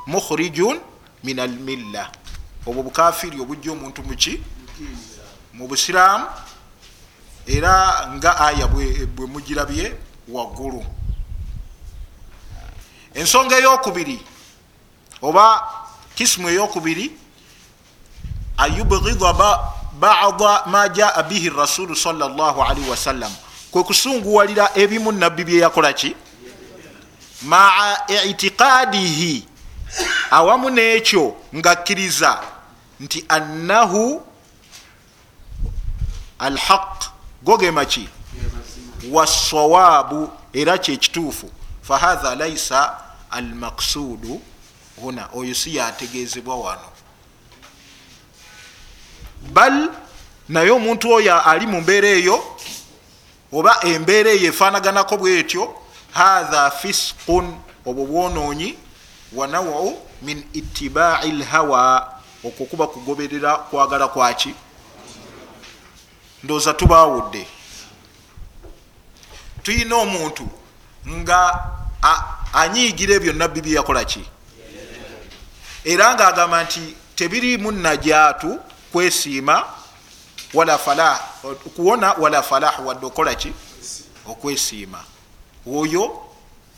mukhrijun 0.06 0.80
min 1.24 1.38
almilla 1.38 2.10
obwo 2.66 2.82
bukafiri 2.82 3.40
obujja 3.40 3.72
omuntu 3.72 4.02
muki 4.02 4.42
mu 5.52 5.68
busiramu 5.68 6.26
era 7.46 8.06
nga 8.14 8.40
aya 8.40 8.66
bwe 8.66 9.26
mugirabye 9.26 9.94
waggulu. 10.28 10.84
Ensonga 13.14 13.58
eyokubiri 13.58 14.20
oba 15.22 15.62
kisimu 16.14 16.48
eyokubiri 16.48 17.12
ayubghida 18.56 19.32
bada 20.00 20.66
ma 20.66 20.88
jaa 20.88 21.22
bihi 21.22 21.50
rasulu 21.50 21.96
salli 21.96 22.22
wasallam 22.90 23.32
kwe 23.72 23.82
kusunguwalira 23.82 24.70
ebimu 24.74 25.12
nabbi 25.12 25.44
byeyakolaki 25.44 26.16
maa 27.42 27.96
itiqadihi 28.30 29.44
awamu 30.30 30.70
nekyo 30.70 31.36
ngakkiriza 31.56 32.40
nti 33.00 33.24
annahu 33.28 34.22
alhaq 36.38 37.04
gogemaki 37.42 38.08
wasawabu 39.10 40.30
era 40.52 40.78
kyekituufu 40.78 41.50
fahatha 41.82 42.34
laisa 42.34 42.96
almaksudu 43.30 44.42
huna 45.00 45.28
oyo 45.34 45.54
si 45.54 45.76
yategezebwa 45.76 46.56
wano. 46.56 46.88
Bal 49.52 49.88
naye 50.48 50.70
omuntu 50.70 51.12
oyo 51.12 51.42
ali 51.42 51.66
mu 51.66 51.80
mbeera 51.80 52.08
eyo 52.08 52.56
oba 53.52 53.84
embeera 53.84 54.30
eyo 54.30 54.48
efanaganako 54.48 55.16
bwetyo 55.16 55.74
hatha 56.12 56.70
fisqun 56.70 57.56
obwo 57.86 58.04
bwonoonyi 58.04 58.78
wanawau 59.32 59.98
min 60.22 60.44
itibai 60.52 61.32
lhawa 61.32 62.12
okwo 62.44 62.66
kuba 62.66 62.86
kugoberera 62.86 63.56
kwagala 63.56 64.08
kwaki 64.08 64.54
ndooza 66.42 66.74
tubawudde 66.74 67.46
tuyina 69.62 69.96
omuntu 69.96 70.48
nga 71.08 71.64
anyiigira 72.52 73.14
ebyo 73.14 73.32
nabbi 73.32 73.60
byeyakolaki 73.60 74.24
era 75.84 76.14
ngaagamba 76.14 76.64
nti 76.64 76.96
tebirimu 77.14 77.72
najaatu 77.72 78.60
kwesiima 78.92 79.64
wala 80.54 80.78
falah 80.78 81.31
kuwona 81.76 82.12
wala 82.12 82.42
falah 82.42 82.86
wadde 82.86 83.06
okolaki 83.06 83.52
okwesiima. 84.26 84.98
Oyo 85.66 86.20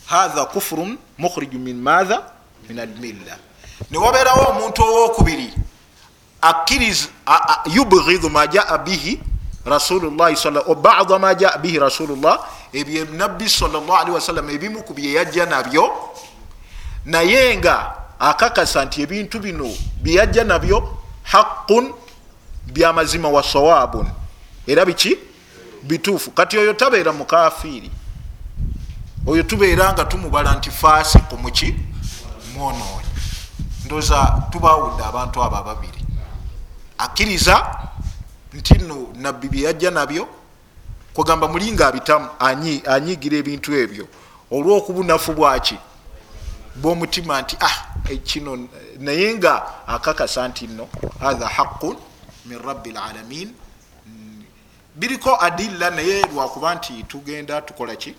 hatha 0.06 0.44
kufurun 0.44 0.98
mukhriju 1.18 1.58
min 1.58 1.82
matha 1.82 2.22
min 2.68 2.78
almilla. 2.78 3.36
Newabeerawo 3.90 4.48
omuntu 4.50 4.82
owokubiri 4.82 5.54
yubghidu 7.66 8.30
ma 8.30 8.46
jaa 8.46 8.78
bihi 8.78 9.20
rasulullahi 9.64 10.36
bada 10.82 11.18
ma 11.18 11.34
jaa 11.34 11.58
bihi 11.58 11.78
rasulullah 11.78 12.38
ebyo 12.72 13.04
nabbi 13.04 13.48
sawasalam 13.48 14.50
ebimu 14.50 14.82
ku 14.82 14.94
byeyajja 14.94 15.46
nabyo 15.46 15.92
naye 17.04 17.56
nga 17.56 17.94
akakasa 18.18 18.84
nti 18.84 19.02
ebintu 19.02 19.40
bino 19.40 19.68
byeyajja 20.02 20.44
nabyo 20.44 20.98
haqun 21.22 21.94
byamazima 22.66 23.28
wa 23.28 23.42
sawabun 23.42 24.06
era 24.66 24.84
biki? 24.84 25.18
Bituufu. 25.82 26.30
Kati 26.30 26.58
oyo 26.58 26.72
tabeera 26.72 27.12
mukafiiri 27.12 27.90
oyo 29.26 29.42
tubeera 29.42 29.92
nga 29.92 30.04
tumubala 30.04 30.54
nti 30.54 30.70
fasiku 30.70 31.36
muki? 31.36 31.74
Mwonoonyi. 32.54 33.08
Ndoza 33.84 34.42
tubawudde 34.50 35.04
abantu 35.04 35.42
abo 35.42 35.56
ababiri. 35.56 36.04
Akkiriza 36.98 37.76
nti 38.52 38.78
no 38.78 39.08
nabbi 39.14 39.48
byeyajja 39.48 39.90
nabyo 39.90 40.28
kugamba 41.14 41.48
mulinga 41.48 41.86
abitamu 41.86 42.28
anyigira 42.86 43.36
ebintu 43.36 43.74
ebyo. 43.74 44.08
Olwokubunafu 44.50 45.32
bwaki? 45.32 45.78
Bwomutima 46.76 47.42
nti 47.42 47.56
ah 47.60 47.76
kino 48.24 48.68
naye 48.98 49.34
nga 49.34 49.86
akakasa 49.86 50.48
nti 50.48 50.66
no 50.66 50.88
hatha 51.20 51.48
haqun 51.48 51.96
min 52.46 52.58
rabi 52.58 52.92
lalamin 52.92 53.54
biriko 54.94 55.36
adilla 55.40 55.90
naye 55.90 56.22
lwakuba 56.22 56.74
nti 56.74 57.02
tugenda 57.02 57.60
tukola 57.60 57.96
ki? 57.96 58.14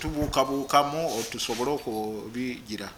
Tubuukabuukamu 0.00 1.24
tusobole 1.30 1.70
okubigira. 1.70 2.88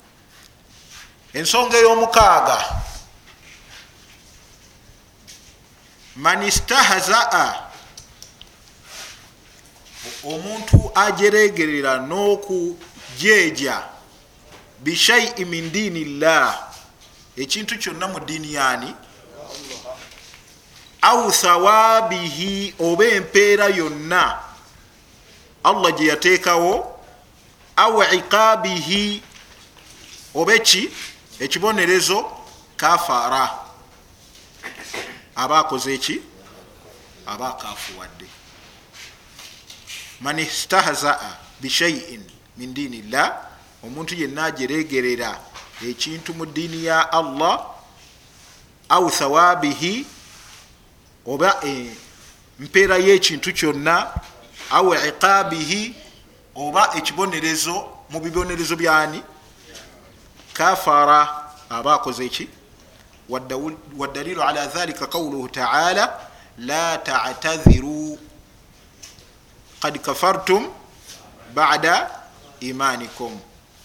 Ensonga 1.33 1.77
ey'omukaaga. 1.79 2.59
Man 6.17 6.43
istahzaa 6.43 7.69
omuntu 10.25 10.91
ajeregerera 10.95 11.99
n'okujeeja 11.99 13.83
bishai 14.81 15.45
min 15.45 15.71
diini 15.73 16.05
llah 16.05 16.69
ekintu 17.37 17.79
kyonna 17.79 18.09
mu 18.09 18.21
diini 18.21 18.55
yani 18.55 18.95
au 21.03 21.31
thawabihi 21.33 22.75
oba 22.79 23.05
empeera 23.05 23.69
yonna 23.69 24.39
allah 25.65 25.93
gye 25.97 26.07
yateekawo. 26.07 26.95
Au 27.77 28.03
iqabihi 28.03 29.23
oba 30.35 30.55
eki? 30.55 30.91
Ekibonerezo 31.41 32.31
kafara 32.77 33.51
aba 35.37 35.59
akoze 35.59 35.95
eki? 35.95 36.21
Aba 37.27 37.49
akafuwadde 37.49 38.27
man 40.21 40.39
istahzaa 40.39 41.37
bishaiin 41.61 42.23
min 42.57 42.75
diini 42.75 43.03
llah 43.03 43.37
omuntu 43.85 44.15
yenna 44.15 44.45
ajeregerera 44.45 45.41
ekintu 45.89 46.35
mu 46.35 46.47
diini 46.47 46.85
ya 46.85 47.13
allah 47.13 47.67
au 48.89 49.11
thawabihi 49.11 50.07
oba 51.29 51.61
empeera 51.63 52.99
y'ekintu 52.99 53.53
kyonna 53.53 54.09
au 54.71 54.95
iqabihi 54.95 55.95
oba 56.55 56.91
ekibonerezo 56.97 57.89
mu 58.11 58.21
bibonerezo 58.21 58.77
byani? 58.77 59.23
Kafara 60.53 61.53
aba 61.71 61.95
akoze 61.95 62.25
eki 62.25 62.49
wadalilu 63.99 64.43
ala 64.43 64.67
dhalika 64.67 65.07
qauluhu 65.07 65.49
taala 65.49 66.19
la 66.59 66.99
tatadhiru. 66.99 68.19
Kad 69.81 69.99
kafartum 70.01 70.67
bada 71.55 72.11
imanikum 72.61 73.41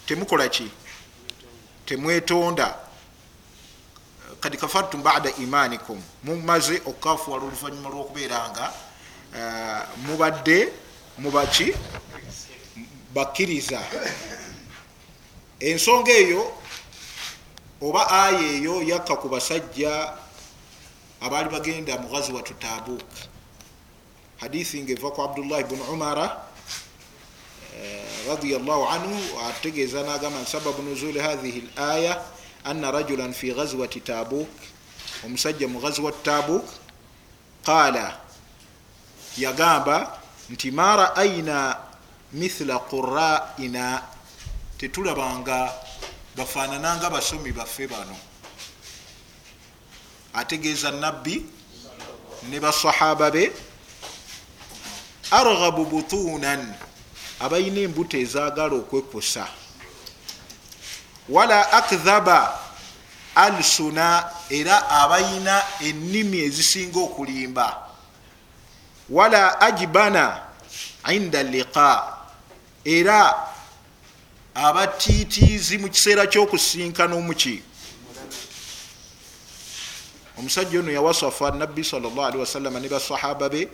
temukola 0.06 0.48
ki? 0.48 0.70
Temwetonda 1.86 2.83
kad 4.44 4.56
kafartum 4.60 5.02
bada 5.02 5.30
imanikum. 5.40 5.96
Mumaze 6.24 6.76
okukafuwala 6.84 7.44
oluvanyuma 7.44 7.88
lwokubeera 7.88 8.50
nga 8.50 8.66
uh, 9.32 9.82
mubadde 10.04 10.68
mubaki 11.18 11.72
bakkiriza. 13.14 13.80
Ensonga 15.60 16.12
eyo 16.12 16.52
oba 17.80 18.10
aya 18.10 18.44
eyo 18.60 18.82
yakka 18.82 19.16
ku 19.16 19.28
basajja 19.28 20.12
abaali 21.20 21.48
bagenda 21.48 21.98
mugazi 21.98 22.32
watu 22.32 22.54
tabuk. 22.54 23.08
Hadithi 24.36 24.82
nga 24.82 24.92
eva 24.92 25.10
ku 25.10 25.22
abdullahi 25.22 25.64
bnu 25.64 25.84
umara 25.88 26.44
radiallahu 28.28 28.84
anhu 28.88 29.40
ategeeza 29.48 30.02
nagamba 30.02 30.46
sababu 30.46 30.82
nuzuli 30.82 31.18
hathihi 31.18 31.68
laya 31.76 32.33
anna 32.64 32.90
rajulan 32.90 33.32
fi 33.32 33.52
gazwati 33.52 34.00
tabuk 34.00 34.48
omusajja 35.24 35.68
mu 35.68 35.80
gazwat 35.80 36.22
tabuk 36.22 36.64
qala 37.64 38.20
yagamba 39.38 40.20
nti 40.50 40.70
ma 40.70 40.96
raaina 40.96 41.76
mithla 42.32 42.78
quraina 42.90 44.02
tetulabanga 44.78 45.72
bafanananga 46.36 47.10
basomi 47.10 47.52
baffe 47.52 47.86
bano. 47.86 48.16
Ategeeza 50.34 50.90
nabbi 50.90 51.46
ne 52.50 52.60
basahaba 52.60 53.30
be 53.30 53.52
arghabu 55.30 55.86
butunan 55.86 56.74
abalina 57.40 57.80
embuto 57.80 58.16
ezagala 58.18 58.74
okwekusa 58.74 59.46
wala 61.28 61.72
akdhaba 61.72 62.58
alsuna 63.34 64.30
era 64.50 64.88
abalina 64.90 65.62
ennimi 65.80 66.38
ezisinga 66.38 67.00
okulimba. 67.00 67.76
Wala 69.10 69.60
ajibana 69.60 70.42
inda 71.12 71.42
liqa 71.42 72.16
era 72.84 73.34
abatiitiizi 74.54 75.78
mu 75.78 75.88
kiseera 75.88 76.26
ky'okusinkana 76.26 77.14
omuki. 77.14 77.62
Omusajja 80.38 80.78
ono 80.80 80.92
yawasafa 80.92 81.50
nabbi 81.50 81.84
salllahalihi 81.84 82.40
wasallama 82.40 82.80
ne 82.80 82.88
basahaba 82.88 83.48
be 83.48 83.68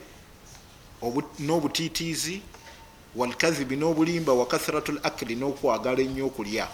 n'obutiitiizi 1.40 2.42
walkadhibi 3.16 3.76
n'obulimba 3.76 4.32
wa 4.32 4.46
kathratu 4.46 4.92
lakli 4.92 5.34
n'okwagala 5.36 6.00
ennyo 6.00 6.26
okulya 6.26 6.68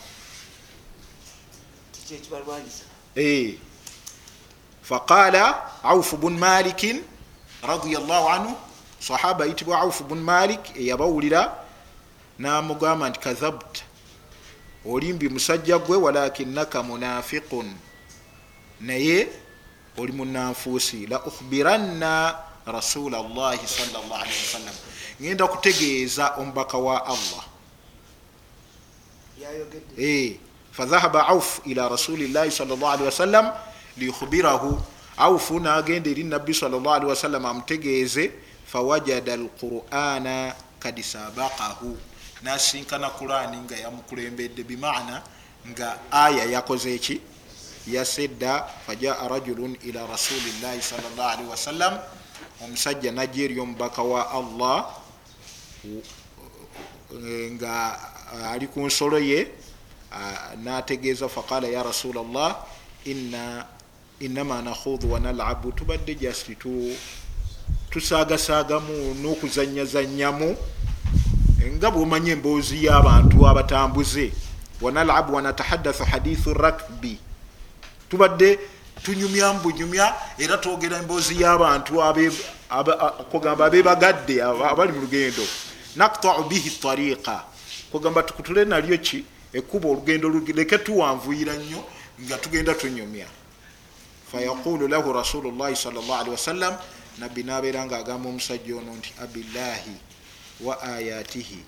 faqala 4.82 5.72
aufu 5.82 6.16
bun 6.16 6.38
malikin 6.38 7.02
radiallahu 7.62 8.28
anhu 8.28 8.56
sahaba 9.00 9.44
ayitibwa 9.44 9.78
aufu 9.80 10.04
bun 10.04 10.18
malik 10.18 10.76
eyabawulira 10.76 11.54
namugamba 12.38 13.08
nti 13.08 13.20
kadhabta 13.20 13.82
olimbi 14.86 15.28
musajja 15.28 15.78
gwe 15.78 15.96
walakinaka 15.96 16.82
munafiqun. 16.82 17.74
Naye 18.80 19.28
oli 19.98 20.12
munanfuusi 20.12 21.06
la 21.06 21.24
ukhbiranna 21.24 22.38
rasula 22.66 23.22
llahi 23.22 23.66
salllahalihi 23.66 24.40
wasallam 24.46 24.74
ngenda 25.20 25.46
kutegeeza 25.46 26.28
omubaka 26.36 26.78
wa 26.78 27.06
allah 27.06 27.44
fadhahaba 30.76 31.26
auf 31.28 31.60
ila 31.64 31.88
rasulillahi 31.88 32.50
salllahalihi 32.52 33.08
wasallam 33.08 33.48
liyukhbirahu 33.96 34.76
aufu 35.16 35.60
nagenda 35.60 36.10
eri 36.10 36.24
nabbi 36.24 36.54
salllahalihi 36.54 37.08
wasallam 37.08 37.46
amutegeeze 37.46 38.32
fawajada 38.66 39.32
alqurana 39.32 40.52
kad 40.78 41.00
sabakahu 41.02 41.96
nasinkana 42.42 43.10
kurani 43.10 43.56
nga 43.64 43.76
yamukulembedde 43.76 44.62
bimaana 44.64 45.22
nga 45.72 45.98
aya 46.12 46.44
yakoze 46.44 46.94
eki 46.94 47.20
yasedda 47.88 48.64
fajaa 48.86 49.28
rajulun 49.28 49.76
ila 49.88 50.06
rasulillahi 50.06 50.82
salllahalihi 50.82 51.48
wasallam 51.48 51.98
omusajja 52.64 53.12
najja 53.12 53.44
eri 53.44 53.60
omubaka 53.60 54.02
wa 54.02 54.30
allah 54.30 54.76
nga 57.56 57.74
ali 58.52 58.66
ku 58.68 58.80
nsolo 58.84 59.18
ye 59.18 59.48
nategeeza 60.62 61.28
faqala 61.28 61.68
ya 61.68 61.82
rasula 61.82 62.22
llah 62.22 62.56
inama 64.20 64.62
nakhudu 64.62 65.12
wanalabu 65.12 65.72
tubadde 65.72 66.14
jasti 66.14 66.56
tusaagasaagamu 67.90 69.14
n'okuzanyazanyamu 69.22 70.56
nga 71.76 71.90
bwomanyi 71.90 72.30
emboozi 72.30 72.84
y'abantu 72.84 73.46
abatambuze. 73.48 74.32
Wanalabu 74.80 75.34
wanatahadathu 75.34 76.04
hadithu 76.04 76.54
rakbi. 76.54 77.18
Tubadde 78.08 78.58
tunyumya 79.02 79.52
mubunyumya 79.52 80.14
era 80.38 80.58
twogera 80.58 80.98
emboozi 80.98 81.42
y'abantu 81.42 82.00
kugamba 83.30 83.64
abebagadde 83.66 84.42
abali 84.42 84.92
mu 84.92 85.00
lugendo. 85.00 85.42
Naktau 85.96 86.44
bihi 86.48 86.70
tariqa 86.70 87.44
kugamba 87.90 88.22
tukutule 88.22 88.64
nalyo 88.64 88.98
ki 88.98 89.24
ekuba 89.58 89.88
olugendo 89.88 90.28
leke 90.28 90.78
tuwanvuyira 90.78 91.56
nnyo 91.56 91.80
nga 92.20 92.36
tugenda 92.38 92.74
tunyumya. 92.74 93.26
Fayaqulu 94.32 94.88
lahu 94.88 95.12
rasulu 95.12 95.50
llahi 95.50 95.76
sal 95.76 95.94
llah 95.94 96.20
alihi 96.20 96.30
wasallam 96.36 96.74
nabbi 97.18 97.42
nabeera 97.42 97.86
nga 97.86 97.98
agamba 97.98 98.28
omusajja 98.28 98.76
ono 98.76 98.92
nti 98.96 99.14
abillahi 99.22 99.96
wa 100.60 100.82
ayatihi 100.82 101.60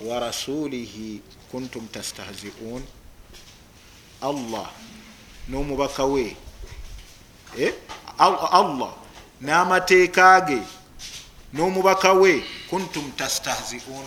wa 0.00 0.20
rasulihi 0.20 1.22
kuntum 1.50 1.86
tastahziun. 1.88 2.82
Allah 4.22 4.70
n'omubaka 5.48 6.04
we 6.04 6.36
allah 8.18 8.92
n'amateeka 9.40 10.40
ge 10.48 10.60
n'omubaka 11.52 12.12
we 12.12 12.42
kuntum 12.70 13.12
tastahziun. 13.16 14.06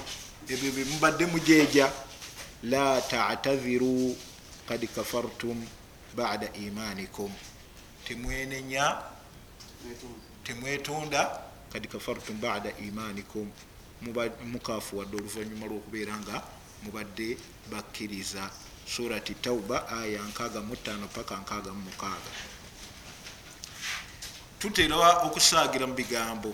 Ebyo 0.49 0.71
bemubadde 0.71 1.25
mujeja 1.25 1.93
la 2.63 3.01
tatadhiru 3.01 4.15
kad 4.67 4.87
kafartum 4.95 5.65
bada 6.15 6.53
imanikum 6.53 7.31
temwenenya 8.07 8.97
temwetunda 10.43 11.39
kad 11.71 11.87
kafartum 11.87 12.39
bada 12.41 12.71
imanikum 12.77 13.51
mukafu 14.45 14.97
wadde 14.97 15.17
oluvanyuma 15.17 15.65
lwokubeera 15.65 16.17
nga 16.19 16.43
mubadde 16.83 17.37
bakkiriza 17.71 18.51
surati 18.87 19.33
tauba 19.33 19.87
aya 19.87 20.21
65 20.21 21.07
paka 21.07 21.35
66 21.35 22.15
tutera 24.59 25.23
okusaagira 25.23 25.87
mu 25.87 25.93
bigambo 25.93 26.51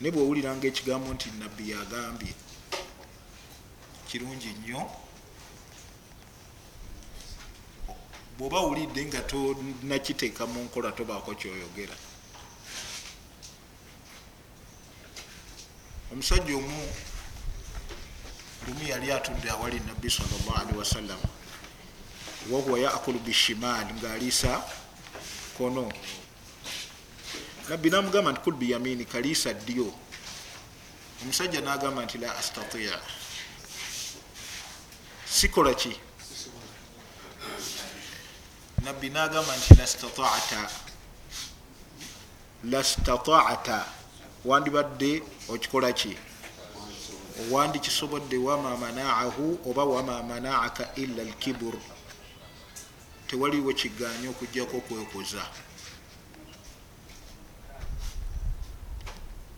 ne 0.00 0.08
bwowuliranga 0.10 0.66
ekigambo 0.66 1.12
nti 1.14 1.28
nabbi 1.40 1.70
yagambye 1.70 2.32
kirungi 4.14 4.46
nnyo. 4.46 4.90
Bwoba 8.38 8.60
wulidde 8.60 9.04
nga 9.06 9.20
tonakiteeka 9.26 10.46
mu 10.46 10.62
nkola 10.64 10.92
tobaako 10.94 11.34
kyoyogera. 11.34 11.96
Omusajja 16.12 16.54
omu 16.54 16.78
lumu 18.66 18.84
yali 18.86 19.10
atudde 19.10 19.50
awali 19.50 19.82
nabbi 19.82 20.10
salllahalihi 20.10 20.78
wasallam 20.78 21.18
wahuwa 22.50 22.78
yakulu 22.78 23.18
bishimal 23.18 23.86
ngaaliisa 23.98 24.62
kono 25.58 25.90
nabbi 27.68 27.90
namugamba 27.90 28.30
nti 28.32 28.40
kul 28.40 28.54
biyamini 28.54 29.04
kaliisa 29.04 29.54
ddyo. 29.54 29.90
Omusajja 31.22 31.60
nagamba 31.60 32.04
nti 32.04 32.18
la 32.18 32.38
astatia 32.38 33.23
sikola 35.34 35.74
ki 35.74 35.90
nabbi 38.84 39.10
nagamba 39.10 39.56
nti 39.56 39.74
lastatata. 39.74 40.70
Lastatata. 42.64 43.84
Wandibadde 44.44 45.22
okikola 45.48 45.92
ki 45.92 46.16
wandikisobodde 47.50 48.36
wama 48.36 48.76
manaahu 48.76 49.58
oba 49.66 49.84
wama 49.84 50.22
manaaka 50.22 50.94
illa 50.94 51.22
alkibur 51.22 51.74
tewaliwo 53.26 53.72
kiganya 53.72 54.30
okujjako 54.30 54.76
okwekoza. 54.76 55.42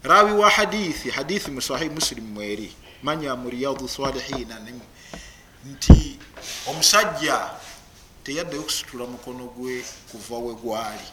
Rawi 0.02 0.32
wa 0.32 0.50
hadithi 0.50 1.10
hadithi 1.10 1.50
mu 1.50 1.62
sahih 1.62 1.90
muslim 1.90 2.24
mweri. 2.24 2.72
Manya 3.02 3.36
mu 3.36 3.50
riyadu 3.50 3.88
salihina 3.88 4.60
nti 5.70 6.18
omusajja 6.70 7.36
teyaddeyo 8.24 8.62
okusitula 8.62 9.06
mukono 9.06 9.44
gwe 9.56 9.84
kuva 10.10 10.36
we 10.38 10.54
gwali. 10.54 11.08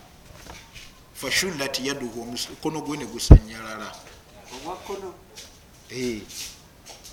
Fashullat 1.20 1.80
yaduhu 1.80 2.22
omukono 2.22 2.82
gwe 2.82 2.98
ne 2.98 3.06
gusanyalala. 3.06 3.90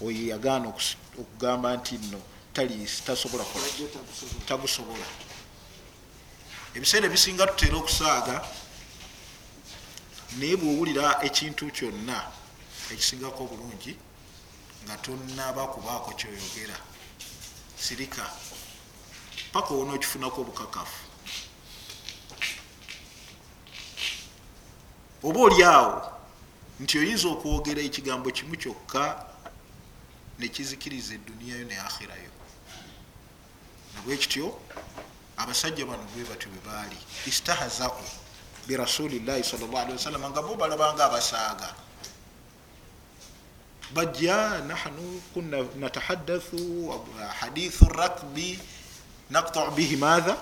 Oyo 0.04 0.22
yagaana 0.32 0.68
okugamba 1.20 1.76
nti 1.76 1.94
nno 1.98 2.20
tasobola 3.06 3.44
tagusobola. 4.48 5.06
ebiseera 6.74 7.06
ebisinga 7.06 7.46
tutera 7.46 7.76
okusaaga 7.76 8.36
naye 10.38 10.56
bwowulira 10.56 11.04
ekintu 11.26 11.64
kyonna 11.76 12.18
ekisingako 12.92 13.40
obulungi 13.44 13.92
nga 14.84 14.94
tonaba 15.02 15.62
kubaako 15.74 16.10
kyoyogera 16.18 16.76
sirika 17.80 18.30
paka 19.52 19.74
owona 19.74 19.92
okifunako 19.92 20.40
obukakafu. 20.40 21.00
Oba 25.22 25.40
oli 25.40 25.62
awo 25.64 26.12
nti 26.80 26.98
oyinza 26.98 27.28
okwogera 27.28 27.82
ekigambo 27.82 28.30
kimu 28.30 28.56
kyokka 28.56 29.26
nekizikiriza 30.38 31.14
eduniyayo 31.14 31.64
ne 31.64 31.76
akhirayo 31.76 32.32
nabwekityo 33.94 34.46
abasajja 35.36 35.84
bano 35.86 36.04
bwe 36.12 36.24
batyo 36.24 36.48
bwe 36.52 36.60
baali 36.64 36.96
istahazau 37.26 38.00
birasulillahi 38.66 39.44
salllahalihi 39.44 39.96
wasallama 39.96 40.30
nga 40.30 40.42
bo 40.42 40.54
balabanga 40.56 41.04
abasaaga 41.04 41.68
bajja 43.94 44.62
nahnu 44.68 45.22
kuna 45.34 45.66
natahadathu 45.76 46.58
hadithu 47.40 47.84
rakbi 47.84 48.58
naqta 49.30 49.70
bihi 49.70 49.96
matha 49.96 50.36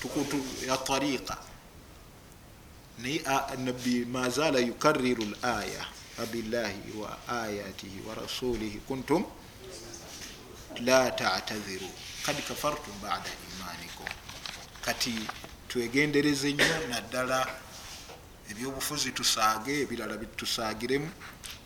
tukutu 0.00 0.36
atariqa 0.72 1.36
naye 2.98 3.20
nabbi 3.58 4.04
mazala 4.04 4.58
yukariru 4.58 5.24
laya 5.42 5.86
abillahi 6.22 6.92
wa 7.00 7.18
ayatihi 7.28 8.00
wa 8.08 8.14
rasulihi 8.14 8.78
kuntum 8.88 9.24
la 10.80 11.10
tatadhiru. 11.10 11.88
Kad 12.26 12.36
kafartum 12.48 12.94
bada 13.02 13.30
imanikum. 13.52 14.06
Kati 14.84 15.14
twegendereze 15.68 16.52
nnyo 16.52 16.88
naddala 16.88 17.46
ebyobufuzi 18.50 19.12
tusaage 19.12 19.80
ebirala 19.82 20.16
bitusaagiremu 20.16 21.10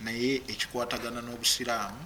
naye 0.01 0.43
ekikwatagana 0.53 1.21
n'obusiraamu 1.23 2.03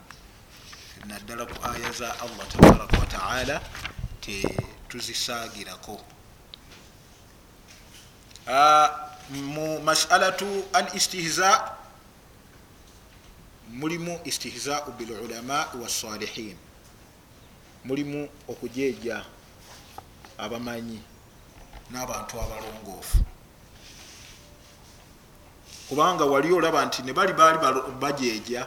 naddala 1.07 1.45
ku 1.47 1.57
aya 1.66 1.90
za 1.93 2.09
allah 2.24 2.47
tabaraka 2.49 2.95
wataala 2.99 3.57
tetuzisaagirako 4.24 6.01
mu 9.32 9.80
masalatu 9.80 10.47
al 10.72 10.88
istihza 10.97 11.78
mulimu 13.72 14.20
istihzau 14.24 14.93
bilulama 14.93 15.66
wasalihin 15.80 16.57
mulimu 17.84 18.28
okujeja 18.49 19.24
abamanyi 20.38 21.01
n'abantu 21.90 22.40
abalongoofu 22.40 23.31
kubanga 25.93 26.24
wali 26.24 26.53
olaba 26.53 26.84
nti 26.84 27.03
ne 27.03 27.12
bali 27.12 27.32
baali 27.32 27.59
bajeja 28.01 28.66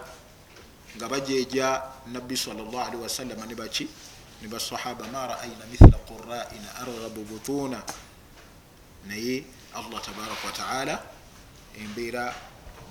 nga 0.95 1.09
bajeja 1.09 1.81
nabbi 2.13 2.37
salllahalihi 2.37 3.01
wasallama 3.01 3.45
ne 3.45 3.55
baki? 3.55 3.89
Ne 4.41 4.47
basahaba 4.47 5.07
ma 5.07 5.27
raaina 5.27 5.65
mithla 5.71 5.97
quraina 6.05 6.75
arghabu 6.81 7.25
butuna. 7.25 7.81
Naye 9.07 9.43
allah 9.73 10.01
tabaraka 10.01 10.45
wataala 10.45 11.01
embeera 11.81 12.33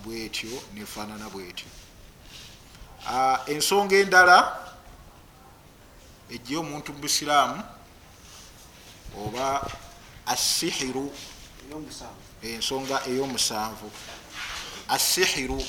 bwetyo 0.05 0.51
nefaanana 0.75 1.31
bwetyo. 1.31 1.67
Ensonga 3.47 3.97
endala 3.97 4.59
ejja 6.31 6.59
omuntu 6.59 6.93
mu 6.93 6.99
busiraamu 6.99 7.63
oba 9.15 9.63
asihiru 10.27 11.13
ensonga 12.43 13.01
ey'omusanvu 13.09 13.91
asihiru 14.89 15.63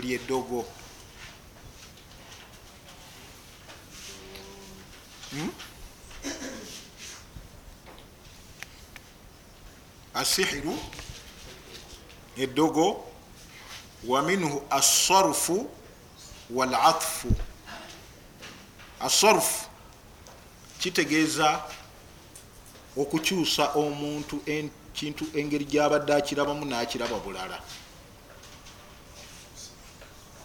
lyeddogo 0.00 0.64
hmm? 5.30 5.50
asihiru 10.14 10.78
eddogo 12.36 13.04
wa 14.04 14.22
minhu 14.22 14.62
assarufu 14.70 15.70
walatfu 16.50 17.28
assarufu 19.00 19.68
kitegeeza 20.78 21.64
okukyusa 22.96 23.72
omuntu 23.74 24.42
kintu 24.94 25.26
engeri 25.34 25.64
gyabadde 25.64 26.14
akirabamu 26.14 26.64
nakiraba 26.64 27.18
bulala 27.18 27.60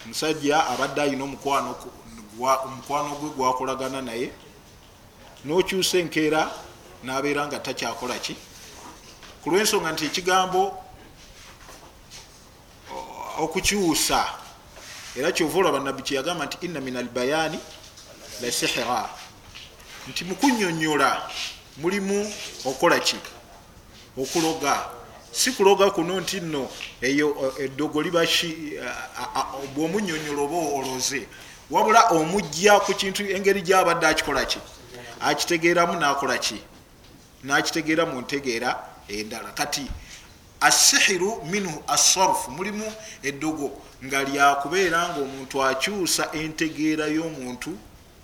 omusajja 0.08 0.66
abadde 0.66 1.02
ayina 1.02 1.24
omukwano 1.24 1.74
gwe 3.20 3.30
gwakolagana 3.36 4.00
naye 4.02 4.32
nokyusa 5.44 5.98
enkeera 5.98 6.50
nabeera 7.04 7.46
nga 7.46 7.58
takyakola 7.60 8.18
ki? 8.18 8.36
Kulwensonga 9.44 9.92
nti 9.92 10.04
ekigambo 10.06 10.72
okukyusa 13.38 14.20
era 15.16 15.32
kyova 15.32 15.58
olaba 15.58 15.80
nabbi 15.80 16.02
kyeyagamba 16.02 16.46
nti 16.46 16.56
inna 16.66 16.80
min 16.80 16.96
albayani 16.96 17.58
la 18.40 18.48
sihira 18.52 19.10
nti 20.08 20.24
mukunyonyola 20.24 21.10
mulimu 21.76 22.32
okola 22.64 22.98
ki? 23.00 23.16
Okuloga 24.16 24.97
si 25.38 25.52
kuloga 25.52 25.90
kuno 25.90 26.20
nti 26.20 26.40
nno 26.40 26.68
eyo 27.00 27.54
eddogo 27.58 28.02
liba 28.02 28.26
bwomunyonyola 29.74 30.42
oba 30.42 30.58
oloze 30.76 31.28
wabula 31.70 32.10
omujja 32.10 32.80
ku 32.80 32.92
kintu 32.94 33.22
engeri 33.22 33.62
gyabadde 33.62 34.06
akikola 34.06 34.44
ki? 34.44 34.58
Akitegeeramu 35.20 35.94
nakola 36.00 36.38
ki? 36.38 36.58
Nakitegeera 37.44 38.06
mu 38.06 38.20
ntegeera 38.20 38.70
endala. 39.08 39.54
Kati 39.54 39.86
asihiru 40.60 41.44
minhu 41.46 41.82
assarufu 41.86 42.50
mulimu 42.50 42.92
eddogo 43.22 43.70
nga 44.04 44.24
lyakubeera 44.24 45.08
nga 45.08 45.20
omuntu 45.22 45.62
akyusa 45.62 46.32
entegeera 46.32 47.06
y'omuntu 47.06 47.78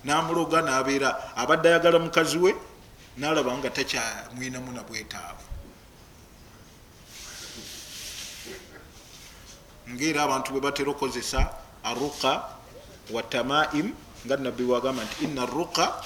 namuloga 0.04 0.62
nabeera. 0.62 1.14
Abadde 1.36 1.68
ayagala 1.68 1.98
mukazi 1.98 2.38
we 2.38 2.54
nalaba 3.16 3.54
nga 3.58 3.70
takyamwinamu 3.70 4.72
nabwetaavu 4.72 5.53
ngaera 9.90 10.22
abantu 10.22 10.52
bwe 10.52 10.60
batera 10.60 10.90
okukozesa 10.90 11.40
aruqa 11.84 12.32
watamaim 13.10 13.92
nga 14.26 14.36
nabbi 14.36 14.64
wagamba 14.64 15.04
nti 15.04 15.24
ina 15.24 15.42
aruqa 15.42 16.04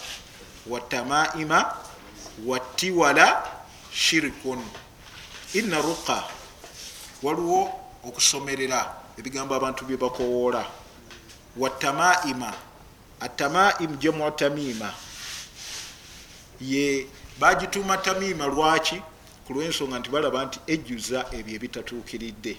watamaima 0.66 1.74
wattiwala 2.46 3.26
shirikun 3.92 4.60
ina 5.54 5.78
ruqa 5.82 6.24
waliwo 7.22 7.60
okusomerera 8.08 8.80
ebigambo 9.18 9.54
abantu 9.54 9.84
byebakowoola 9.84 10.62
watamaima 11.56 12.50
atamaim 13.20 13.96
jamu 13.98 14.30
tamima 14.30 14.92
ye 16.60 17.06
bagituuma 17.38 17.96
tamima 17.98 18.46
lwaki? 18.46 19.02
Kulwensonga 19.46 19.98
nti 19.98 20.10
balaba 20.10 20.44
nti 20.44 20.58
ejjuza 20.66 21.26
ebyo 21.32 21.54
ebitatuukiridde 21.56 22.54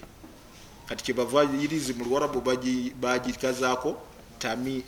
kati 0.90 1.04
kyebava 1.04 1.44
irizi 1.44 1.94
mu 1.94 2.04
lwarabu 2.04 2.40
bagikazaako 3.00 3.96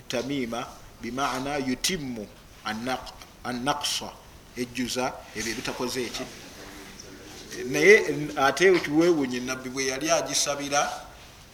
tamima 0.09 0.67
bimana 1.01 1.57
yutimu 1.57 2.27
anaksa 3.45 4.11
ejjuza 4.57 5.13
ebyo 5.37 5.53
ebitakoze 5.53 6.03
eki. 6.03 6.25
Naye 7.71 7.95
ate 8.37 8.81
kiwewunye 8.81 9.41
nabbi 9.41 9.71
bwe 9.71 9.87
yali 9.87 10.11
agisabira 10.11 10.91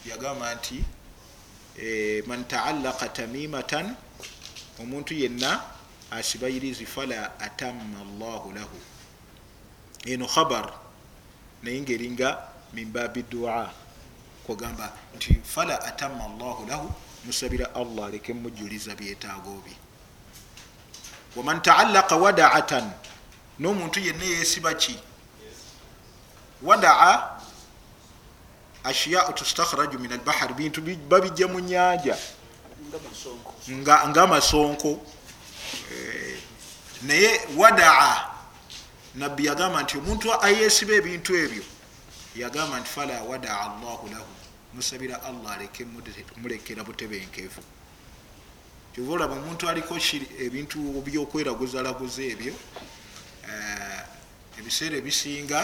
yagamba 0.06 0.54
nti 0.54 0.84
man 2.26 2.44
taallaka 2.48 3.08
tamimatan 3.08 3.96
omuntu 4.80 5.14
yenna 5.14 5.60
asibayirizi 6.10 6.86
fala 6.86 7.40
atamma 7.40 8.00
llahu 8.18 8.52
lahu. 8.52 8.78
Eno 10.06 10.26
khabar 10.26 10.72
naye 11.62 11.80
ngaeringa 11.80 12.38
minbabi 12.72 13.22
dua 13.22 13.72
kugamba 14.48 14.92
nti 15.16 15.36
fala 15.44 15.76
atamma 15.84 16.24
llahu 16.40 16.64
lahu 16.66 16.88
musabira 17.24 17.74
allah 17.74 18.06
aleke 18.08 18.32
mujuliza 18.32 18.94
byetaago 18.96 19.60
bye. 19.64 19.76
Waman 21.36 21.60
taallaka 21.62 22.16
wadaatan 22.16 22.90
n'omuntu 23.60 24.00
yenna 24.00 24.24
yesiba 24.24 24.74
ki? 24.74 24.96
Wadaa 26.62 27.40
ashiyau 28.84 29.32
tustakhraju 29.32 29.98
min 29.98 30.12
albahari 30.12 30.54
bintu 30.54 30.80
babijja 31.08 31.46
mu 31.48 31.60
nyanja 31.60 32.16
nga 33.68 34.22
amasonko. 34.22 35.04
Naye 37.02 37.40
wadaa 37.56 38.32
nabbi 39.14 39.46
yagamba 39.46 39.82
nti 39.82 39.98
omuntu 39.98 40.32
ayesiba 40.42 40.94
ebintu 40.94 41.36
ebyo 41.36 41.64
yagamba 42.36 42.80
nti 42.80 42.90
fala 42.90 43.22
wadaa 43.22 43.60
allahu 43.60 44.08
lahu 44.08 44.37
musabira 44.74 45.22
allah 45.22 45.52
aleke 45.52 45.84
mulekera 46.36 46.84
butebenkevu. 46.84 47.62
Kyova 48.92 49.12
olaba 49.12 49.34
omuntu 49.34 49.68
aliko 49.68 49.96
ebintu 50.38 50.78
byokweraguzalaguza 51.04 52.22
ebyo 52.22 52.54
ebiseera 54.58 54.96
ebisinga 54.96 55.60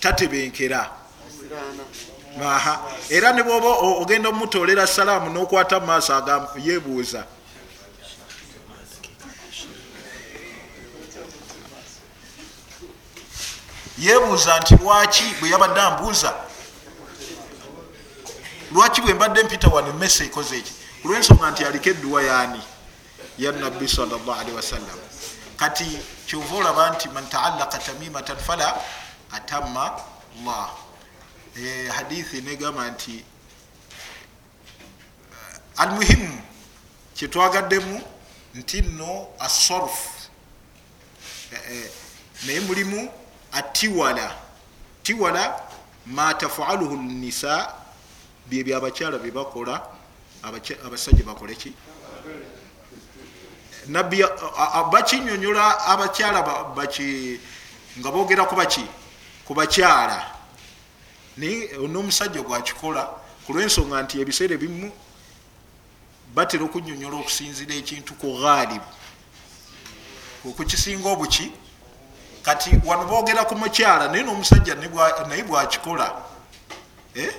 tatebenkera. 0.00 0.90
Aha. 2.40 2.74
Era 3.10 3.32
ne 3.32 3.42
bwoba 3.42 3.68
ogenda 4.00 4.28
omutolera 4.28 4.86
salaamu 4.86 5.30
nokwata 5.30 5.80
mumaaso 5.80 6.12
yebuuza 6.56 7.26
yebuuza 14.00 14.60
nti 14.60 14.74
lwaki 14.76 15.24
bwe 15.40 15.50
yabadde 15.50 15.80
ambuuza? 15.80 16.34
Lwaki 18.72 19.00
bwe 19.00 19.14
mbadde 19.14 19.42
mpita 19.42 19.68
wano 19.68 19.92
mesa 19.92 20.24
ekoze 20.24 20.56
eki 20.58 20.72
kulwensonga 21.02 21.50
nti 21.50 21.64
aliko 21.64 21.88
edduwa 21.90 22.22
yaani? 22.22 22.62
Ya 23.38 23.52
nabbi 23.52 23.88
salllahalihi 23.88 24.56
wasallam 24.56 24.98
kati 25.56 25.98
kyova 26.26 26.56
olaba 26.56 26.90
nti 26.90 27.08
man 27.08 27.28
taallaka 27.28 27.78
tamimatan 27.78 28.36
fala 28.36 28.80
atamma 29.32 30.00
llah 30.44 30.70
hadithi 31.96 32.40
negamba 32.40 32.90
nti 32.90 33.24
almuhimu 35.76 36.42
kyetwagaddemu 37.14 38.02
nti 38.54 38.82
nno 38.82 39.26
assorf 39.38 39.92
naye 42.46 42.60
mulimu 42.60 43.12
atiwala 43.52 44.34
tiwala 45.02 45.60
ma 46.06 46.34
tafaluhu 46.34 46.96
nisa 46.96 47.74
byebyo 48.46 48.76
abakyala 48.76 49.18
byebakola 49.18 49.82
abasajja 50.86 51.24
bakoleki 51.24 51.72
nabbi 53.86 54.24
bakinyonyola 54.92 55.86
abakyala 55.86 56.40
nga 57.98 58.10
bogera 58.10 58.44
kubaki 58.44 58.84
ku 59.44 59.54
bakyala. 59.54 60.36
Naye 61.36 61.74
n'omusajja 61.88 62.42
gwakikola 62.42 63.02
ku 63.46 63.52
lwensonga 63.52 64.02
nti 64.02 64.20
ebiseera 64.20 64.54
ebimu 64.54 64.92
batera 66.34 66.64
okunyonyola 66.64 67.16
okusinzira 67.18 67.74
ekintu 67.74 68.14
ku 68.14 68.38
ghalibu 68.38 68.90
okukisinga 70.46 71.08
obuki 71.08 71.50
kati 72.42 72.70
wano 72.84 73.04
bogera 73.06 73.44
ku 73.44 73.54
mukyala 73.54 74.08
naye 74.08 74.22
n'omusajja 74.24 74.74
naye 75.28 75.42
bwakikola. 75.42 76.06
Eh? 77.14 77.32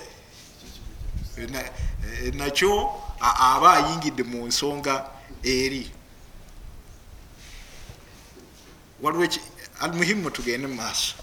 nakyo 2.34 2.92
aba 3.20 3.72
ayingidde 3.74 4.22
mu 4.22 4.46
nsonga 4.46 5.10
eri. 5.42 5.90
Waliwo 9.02 9.26
almuhimu 9.80 10.30
tugende 10.30 10.66
mumaaso 10.66 11.14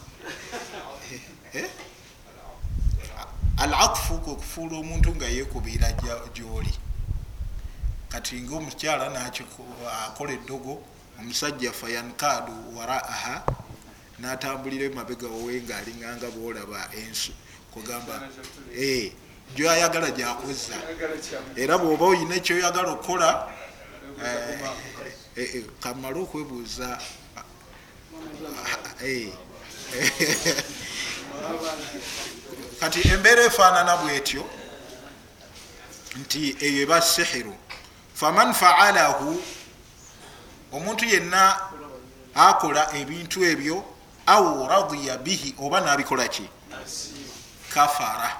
eh? 1.54 1.70
al 3.58 3.74
atfu 3.74 4.18
kwekufuula 4.18 4.78
omuntu 4.78 5.16
nga 5.16 5.26
yekubira 5.28 5.92
gyoli. 6.34 6.74
Kati 8.10 8.42
nga 8.42 8.56
omukyala 8.56 9.32
akola 10.08 10.32
eddogo 10.34 10.82
omusajja 11.20 11.72
fayankadu 11.72 12.78
waraaha 12.78 13.44
natambulira 14.22 14.86
emabega 14.86 15.28
wowe 15.28 15.62
nga 15.62 15.78
alinganga 15.78 16.30
bolaba 16.32 16.90
ensu. 16.98 17.32
Kugamba 17.74 18.30
eh, 18.78 19.12
gyayagala 19.56 20.12
gyakozza. 20.12 20.76
Era 21.56 21.78
bwoba 21.78 22.06
oyina 22.06 22.36
ekyoyagala 22.36 22.92
okukola 22.92 23.48
eh, 25.36 25.64
kamale 25.80 26.20
okwebuuza 26.20 27.00
kati 32.80 33.08
embeera 33.08 33.44
efaanana 33.44 33.98
bwetyo 33.98 34.46
nti 36.20 36.56
eyo 36.60 36.82
eba 36.82 37.02
sihiru. 37.02 37.56
Faman 38.14 38.54
faalahu 38.54 39.44
omuntu 40.72 41.06
yenna 41.06 41.60
akola 42.36 42.94
ebintu 43.00 43.44
ebyo 43.44 43.99
au 44.30 44.68
radiya 44.68 45.18
bihi 45.18 45.56
oba 45.60 45.82
nabikola 45.82 46.28
ki? 46.28 46.50
Kafara 47.74 48.38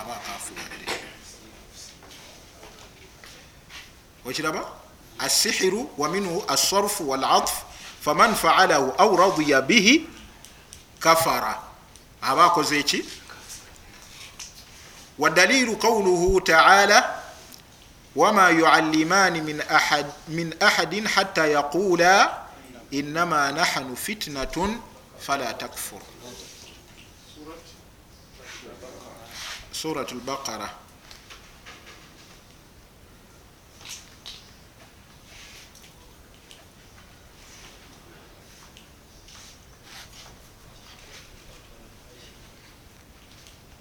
aba 0.00 0.16
akafuradde 0.16 0.86
okiraba? 4.24 4.64
Asihiru 5.18 5.90
waminhu 5.98 6.44
asarfu 6.48 7.10
walatf 7.10 7.52
faman 8.00 8.34
faalahu 8.34 8.92
au 8.98 9.16
radiya 9.16 9.62
bihi 9.62 10.08
kafara 11.00 11.58
aba 12.22 12.44
akoze 12.44 12.78
eki 12.80 13.04
wadalilu 15.18 15.76
qawluhu 15.76 16.40
taala 16.40 17.22
wama 18.16 18.48
ahad, 19.68 20.06
min 20.28 20.54
ahadin 20.60 21.06
hatta 21.06 21.46
yaqula 21.46 22.45
inama 22.90 23.52
nahnu 23.52 23.96
fitnatun 23.96 24.80
fala 25.18 25.54
takfur 25.58 26.00
surat 29.72 30.12
lbaqara 30.12 30.68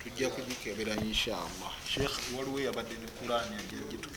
tujja 0.03 0.29
kugikebera 0.29 0.95
inshallah 0.95 1.71
sheikh 1.93 2.15
waliwo 2.37 2.59
yabadde 2.59 2.95
ne 3.01 3.07
kurani 3.19 3.55
agitu 3.55 4.09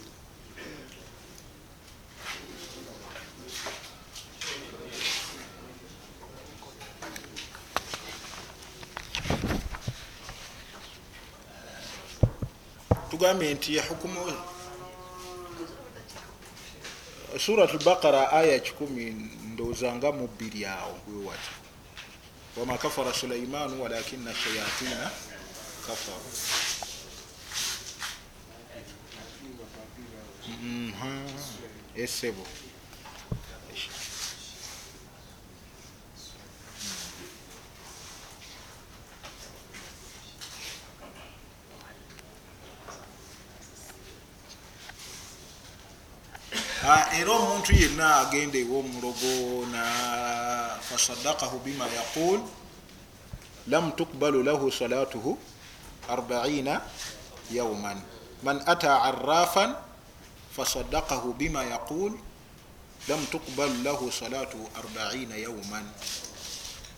tugambye 13.10 13.54
nti 13.54 13.78
hukumu 13.78 14.32
surat 17.38 17.74
lbaqara 17.74 18.32
aya 18.32 18.58
kikumi 18.60 19.04
ndowozanga 19.52 20.12
mu 20.12 20.26
bbiri 20.28 20.66
awo 20.66 20.98
wewati 21.08 21.50
wama 22.56 22.78
kafara 22.78 23.14
sulaimanu 23.14 23.82
walakina 23.82 24.34
shayatina 24.34 25.10
kafaru. 25.86 26.30
Esebo 31.96 32.46
era 46.82 47.32
omuntu 47.32 47.74
yenna 47.74 48.22
agenda 48.22 48.58
ewomulogo 48.58 49.66
fasadakahu 50.88 51.58
bima 51.66 51.86
yaqul 51.90 52.38
lam 53.66 53.90
tukbalu 53.98 54.42
lahu 54.46 54.70
salatuhu 54.70 55.34
arbaina 56.08 56.82
yauman 57.50 57.98
man 58.46 58.62
ata 58.66 59.02
arafan 59.10 59.74
fasadakahu 60.54 61.34
bima 61.34 61.66
yaqul 61.66 62.14
lam 63.10 63.26
tukbalu 63.26 63.82
lahu 63.82 64.06
salatuhu 64.14 64.70
arbaina 64.78 65.34
yauman 65.34 65.82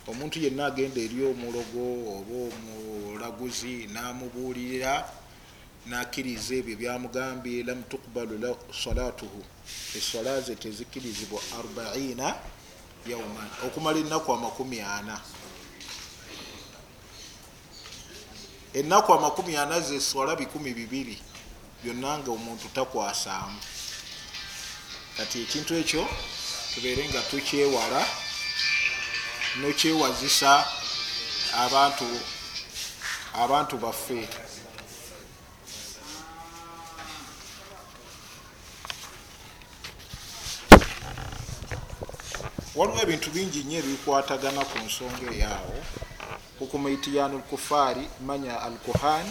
omuntu 0.09 0.45
yenna 0.45 0.67
agenda 0.69 1.01
eri 1.01 1.25
omulogo 1.25 2.21
oba 2.21 2.37
omulaguzi 2.53 3.89
namubuulirira 3.89 5.09
nakiriza 5.89 6.55
ebyo 6.61 6.77
byamugambye 6.77 7.63
lam 7.65 7.81
tukbalu 7.89 8.00
salatuhu. 8.85 9.45
Esola 9.97 10.41
ze 10.41 10.57
tezikirizibwa 10.57 11.41
arbaina 11.59 12.35
yauman 13.07 13.49
okumala 13.67 13.99
enaku 13.99 14.33
amakumi 14.33 14.81
ana. 14.81 15.21
Enaku 18.75 19.13
amakumi 19.13 19.57
ana 19.57 19.81
zesola 19.81 20.37
bikumi 20.37 20.75
bibiri 20.75 21.19
byonna 21.85 22.19
nga 22.19 22.31
omuntu 22.31 22.69
takwasaamu 22.75 23.61
kati 25.17 25.43
ekintu 25.43 25.75
ekyo 25.81 26.05
tubeere 26.75 27.09
nga 27.09 27.21
tukyewala 27.31 28.03
nokyewazisa 29.61 30.53
abantu 31.65 32.07
abantu 33.35 33.75
baffe 33.83 34.29
waliwo 42.81 43.03
ebintu 43.03 43.31
bingi 43.31 43.61
nyo 43.69 43.79
ebikwatagana 43.79 44.65
ku 44.65 44.77
nsonga 44.87 45.27
eyaawo. 45.33 45.77
Hukumaitiyanu 46.59 47.39
lkufaari 47.39 48.05
manya 48.27 48.57
al 48.63 48.73
kuhan 48.85 49.27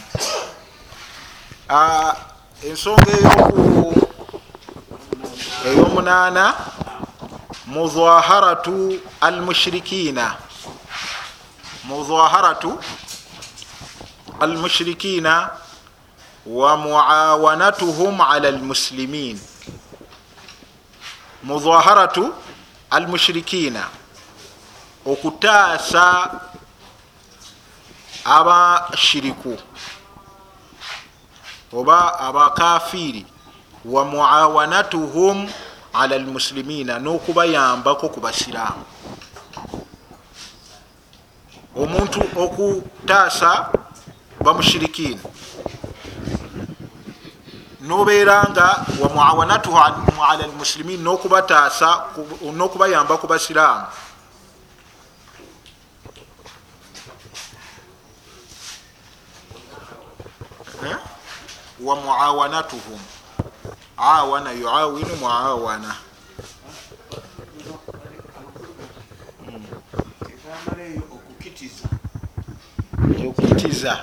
ensonga 2.70 3.14
eyomunaana 5.66 6.46
muzaharatu 7.66 9.00
almushirikina 9.22 10.36
muzaharatu 11.84 12.72
almushirikina 14.40 15.50
wa 16.46 16.78
muawanatuhum 16.78 18.22
ala 18.22 18.52
lmuslimin 18.52 19.40
muzaharatu 22.90 22.96
almushirikina 22.96 23.88
okutaasa 25.06 26.40
abashiriku 28.26 29.58
oba 31.74 32.20
abakafiri 32.20 33.26
wa 33.86 34.06
muawanatuhum 34.06 35.50
ala 35.94 36.16
almuslimina 36.16 37.00
n'okubayambako 37.00 38.10
ku 38.10 38.20
basiraamu. 38.20 38.86
Omuntu 41.76 42.22
okutaasa 42.36 43.70
bamushirikiina 44.44 45.22
nobeera 47.90 48.46
nga 48.54 48.86
wamuawanatuhu 49.02 49.78
ala 50.30 50.44
almuslimin 50.46 51.02
nokubataasa 51.02 51.90
nokubayamba 52.54 53.18
ku 53.18 53.26
basiraamu. 53.28 53.88
Wamuawanatuhum 61.82 63.02
awana 63.98 64.52
yuawinu 64.52 65.16
muawana. 65.16 65.96
Okukitiza 73.28 73.94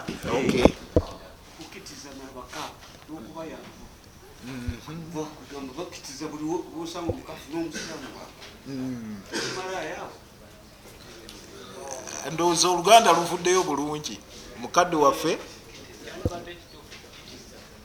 ndowooza 12.33 12.69
oluganda 12.69 13.13
luvuddeyo 13.13 13.63
bulungi 13.63 14.21
mukadde 14.61 14.97
waffe 14.97 15.39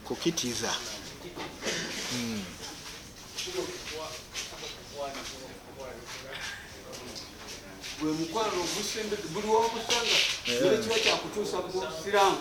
kukitiza 0.05 0.71
bwe 7.99 8.11
mukwano 8.11 8.57
ogusembedde 8.65 9.27
buli 9.33 9.47
womusanga 9.47 10.17
era 10.51 10.77
kiba 10.81 10.97
kyakutuusa 11.03 11.57
musiraamu 11.61 12.37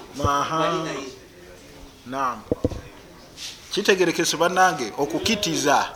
nam 2.06 2.38
kitegerekese 3.72 4.36
bannange 4.36 4.92
okukitiza. 4.98 5.94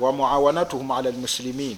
Wa 0.00 0.12
muawanatuhum 0.12 0.90
ala 0.90 1.08
almuslimin. 1.08 1.76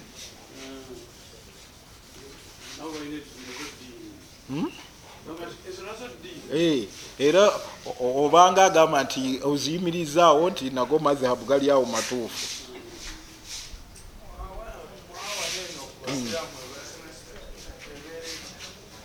Era 7.19 7.51
obanga 7.99 8.65
agamba 8.65 9.03
nti 9.03 9.39
oziyimirizaawo 9.43 10.49
nti 10.49 10.69
nago 10.69 10.99
mazhabu 10.99 11.45
gali 11.45 11.71
awo 11.71 11.85
matuufu 11.85 12.62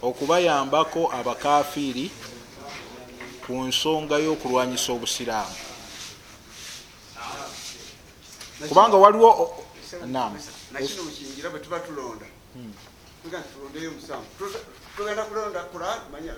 okubayambako 0.08 1.12
abakafiri 1.18 2.06
ku 3.46 3.52
nsonga 3.68 4.16
y'okulwanyisa 4.24 4.92
obusiraamu. 4.92 5.56
Kubanga 8.68 8.96
waliwo 8.96 9.30
nakino 10.72 11.02
mukingira 11.04 11.48
bwe 11.50 11.60
tuba 11.60 11.78
tulonda. 11.80 12.26
Tulondeyo 13.52 13.90
musanvu 13.90 14.26
tugenda 14.96 15.22
kulonda 15.24 15.60
kuran 15.70 15.98
manya 16.12 16.34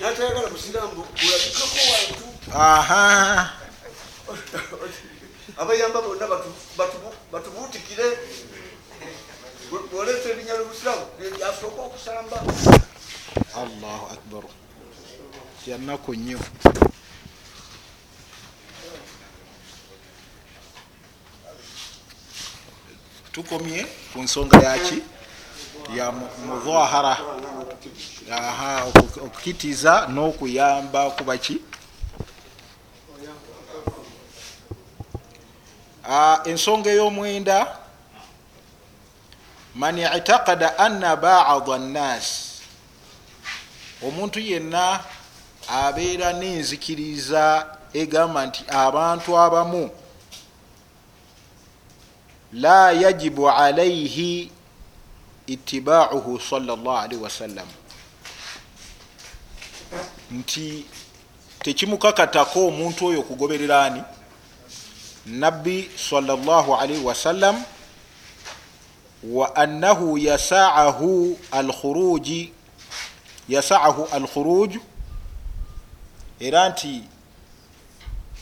natayagala 0.00 0.48
musiramu 0.50 1.02
kulabikako 1.02 1.78
wantu 1.92 2.26
aha. 2.54 3.50
Abayamba 5.56 6.02
bonna 6.02 6.26
batubuutikire 7.32 8.18
oleta 9.72 10.28
erinnya 10.28 10.54
lyobusiramu 10.54 11.04
lyasooka 11.38 11.82
okusamba 11.82 12.36
allahu 13.54 14.06
akbar. 14.12 14.44
Yanaku 15.66 16.14
nnyo 16.14 16.38
tukomye 23.32 23.86
ku 24.12 24.18
nsonga 24.22 24.58
yaki 24.62 25.02
ya 25.96 26.12
mudhahara. 26.46 27.16
Aha 28.32 28.86
okukitiza 29.26 30.06
n'okuyamba 30.08 31.10
kubaki 31.10 31.60
ensonga 36.44 36.90
ey'omwenda 36.90 37.79
man 39.74 39.98
itakada 39.98 40.78
anna 40.78 41.16
bada 41.16 41.78
nnas 41.78 42.50
omuntu 44.02 44.40
yenna 44.40 45.00
abeera 45.68 46.32
n'enzikiriza 46.32 47.66
egamba 47.92 48.46
nti 48.46 48.64
abantu 48.68 49.38
abamu 49.38 49.90
la 52.52 52.92
yajibu 52.92 53.50
alaihi 53.50 54.50
itibauhu 55.46 56.40
salllahalihi 56.40 57.22
wasallam 57.22 57.68
nti 60.30 60.86
tekimukakatako 61.62 62.66
omuntu 62.66 63.06
oyo 63.06 63.20
okugoberera 63.20 63.84
ani? 63.84 64.02
Nabbi 65.26 65.90
salllahalihi 66.08 67.04
wasallam 67.04 67.64
annahu 69.54 70.18
yasaahu 70.18 71.38
alkhuruji 71.50 72.52
yasaahu 73.48 74.08
alkhuruj 74.12 74.76
era 76.40 76.68
nti 76.68 77.02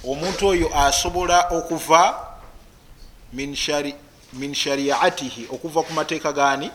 omuntu 0.05 0.47
oyo 0.47 0.79
asobola 0.79 1.49
okuva 1.51 2.29
min, 3.33 3.57
shari, 3.57 3.95
min 4.33 4.55
shariatihi 4.55 5.49
okuva 5.51 5.83
ku 5.83 5.93
mateeka 5.93 6.33
gani 6.33 6.71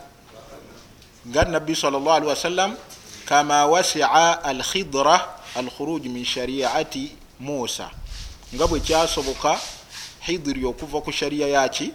nga 1.28 1.44
nabbi 1.44 1.76
salllahalihi 1.76 2.28
wasallam 2.28 2.76
kama 3.24 3.66
wasia 3.66 4.42
alkhidra 4.44 5.28
alkhuruj 5.54 6.06
min 6.06 6.24
shariati 6.24 7.16
musa 7.40 7.90
nga 8.54 8.66
bwe 8.66 8.80
kyasoboka 8.80 9.60
hidiri 10.20 10.64
okuva 10.64 11.00
ku 11.00 11.12
shariya 11.12 11.48
yaki 11.48 11.92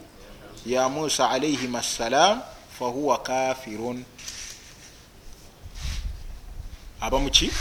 ya 0.69 0.89
musa 0.89 1.29
alaihim 1.29 1.75
assalam 1.75 2.41
fahuwa 2.79 3.17
kafirun. 3.17 4.05
Abamuki? 7.01 7.51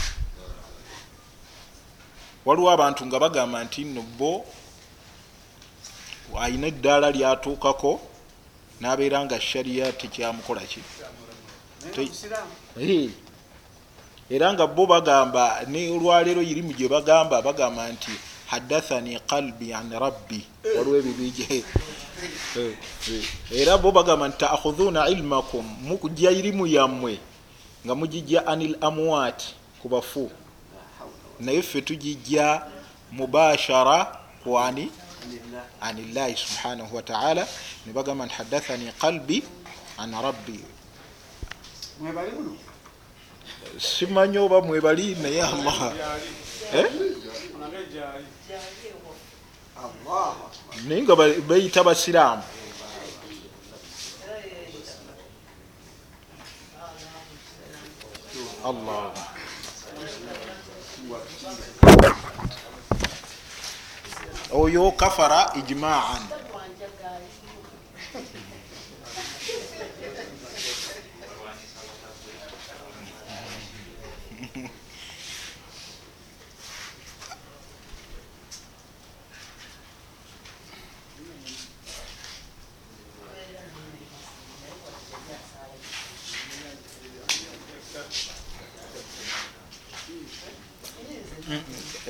Waliwo 2.44 2.70
abantu 2.70 3.06
nga 3.06 3.18
bagamba 3.18 3.64
nti 3.64 3.84
nno 3.84 4.02
bo 4.02 4.44
ayina 6.40 6.66
eddaala 6.66 7.10
lyatuukako 7.10 8.00
nabeera 8.80 9.24
nga 9.24 9.40
shariya 9.40 9.92
tekyamukolaki 9.92 10.82
era 14.30 14.52
nga 14.52 14.66
bo 14.66 14.86
bagamba 14.86 15.64
ne 15.68 15.88
olwaleero 15.90 16.42
irimu 16.42 16.72
gye 16.72 16.88
bagamba 16.88 17.42
bagamba 17.42 17.88
nti 17.92 18.12
hadathani 18.46 19.20
qalbi 19.28 19.72
an 19.72 19.92
rabbi. 19.92 20.40
Waliwo 20.76 20.96
ebibije 21.00 21.64
era 23.50 23.78
bo 23.78 23.92
bagamba 23.92 24.28
nti 24.28 24.38
taakhudhuna 24.38 25.08
ilmakum 25.08 25.64
mukujja 25.82 26.30
irimu 26.30 26.66
yammwe 26.66 27.18
nga 27.84 27.94
mugijja 27.94 28.46
anil 28.46 28.76
amwat 28.80 29.42
ku 29.82 29.88
bafu. 29.88 30.30
Naye 31.40 31.62
ffe 31.62 31.80
tugijja 31.82 32.62
mubashara 33.12 34.18
kwani 34.44 34.90
anillahi 35.80 36.36
subhanahu 36.36 36.96
wataala 36.96 37.46
nebagamba 37.86 38.26
nti 38.26 38.34
hadathani 38.34 38.92
qalbi 38.98 39.42
an 39.98 40.12
rabbi. 40.22 40.60
Simanyi 43.78 44.38
oba 44.38 44.60
mwebali 44.60 45.14
naye 45.14 45.42
allah 45.42 45.92
naye 50.86 51.02
nga 51.02 51.14
bayita 51.48 51.82
basiraamu. 51.84 52.42
Allah. 58.64 59.12
Oyo 64.52 64.92
kafara 64.96 65.52
ijmaan 65.60 66.22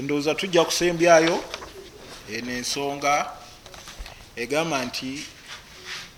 ndowooza 0.02 0.35
tujja 0.35 0.65
kusembyayo 0.65 1.44
eno 2.35 2.52
ensonga 2.52 3.32
egamba 4.36 4.85
nti 4.85 5.24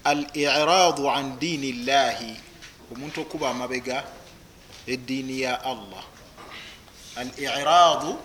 al 0.05 0.27
iradu 0.35 1.11
an 1.11 1.39
diini 1.39 1.73
llahi 1.73 2.37
omuntu 2.93 3.21
okuba 3.21 3.51
amabega 3.51 4.05
eddiini 4.87 5.41
ya 5.41 5.65
allah. 5.65 6.05
Al 7.17 7.31
iradu 7.39 8.19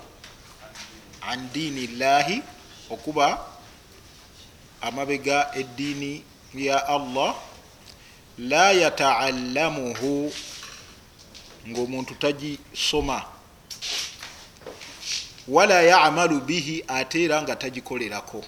an 1.21 1.49
diini 1.53 1.87
llahi 1.87 2.41
okuba 2.89 3.45
amabega 4.81 5.51
eddiini 5.55 6.23
ya 6.53 6.87
allah. 6.87 7.35
La 8.37 8.71
yataallamuhu 8.71 10.33
ngaomuntu 11.67 12.15
tagisoma 12.15 13.34
wala 15.47 15.81
yamalu 15.81 16.41
bihi 16.41 16.83
ate 16.87 17.23
era 17.23 17.41
nga 17.41 17.55
tagikolerako 17.55 18.43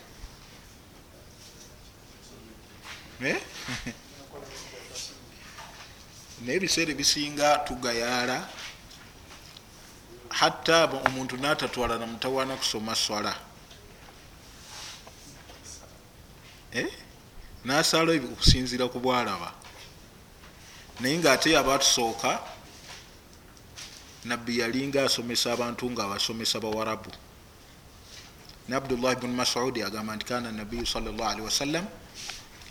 Eh? 3.22 3.34
naye 6.46 6.58
ebiseera 6.58 6.92
ebisinga 6.92 7.66
tugayaala 7.66 8.38
hatta 10.30 10.86
omuntu 11.08 11.38
natatwala 11.38 11.98
namutawaana 11.98 12.56
kusoma 12.62 12.96
swala 12.96 13.34
Eh? 16.74 16.90
nasala 17.66 18.12
okusinzira 18.14 18.86
ku 18.86 19.00
bwalaba 19.00 19.50
naye 21.00 21.18
ngaate 21.18 21.58
abatusooka 21.58 22.57
nabbi 24.26 24.60
yalinga 24.60 25.04
asomesa 25.06 25.54
abantu 25.54 25.92
nga 25.92 26.04
abasomesa 26.04 26.60
bawarabu 26.60 27.12
ne 28.68 28.76
abdullah 28.76 29.16
bni 29.16 29.34
masudi 29.34 29.84
agamba 29.84 30.16
nti 30.16 30.26
kana 30.26 30.52
nabiyu 30.52 30.86
salllah 30.86 31.30
alihi 31.32 31.46
wasallam 31.46 31.86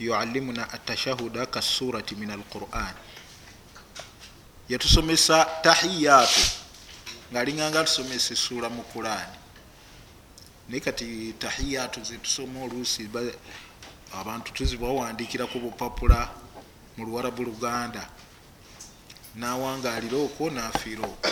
yualimuna 0.00 0.68
atashahuda 0.72 1.46
kasurati 1.46 2.14
min 2.16 2.30
alquran. 2.30 2.94
Yatusomesa 4.68 5.44
tahiyatu 5.62 6.40
ngaalinganga 7.32 7.84
tusomesa 7.84 8.34
essuula 8.34 8.68
mu 8.68 8.82
qurani 8.92 9.36
naye 10.68 10.80
kati 10.80 11.32
tahiyatu 11.38 12.04
zetusoma 12.04 12.64
oluusi 12.64 13.08
ba- 13.08 13.32
abantu 14.20 14.52
tuzibawandikira 14.52 15.46
ku 15.46 15.58
bupapula 15.60 16.28
mu 16.96 17.04
luwarabu 17.06 17.42
luganda. 17.44 18.04
Nawangaalira 19.36 20.16
okwo 20.28 20.50
nafiira 20.50 21.04
okwo 21.08 21.30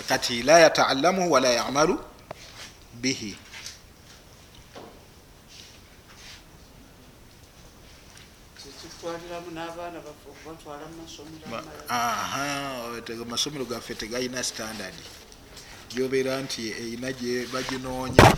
kati 0.00 0.42
la 0.42 0.58
yataalamuhu 0.58 1.30
wala 1.32 1.48
yamalu 1.48 1.98
bihi 3.00 3.36
amasomero 13.22 13.64
gaffe 13.64 13.94
tegalina 13.94 14.42
standard. 14.44 14.94
Gyobeera 15.88 16.40
nti 16.40 16.70
erina 16.70 17.12
baginoonya 17.52 18.36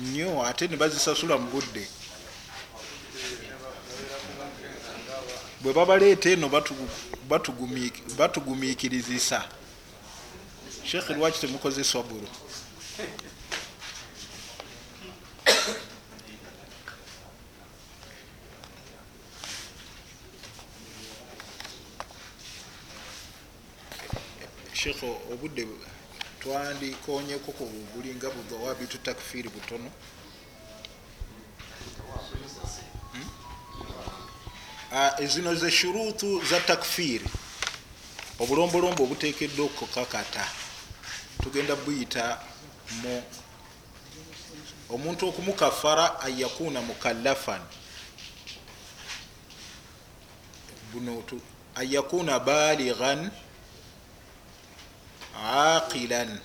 nnyo 0.00 0.46
ate 0.46 0.68
ne 0.68 0.76
bazisasula 0.76 1.38
mu 1.38 1.50
budde 1.50 1.97
bwe 5.68 5.74
babaleeta 5.76 6.26
eno 6.34 6.46
batu- 6.54 6.88
batugumi- 7.30 7.92
batugumiikirizisa. 8.18 9.38
Sheekh 10.88 11.08
lwaki 11.16 11.38
temukoze 11.42 11.82
swaburu 11.90 12.28
sheekh 24.80 25.02
obudde 25.32 25.62
twandikonyeko 26.40 27.50
ku 27.58 27.64
bulinga 27.94 28.28
bugawabitu 28.36 28.96
takfiri 29.06 29.48
butono 29.54 29.90
zino 35.26 35.54
ze 35.54 35.70
shurutu 35.70 36.42
za 36.44 36.60
takfiri 36.60 37.26
obulombolombo 38.38 39.02
obutekeddwa 39.04 39.66
okukakata. 39.66 40.46
Tugenda 41.42 41.76
buyita 41.76 42.40
mu 43.02 43.22
omuntu 44.90 45.28
okumukafara 45.28 46.20
anyakuna 46.20 46.80
mukallafan. 46.82 47.60
Buno 50.92 51.22
tu- 51.22 51.40
anyakuna 51.74 52.38
balighan 52.40 53.30
aqilan 55.44 56.38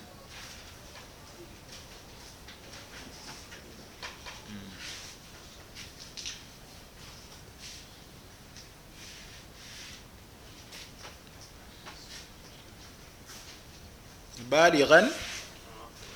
balighan 14.50 15.06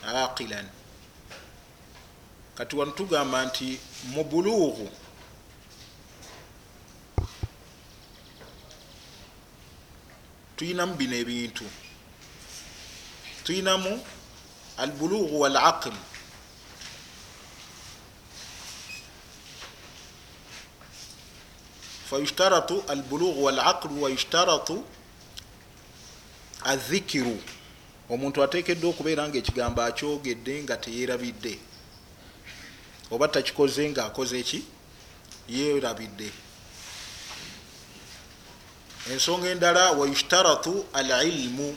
aqilan. 0.04 0.66
Kati 2.56 2.76
wano 2.76 2.92
tugamba 2.92 3.44
nti 3.46 3.80
mu 4.12 4.24
bulughu 4.24 4.90
tuyinamu 10.56 10.94
bino 10.98 11.16
ebintu 11.22 11.64
tuyinamu 13.44 13.92
albulughu 14.82 15.40
walaql 15.40 15.94
fayushtaratu 22.10 22.82
albulughu 22.88 23.44
walaqlu 23.44 24.02
wayushtaratu 24.02 24.84
adhikiru 26.64 27.36
omuntu 28.10 28.42
atekeddwa 28.42 28.90
okubeera 28.90 29.28
nga 29.28 29.38
ekigambo 29.38 29.80
akyogedde 29.82 30.62
nga 30.62 30.76
teyerabidde. 30.76 31.54
Oba 33.10 33.28
takikoze 33.28 33.88
nga 33.90 34.04
akoze 34.08 34.38
eki 34.40 34.60
yerabidde. 35.48 36.30
Ensonga 39.12 39.48
endala 39.48 39.92
wayushtaratu 39.92 40.86
alilmu. 40.92 41.76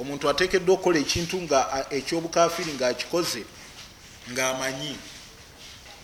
Omuntu 0.00 0.28
atekeddwa 0.28 0.74
okukola 0.74 0.98
ekintu 0.98 1.36
nga 1.42 1.86
ekyobukafiri 1.90 2.72
nga 2.74 2.86
akikoze 2.88 3.42
ngaamanyi 4.30 4.98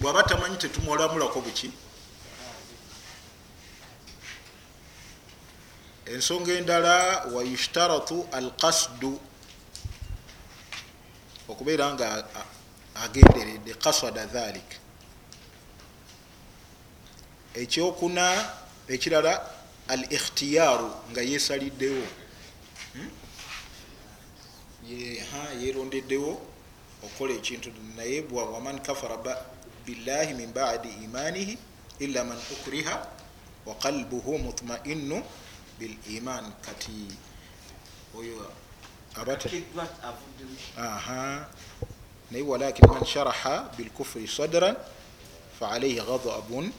bwaba 0.01 0.23
tamanyi 0.23 0.57
tetumulamulako 0.57 1.41
buki 1.41 1.71
ensonga 6.13 6.53
endala 6.61 6.95
wayushtaratu 7.35 8.27
alqasdu 8.33 9.13
okubeera 11.49 11.87
nga 11.95 12.09
agenderedde 13.05 13.73
kasada 13.75 14.27
dhalik 14.27 14.71
ekyokuna 17.63 18.27
ekirala 18.95 19.33
al 19.89 20.03
ikhtiyaru 20.17 20.91
nga 21.11 21.23
yesaliddewo 21.31 22.07
Hmm? 22.91 23.11
Yerondeddewo 25.63 26.35
okukola 27.05 27.33
ekintu 27.39 27.71
naye 27.97 28.23
bwa 28.23 28.51
waman 28.51 28.83
kafara 28.83 29.17
billahi 29.87 30.35
min 30.35 30.51
badi 30.53 30.89
imanihi 31.07 31.59
illa 32.01 32.25
man 32.25 32.39
ukriha 32.51 33.07
wa 33.67 33.75
qalbuhu 33.75 34.39
mutmainu 34.39 35.23
bil 35.81 35.97
iman 36.17 36.53
kati 36.63 37.09
oyo 38.15 38.53
aha. 40.77 41.49
Naye 42.31 42.45
walakin 42.45 42.89
man 42.89 43.05
sharaha 43.05 43.73
bilkufri 43.77 44.29
sadran 44.29 44.77
faalaihi 45.61 46.01
ghadabun 46.01 46.73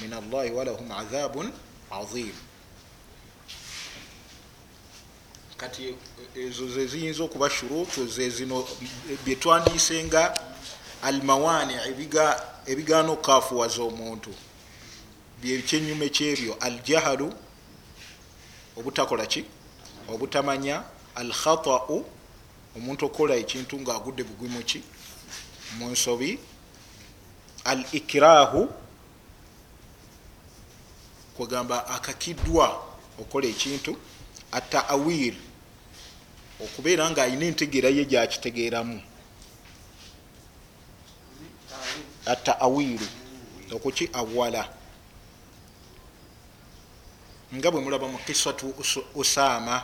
min 0.00 0.12
allahi 0.12 0.50
walahum 0.50 0.90
adhabun 0.92 1.52
azim. 1.90 2.32
Kati 5.56 5.94
ezo 6.36 6.68
zeziyinza 6.68 7.22
okuba 7.24 7.50
shurutu 7.50 8.06
zezino 8.06 8.64
byetwandiise 9.24 10.04
nga 10.04 10.40
almawani 11.02 11.74
ebiga- 11.74 12.40
ebigaana 12.66 13.12
okukafuwaza 13.12 13.82
omuntu 13.82 14.34
byekyenyume 15.42 16.08
kyebyo 16.08 16.54
aljahalu 16.60 17.32
obutakola 18.76 19.26
ki? 19.26 19.44
Obutamanya 20.08 20.84
alkhatau 21.14 22.04
omuntu 22.76 23.06
okukola 23.06 23.34
ekintu 23.36 23.80
ngaagudde 23.80 24.22
bugwimu 24.24 24.62
ki? 24.62 24.82
Mu 25.78 25.90
nsobi. 25.90 26.38
Al 27.64 27.84
ikirahu 27.92 28.68
kwegamba 31.36 31.86
akakiddwa 31.86 32.82
okukola 33.18 33.46
ekintu. 33.46 33.96
Ataawir 34.52 35.34
okubeera 36.60 37.10
nga 37.10 37.22
alina 37.22 37.46
entegeera 37.46 37.88
ye 37.88 38.04
gyakitegeeramu. 38.04 39.02
Ataawiru 42.26 43.08
okuki? 43.72 44.10
Awala 44.12 44.81
nga 47.56 47.68
bwe 47.70 47.80
mulaba 47.84 48.06
mu 48.12 48.18
kisatu 48.26 48.66
usaama 49.14 49.76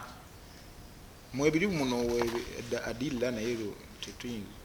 mwebiri 1.34 1.66
muno 1.76 1.96
adilla 2.90 3.28
naye 3.30 3.52
tetuyinza 4.02 4.58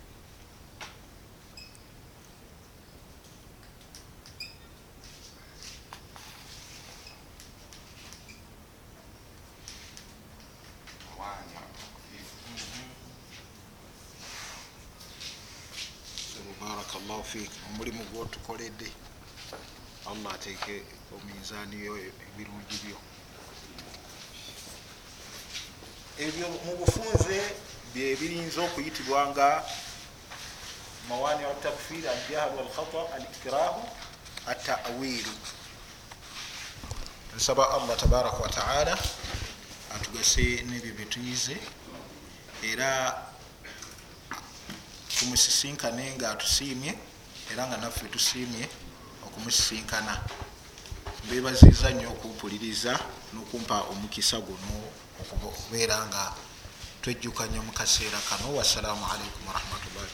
barakallahu 16.61 17.23
fik 17.31 17.51
omulimu 17.69 18.03
gwotukoledde 18.11 18.87
allah 20.09 20.33
ateeke 20.33 20.83
ominzaniyo 21.15 21.93
ebirungi 22.27 22.77
byo. 22.83 22.97
Ebyo 26.25 26.45
mu 26.65 26.73
bufunze 26.79 27.37
byebirinza 27.93 28.59
okuyitibwa 28.67 29.27
nga 29.31 29.63
mawani 31.09 31.43
atakfir 31.45 32.03
aljahalu 32.09 32.59
alkhata 32.59 33.01
alikirahu 33.15 33.81
atawiru 34.47 35.35
nsaba 37.35 37.69
allah 37.69 37.97
tabaraka 37.97 38.37
wataala 38.37 38.97
atugase 39.95 40.63
nebyo 40.69 40.93
byetuyize 40.93 41.57
era 42.63 42.89
tumusisinkane 45.19 46.15
nga 46.15 46.31
atusiimye 46.31 46.97
era 47.51 47.67
nga 47.67 47.77
naffe 47.77 48.07
tusiimye 48.07 48.69
okumusisinkana 49.33 50.13
mbebaziza 51.25 51.89
nnyo 51.89 52.07
okumpuliriza 52.13 52.93
n'okumpa 53.33 53.77
omukisa 53.91 54.37
guno 54.45 54.77
okubeera 55.49 55.97
nga 56.07 56.23
twejjukanya 57.01 57.59
mu 57.65 57.71
kaseera 57.73 58.19
kano. 58.29 58.45
Wassalamu 58.57 59.03
alaikum 59.09 59.43
warahmatullahi 59.49 60.13